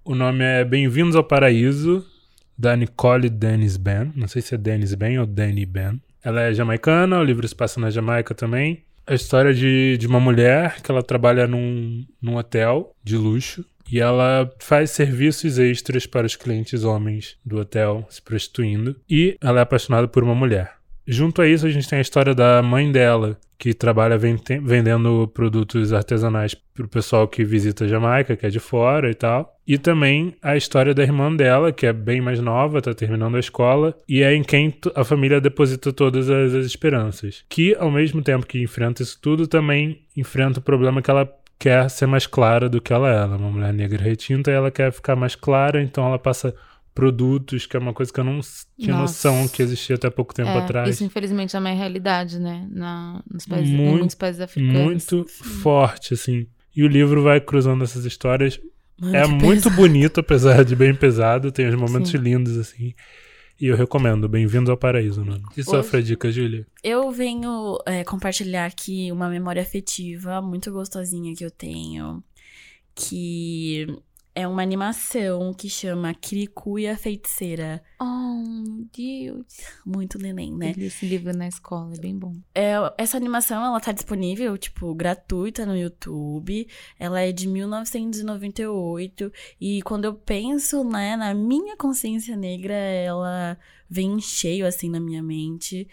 O 0.03 0.15
nome 0.15 0.45
é 0.45 0.63
Bem-vindos 0.63 1.15
ao 1.17 1.25
Paraíso, 1.25 2.05
da 2.57 2.73
Nicole 2.75 3.29
Dennis 3.29 3.75
Ben. 3.75 4.13
Não 4.15 4.27
sei 4.29 4.41
se 4.41 4.55
é 4.55 4.57
Dennis 4.57 4.95
Ben 4.95 5.19
ou 5.19 5.25
Danny 5.25 5.65
Ben. 5.65 6.01
Ela 6.23 6.43
é 6.43 6.53
jamaicana, 6.53 7.19
o 7.19 7.23
livro 7.23 7.45
se 7.45 7.53
passa 7.53 7.81
na 7.81 7.89
Jamaica 7.89 8.33
também. 8.33 8.81
A 9.05 9.13
história 9.13 9.53
de, 9.53 9.97
de 9.97 10.07
uma 10.07 10.21
mulher 10.21 10.81
que 10.81 10.89
ela 10.89 11.03
trabalha 11.03 11.45
num, 11.45 12.05
num 12.21 12.37
hotel 12.37 12.95
de 13.03 13.17
luxo 13.17 13.65
e 13.91 13.99
ela 13.99 14.49
faz 14.59 14.91
serviços 14.91 15.57
extras 15.57 16.05
para 16.05 16.27
os 16.27 16.35
clientes 16.35 16.83
homens 16.83 17.37
do 17.45 17.59
hotel, 17.59 18.05
se 18.09 18.21
prostituindo. 18.21 18.95
E 19.09 19.37
ela 19.41 19.59
é 19.59 19.63
apaixonada 19.63 20.07
por 20.07 20.23
uma 20.23 20.35
mulher. 20.35 20.77
Junto 21.07 21.41
a 21.41 21.47
isso, 21.47 21.65
a 21.65 21.69
gente 21.69 21.87
tem 21.87 21.99
a 21.99 22.01
história 22.01 22.35
da 22.35 22.61
mãe 22.61 22.91
dela, 22.91 23.39
que 23.57 23.73
trabalha 23.73 24.17
vendendo 24.17 25.27
produtos 25.33 25.93
artesanais 25.93 26.53
para 26.53 26.85
o 26.85 26.89
pessoal 26.89 27.27
que 27.27 27.43
visita 27.43 27.87
Jamaica, 27.87 28.35
que 28.35 28.45
é 28.45 28.49
de 28.49 28.59
fora 28.59 29.09
e 29.09 29.15
tal. 29.15 29.57
E 29.65 29.77
também 29.77 30.35
a 30.43 30.55
história 30.55 30.93
da 30.93 31.01
irmã 31.01 31.33
dela, 31.33 31.71
que 31.71 31.85
é 31.85 31.93
bem 31.93 32.21
mais 32.21 32.39
nova, 32.39 32.79
está 32.79 32.93
terminando 32.93 33.35
a 33.35 33.39
escola, 33.39 33.97
e 34.07 34.21
é 34.21 34.33
em 34.33 34.43
quem 34.43 34.73
a 34.95 35.03
família 35.03 35.41
deposita 35.41 35.91
todas 35.91 36.29
as, 36.29 36.53
as 36.53 36.65
esperanças. 36.65 37.43
Que, 37.49 37.73
ao 37.79 37.89
mesmo 37.89 38.21
tempo 38.21 38.45
que 38.45 38.61
enfrenta 38.61 39.01
isso 39.01 39.17
tudo, 39.19 39.47
também 39.47 40.01
enfrenta 40.15 40.59
o 40.59 40.63
problema 40.63 41.01
que 41.01 41.09
ela 41.09 41.27
quer 41.59 41.89
ser 41.89 42.05
mais 42.05 42.25
clara 42.27 42.69
do 42.69 42.79
que 42.81 42.93
ela 42.93 43.09
é. 43.09 43.15
Ela 43.15 43.35
é 43.35 43.37
uma 43.37 43.51
mulher 43.51 43.73
negra 43.73 44.03
retinta 44.03 44.51
e 44.51 44.53
ela 44.53 44.71
quer 44.71 44.91
ficar 44.91 45.15
mais 45.15 45.35
clara, 45.35 45.81
então 45.81 46.05
ela 46.05 46.19
passa 46.19 46.53
produtos, 46.93 47.65
que 47.67 47.77
é 47.77 47.79
uma 47.79 47.93
coisa 47.93 48.11
que 48.11 48.19
eu 48.19 48.23
não 48.23 48.39
tinha 48.79 48.95
Nossa. 48.95 49.29
noção 49.29 49.47
que 49.47 49.61
existia 49.61 49.95
até 49.95 50.09
pouco 50.09 50.33
tempo 50.33 50.49
É, 50.49 50.57
atrás. 50.57 50.89
Isso, 50.89 51.03
infelizmente, 51.03 51.55
é 51.55 51.59
uma 51.59 51.69
realidade, 51.71 52.39
né? 52.39 52.67
Na, 52.71 53.21
nos 53.31 53.45
países, 53.45 53.69
em 53.71 53.75
Muito- 53.77 53.97
muitos 53.99 54.15
países 54.15 54.41
africanos. 54.41 54.83
muito 54.85 55.25
forte, 55.61 56.13
assim. 56.15 56.47
E 56.75 56.83
o 56.83 56.87
livro 56.87 57.21
vai 57.21 57.39
cruzando 57.39 57.83
essas 57.83 58.03
histórias. 58.05 58.59
Mano, 58.99 59.15
é 59.15 59.25
muito 59.27 59.63
pesado. 59.69 59.75
bonito, 59.75 60.19
apesar 60.19 60.65
de 60.65 60.75
bem 60.75 60.95
pesado. 60.95 61.51
Tem 61.51 61.67
uns 61.69 61.75
momentos 61.75 62.09
Sim. 62.09 62.17
lindos, 62.17 62.57
assim. 62.57 62.93
E 63.59 63.67
eu 63.67 63.75
recomendo. 63.75 64.29
Bem-vindo 64.29 64.69
ao 64.69 64.77
Paraíso, 64.77 65.25
mano. 65.25 65.41
E 65.57 65.63
sua 65.63 65.79
Hoje- 65.79 65.89
Fredica, 65.89 66.31
Júlia? 66.31 66.65
Eu 66.83 67.11
venho 67.11 67.77
é, 67.85 68.03
compartilhar 68.03 68.65
aqui 68.65 69.11
uma 69.11 69.29
memória 69.29 69.61
afetiva 69.61 70.41
muito 70.41 70.71
gostosinha 70.71 71.35
que 71.35 71.43
eu 71.43 71.49
tenho, 71.51 72.23
que 72.93 73.87
é 74.37 74.47
uma 74.47 74.61
animação 74.61 75.51
que 75.51 75.67
chama 75.67 76.13
Kirikou 76.13 76.77
e 76.77 76.87
a 76.87 76.95
Feiticeira. 76.95 77.81
Oh, 77.99 78.05
meu 78.05 78.85
Deus. 78.95 79.47
Muito 79.83 80.19
neném, 80.19 80.53
né? 80.53 80.69
Eu 80.69 80.73
li 80.75 80.85
esse 80.85 81.07
livro 81.07 81.35
na 81.35 81.47
escola, 81.47 81.95
é 81.95 81.99
bem 81.99 82.15
bom. 82.15 82.35
É, 82.53 82.73
essa 82.99 83.17
animação, 83.17 83.65
ela 83.65 83.79
tá 83.79 83.91
disponível, 83.91 84.55
tipo, 84.55 84.93
gratuita 84.93 85.65
no 85.65 85.75
YouTube. 85.75 86.67
Ela 86.99 87.21
é 87.21 87.31
de 87.31 87.47
1998. 87.47 89.33
E 89.59 89.81
quando 89.81 90.05
eu 90.05 90.13
penso, 90.13 90.83
né, 90.83 91.15
na 91.15 91.33
minha 91.33 91.75
consciência 91.75 92.37
negra, 92.37 92.75
ela 92.75 93.57
vem 93.89 94.13
em 94.13 94.21
cheio, 94.21 94.67
assim, 94.67 94.87
na 94.87 94.99
minha 94.99 95.23
mente. 95.23 95.87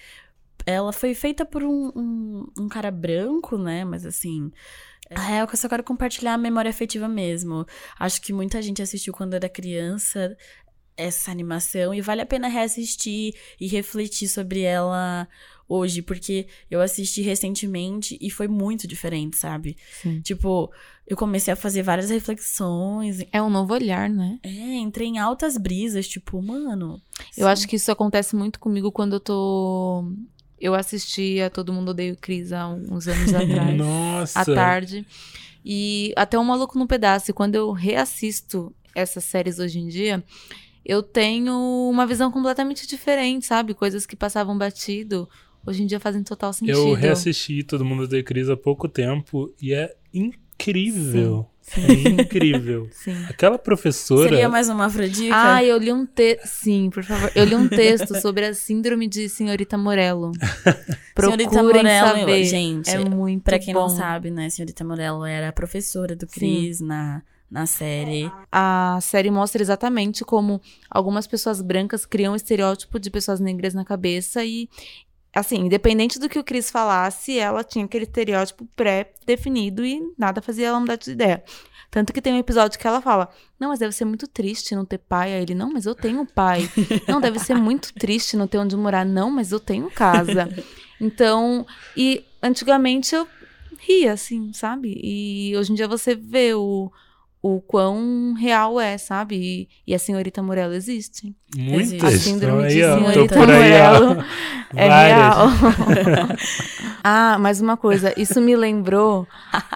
Ela 0.66 0.92
foi 0.92 1.14
feita 1.14 1.46
por 1.46 1.62
um, 1.62 1.90
um, 1.96 2.46
um 2.58 2.68
cara 2.68 2.90
branco, 2.90 3.56
né, 3.56 3.86
mas 3.86 4.04
assim... 4.04 4.52
É, 5.10 5.42
eu 5.42 5.56
só 5.56 5.68
quero 5.68 5.84
compartilhar 5.84 6.34
a 6.34 6.38
memória 6.38 6.70
afetiva 6.70 7.08
mesmo. 7.08 7.66
Acho 7.98 8.20
que 8.22 8.32
muita 8.32 8.60
gente 8.62 8.82
assistiu 8.82 9.12
quando 9.12 9.34
era 9.34 9.48
criança 9.48 10.36
essa 10.96 11.30
animação 11.30 11.92
e 11.92 12.00
vale 12.00 12.22
a 12.22 12.26
pena 12.26 12.46
reassistir 12.48 13.34
e 13.60 13.66
refletir 13.66 14.28
sobre 14.28 14.60
ela 14.62 15.26
hoje, 15.68 16.02
porque 16.02 16.46
eu 16.70 16.80
assisti 16.80 17.20
recentemente 17.22 18.16
e 18.20 18.30
foi 18.30 18.46
muito 18.46 18.86
diferente, 18.86 19.36
sabe? 19.36 19.76
Sim. 20.00 20.20
Tipo, 20.20 20.70
eu 21.06 21.16
comecei 21.16 21.52
a 21.52 21.56
fazer 21.56 21.82
várias 21.82 22.10
reflexões, 22.10 23.24
É 23.32 23.42
um 23.42 23.50
novo 23.50 23.74
olhar, 23.74 24.08
né? 24.08 24.38
é, 24.42 24.48
entrei 24.48 25.08
em 25.08 25.18
altas 25.18 25.56
brisas, 25.56 26.06
tipo, 26.06 26.40
mano. 26.40 27.00
Eu 27.36 27.48
acho 27.48 27.66
que 27.66 27.76
isso 27.76 27.90
acontece 27.90 28.36
muito 28.36 28.60
comigo 28.60 28.92
quando 28.92 29.14
eu 29.14 29.20
tô. 29.20 30.04
Eu 30.64 30.74
assisti 30.74 31.42
a 31.42 31.50
Todo 31.50 31.74
Mundo 31.74 31.90
Odeia 31.90 32.14
o 32.14 32.16
Cris 32.16 32.50
há 32.50 32.66
uns 32.66 33.06
anos 33.06 33.34
atrás. 33.34 33.76
Nossa! 33.76 34.40
à 34.40 34.44
tarde. 34.46 35.06
E 35.62 36.10
até 36.16 36.38
o 36.38 36.42
Maluco 36.42 36.78
no 36.78 36.86
Pedaço. 36.86 37.30
E 37.30 37.34
quando 37.34 37.54
eu 37.54 37.70
reassisto 37.70 38.74
essas 38.94 39.24
séries 39.24 39.58
hoje 39.58 39.78
em 39.78 39.88
dia, 39.88 40.24
eu 40.82 41.02
tenho 41.02 41.52
uma 41.90 42.06
visão 42.06 42.30
completamente 42.30 42.86
diferente, 42.86 43.44
sabe? 43.44 43.74
Coisas 43.74 44.06
que 44.06 44.16
passavam 44.16 44.56
batido, 44.56 45.28
hoje 45.66 45.82
em 45.82 45.86
dia 45.86 46.00
fazem 46.00 46.22
total 46.22 46.50
sentido. 46.54 46.78
Eu 46.78 46.94
reassisti 46.94 47.62
Todo 47.62 47.84
Mundo 47.84 48.04
Odeia 48.04 48.22
Cris 48.22 48.48
há 48.48 48.56
pouco 48.56 48.88
tempo 48.88 49.52
e 49.60 49.74
é 49.74 49.94
incrível. 50.14 51.42
Sim, 51.42 51.53
É 51.76 52.08
incrível. 52.10 52.88
Sim. 52.92 53.16
Aquela 53.28 53.58
professora. 53.58 54.28
Seria 54.28 54.48
mais 54.48 54.68
uma 54.68 54.86
afrodica? 54.86 55.34
Ah, 55.34 55.64
eu 55.64 55.78
li 55.78 55.92
um 55.92 56.04
texto. 56.04 56.46
Sim, 56.46 56.90
por 56.90 57.02
favor. 57.02 57.30
Eu 57.34 57.44
li 57.44 57.54
um 57.54 57.68
texto 57.68 58.14
sobre 58.20 58.44
a 58.46 58.54
síndrome 58.54 59.08
de 59.08 59.28
Senhorita 59.28 59.78
Morello. 59.78 60.32
Procurem 61.14 61.48
Senhorita 61.48 61.62
Morello, 61.82 62.18
saber. 62.20 62.44
gente, 62.44 62.90
é 62.90 62.98
muito 62.98 63.44
Pra 63.44 63.58
quem 63.58 63.72
bom. 63.72 63.82
não 63.82 63.88
sabe, 63.88 64.30
né, 64.30 64.50
senhorita 64.50 64.84
Morello 64.84 65.24
era 65.24 65.48
a 65.48 65.52
professora 65.52 66.14
do 66.16 66.26
Cris 66.26 66.80
na, 66.80 67.22
na 67.50 67.66
série. 67.66 68.30
A 68.50 68.98
série 69.00 69.30
mostra 69.30 69.62
exatamente 69.62 70.24
como 70.24 70.60
algumas 70.90 71.26
pessoas 71.26 71.62
brancas 71.62 72.04
criam 72.04 72.32
um 72.32 72.36
estereótipo 72.36 72.98
de 72.98 73.10
pessoas 73.10 73.38
negras 73.40 73.74
na 73.74 73.84
cabeça 73.84 74.44
e, 74.44 74.68
assim, 75.34 75.56
independente 75.56 76.18
do 76.18 76.28
que 76.28 76.38
o 76.38 76.44
Chris 76.44 76.70
falasse, 76.70 77.38
ela 77.38 77.64
tinha 77.64 77.84
aquele 77.84 78.04
estereótipo 78.04 78.66
pré-definido 78.76 79.84
e 79.84 80.00
nada 80.16 80.40
fazia 80.40 80.68
ela 80.68 80.80
mudar 80.80 80.96
de 80.96 81.10
ideia. 81.10 81.42
Tanto 81.90 82.12
que 82.12 82.20
tem 82.20 82.32
um 82.32 82.38
episódio 82.38 82.78
que 82.78 82.86
ela 82.86 83.00
fala: 83.00 83.28
Não, 83.58 83.68
mas 83.68 83.78
deve 83.78 83.94
ser 83.94 84.04
muito 84.04 84.26
triste 84.26 84.74
não 84.74 84.84
ter 84.84 84.98
pai. 84.98 85.32
Aí 85.32 85.42
ele: 85.42 85.54
Não, 85.54 85.72
mas 85.72 85.86
eu 85.86 85.94
tenho 85.94 86.26
pai. 86.26 86.68
Não, 87.06 87.20
deve 87.20 87.38
ser 87.38 87.54
muito 87.54 87.94
triste 87.94 88.36
não 88.36 88.48
ter 88.48 88.58
onde 88.58 88.76
morar. 88.76 89.06
Não, 89.06 89.30
mas 89.30 89.52
eu 89.52 89.60
tenho 89.60 89.90
casa. 89.90 90.48
Então, 91.00 91.66
e 91.96 92.24
antigamente 92.40 93.16
eu 93.16 93.26
ria, 93.80 94.12
assim, 94.12 94.52
sabe? 94.52 94.98
E 95.02 95.54
hoje 95.56 95.72
em 95.72 95.74
dia 95.74 95.88
você 95.88 96.14
vê 96.14 96.54
o, 96.54 96.90
o 97.46 97.60
quão 97.60 98.32
real 98.32 98.80
é, 98.80 98.96
sabe? 98.96 99.36
E, 99.36 99.68
e 99.86 99.94
a 99.94 99.98
senhorita 99.98 100.42
Morello 100.42 100.72
existe. 100.72 101.36
Muitas. 101.54 102.14
A 102.14 102.18
síndrome 102.18 102.68
de 102.68 102.82
Aí, 102.82 102.98
senhorita 102.98 103.34
aí. 103.34 103.40
Morello 103.46 104.24
é 104.74 104.88
real. 104.88 105.48
ah, 107.04 107.36
mais 107.38 107.60
uma 107.60 107.76
coisa. 107.76 108.18
Isso 108.18 108.40
me 108.40 108.56
lembrou 108.56 109.28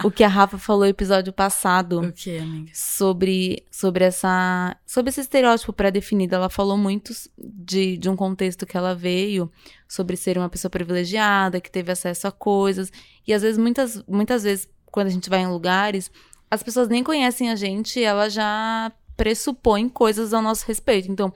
o 0.02 0.10
que 0.10 0.24
a 0.24 0.28
Rafa 0.28 0.56
falou 0.56 0.84
no 0.84 0.88
episódio 0.88 1.30
passado 1.30 2.00
O 2.00 2.10
que, 2.10 2.38
amiga? 2.38 2.70
sobre, 2.72 3.66
sobre 3.70 4.04
essa 4.04 4.74
sobre 4.86 5.10
esse 5.10 5.20
estereótipo 5.20 5.70
pré-definido. 5.74 6.36
Ela 6.36 6.48
falou 6.48 6.78
muito 6.78 7.12
de, 7.36 7.98
de 7.98 8.08
um 8.08 8.16
contexto 8.16 8.64
que 8.64 8.78
ela 8.78 8.94
veio 8.94 9.52
sobre 9.86 10.16
ser 10.16 10.38
uma 10.38 10.48
pessoa 10.48 10.70
privilegiada, 10.70 11.60
que 11.60 11.70
teve 11.70 11.92
acesso 11.92 12.26
a 12.28 12.32
coisas. 12.32 12.90
E 13.26 13.34
às 13.34 13.42
vezes, 13.42 13.58
muitas, 13.58 14.02
muitas 14.08 14.42
vezes, 14.42 14.66
quando 14.86 15.08
a 15.08 15.10
gente 15.10 15.28
vai 15.28 15.40
em 15.40 15.48
lugares, 15.48 16.10
as 16.50 16.62
pessoas 16.62 16.88
nem 16.88 17.02
conhecem 17.04 17.50
a 17.50 17.56
gente 17.56 18.00
e 18.00 18.04
elas 18.04 18.32
já 18.32 18.90
pressupõem 19.16 19.88
coisas 19.88 20.32
ao 20.32 20.40
nosso 20.42 20.64
respeito. 20.66 21.10
Então, 21.10 21.32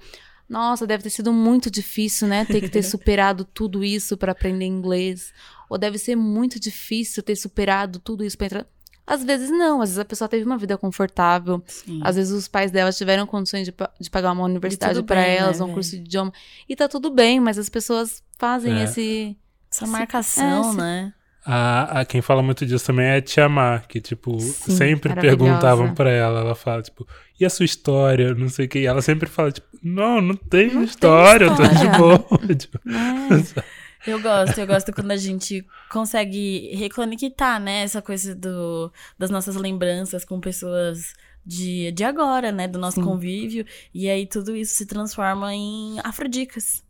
nossa, 0.48 0.86
deve 0.86 1.02
ter 1.02 1.10
sido 1.10 1.32
muito 1.32 1.70
difícil, 1.70 2.28
né? 2.28 2.44
Ter 2.44 2.60
que 2.60 2.68
ter 2.68 2.82
superado 2.84 3.44
tudo 3.44 3.82
isso 3.84 4.16
para 4.16 4.32
aprender 4.32 4.64
inglês. 4.66 5.32
Ou 5.68 5.78
deve 5.78 5.98
ser 5.98 6.14
muito 6.16 6.60
difícil 6.60 7.22
ter 7.22 7.36
superado 7.36 7.98
tudo 7.98 8.24
isso 8.24 8.36
para 8.36 8.46
entrar. 8.46 8.66
Às 9.04 9.24
vezes 9.24 9.50
não, 9.50 9.80
às 9.82 9.88
vezes 9.90 9.98
a 9.98 10.04
pessoa 10.04 10.28
teve 10.28 10.44
uma 10.44 10.56
vida 10.56 10.78
confortável. 10.78 11.60
Sim. 11.66 12.00
Às 12.04 12.14
vezes 12.16 12.32
os 12.32 12.46
pais 12.46 12.70
delas 12.70 12.96
tiveram 12.96 13.26
condições 13.26 13.66
de, 13.66 13.74
de 13.98 14.10
pagar 14.10 14.30
uma 14.32 14.44
universidade 14.44 15.02
para 15.02 15.20
elas, 15.22 15.58
né, 15.58 15.64
um 15.64 15.68
véi? 15.68 15.74
curso 15.74 15.90
de 15.90 15.96
idioma. 16.02 16.32
E 16.68 16.76
tá 16.76 16.86
tudo 16.88 17.10
bem, 17.10 17.40
mas 17.40 17.58
as 17.58 17.68
pessoas 17.68 18.22
fazem 18.38 18.78
É. 18.80 18.84
esse. 18.84 19.36
Essa 19.70 19.86
marcação, 19.86 20.68
é, 20.68 20.70
se- 20.72 20.76
né? 20.76 21.14
A, 21.45 22.01
a- 22.01 22.05
quem 22.05 22.20
fala 22.22 22.43
muito 22.43 22.64
disso 22.64 22.86
também 22.86 23.07
é 23.07 23.16
a 23.16 23.22
Tia 23.22 23.49
Mar, 23.49 23.86
que, 23.88 24.01
tipo, 24.01 24.38
Sim, 24.40 24.76
sempre 24.76 25.14
perguntavam 25.14 25.93
pra 25.95 26.11
ela. 26.11 26.40
Ela 26.40 26.55
fala, 26.55 26.82
tipo, 26.82 27.07
e 27.38 27.45
a 27.45 27.51
sua 27.51 27.64
história? 27.64 28.34
Não 28.34 28.49
sei 28.49 28.66
o 28.66 28.68
que. 28.68 28.78
E 28.80 28.86
ela 28.86 29.03
sempre 29.03 29.28
fala, 29.28 29.51
tipo, 29.51 29.66
não, 29.82 30.20
não 30.20 30.36
tem 30.36 30.66
Não 30.68 30.74
tem 30.74 30.84
história, 30.84 31.47
eu 31.47 31.57
tô 31.57 31.62
de 31.62 31.74
história. 31.74 31.99
boa. 31.99 32.24
Tipo, 32.57 32.78
Eu 34.05 34.20
gosto, 34.20 34.59
eu 34.59 34.66
gosto 34.66 34.93
quando 34.93 35.12
a 35.12 35.16
gente 35.16 35.64
consegue 35.88 36.74
reconectar, 36.74 37.61
né? 37.61 37.82
Essa 37.84 38.03
coisa 38.03 38.34
do, 38.34 38.93
das 39.16 39.30
nossas 39.30 39.55
lembranças 39.55 40.24
com 40.24 40.40
pessoas 40.40 41.12
de, 41.47 41.93
de 41.93 42.03
agora, 42.03 42.51
né? 42.51 42.66
Do 42.66 42.80
nosso 42.80 42.97
Sim. 42.97 43.05
convívio. 43.07 43.64
E 43.95 44.11
aí 44.11 44.26
tudo 44.26 44.57
isso 44.57 44.74
se 44.74 44.86
transforma 44.86 45.55
em 45.55 46.01
afrodicas. 46.03 46.82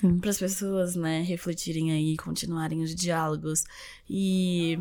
Sim. 0.00 0.18
para 0.18 0.30
as 0.30 0.38
pessoas, 0.38 0.94
né, 0.94 1.22
refletirem 1.22 1.92
aí, 1.92 2.16
continuarem 2.16 2.82
os 2.82 2.94
diálogos. 2.94 3.64
E 4.08 4.78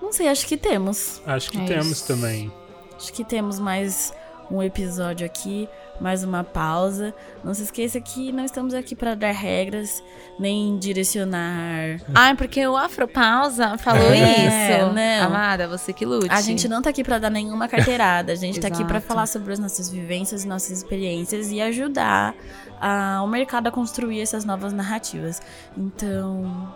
não 0.00 0.12
sei, 0.12 0.28
acho 0.28 0.46
que 0.46 0.56
temos. 0.56 1.22
acho 1.26 1.50
que 1.50 1.58
É 1.58 1.64
temos 1.66 1.86
isso. 1.98 2.06
também. 2.06 2.52
Acho 2.96 3.12
que 3.12 3.24
temos 3.24 3.58
mais 3.58 4.12
um 4.50 4.62
episódio 4.62 5.24
aqui, 5.24 5.68
mais 6.00 6.22
uma 6.24 6.42
pausa. 6.44 7.14
Não 7.44 7.54
se 7.54 7.62
esqueça 7.62 8.00
que 8.00 8.30
não 8.32 8.44
estamos 8.44 8.74
aqui 8.74 8.94
para 8.94 9.14
dar 9.14 9.32
regras, 9.32 10.02
nem 10.38 10.76
direcionar. 10.78 12.00
Ai, 12.14 12.34
porque 12.36 12.66
o 12.66 12.76
Afropausa 12.76 13.78
falou 13.78 14.10
É, 14.12 14.78
isso. 14.82 14.92
não. 14.92 15.26
Amada, 15.26 15.68
você 15.68 15.92
que 15.92 16.04
lute. 16.04 16.28
A 16.30 16.40
gente 16.40 16.68
não 16.68 16.82
tá 16.82 16.90
aqui 16.90 17.02
para 17.04 17.18
dar 17.18 17.30
nenhuma 17.30 17.68
carteirada, 17.68 18.32
a 18.32 18.36
gente 18.36 18.60
tá 18.60 18.68
aqui 18.68 18.84
para 18.84 19.00
falar 19.00 19.26
sobre 19.26 19.52
as 19.52 19.58
nossas 19.58 19.88
vivências, 19.90 20.44
nossas 20.44 20.70
experiências 20.78 21.50
e 21.50 21.60
ajudar 21.60 22.34
a- 22.80 23.20
o 23.24 23.26
mercado 23.28 23.68
a 23.68 23.70
construir 23.70 24.20
essas 24.20 24.44
novas 24.44 24.72
narrativas. 24.72 25.40
Então, 25.76 26.72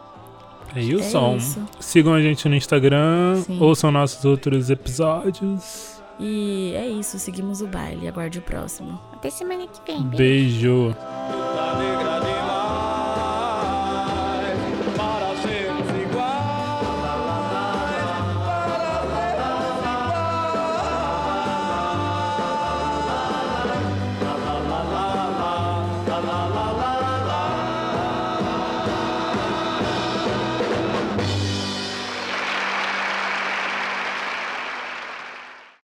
É 0.74 0.80
isso. 0.80 1.16
É 1.16 1.36
isso. 1.36 1.68
Sigam 1.80 2.12
a 2.14 2.20
gente 2.20 2.48
no 2.48 2.54
Instagram, 2.54 3.42
Sim. 3.44 3.58
ouçam 3.60 3.90
nossos 3.90 4.24
outros 4.24 4.68
episódios. 4.70 5.95
E 6.18 6.72
é 6.74 6.86
isso, 6.86 7.18
seguimos 7.18 7.60
o 7.60 7.66
baile. 7.66 8.08
Aguarde 8.08 8.38
o 8.38 8.42
próximo. 8.42 9.00
Até 9.12 9.30
semana 9.30 9.66
que 9.66 9.80
vem. 9.86 10.02
Beijo. 10.02 10.94
Tá 10.94 11.55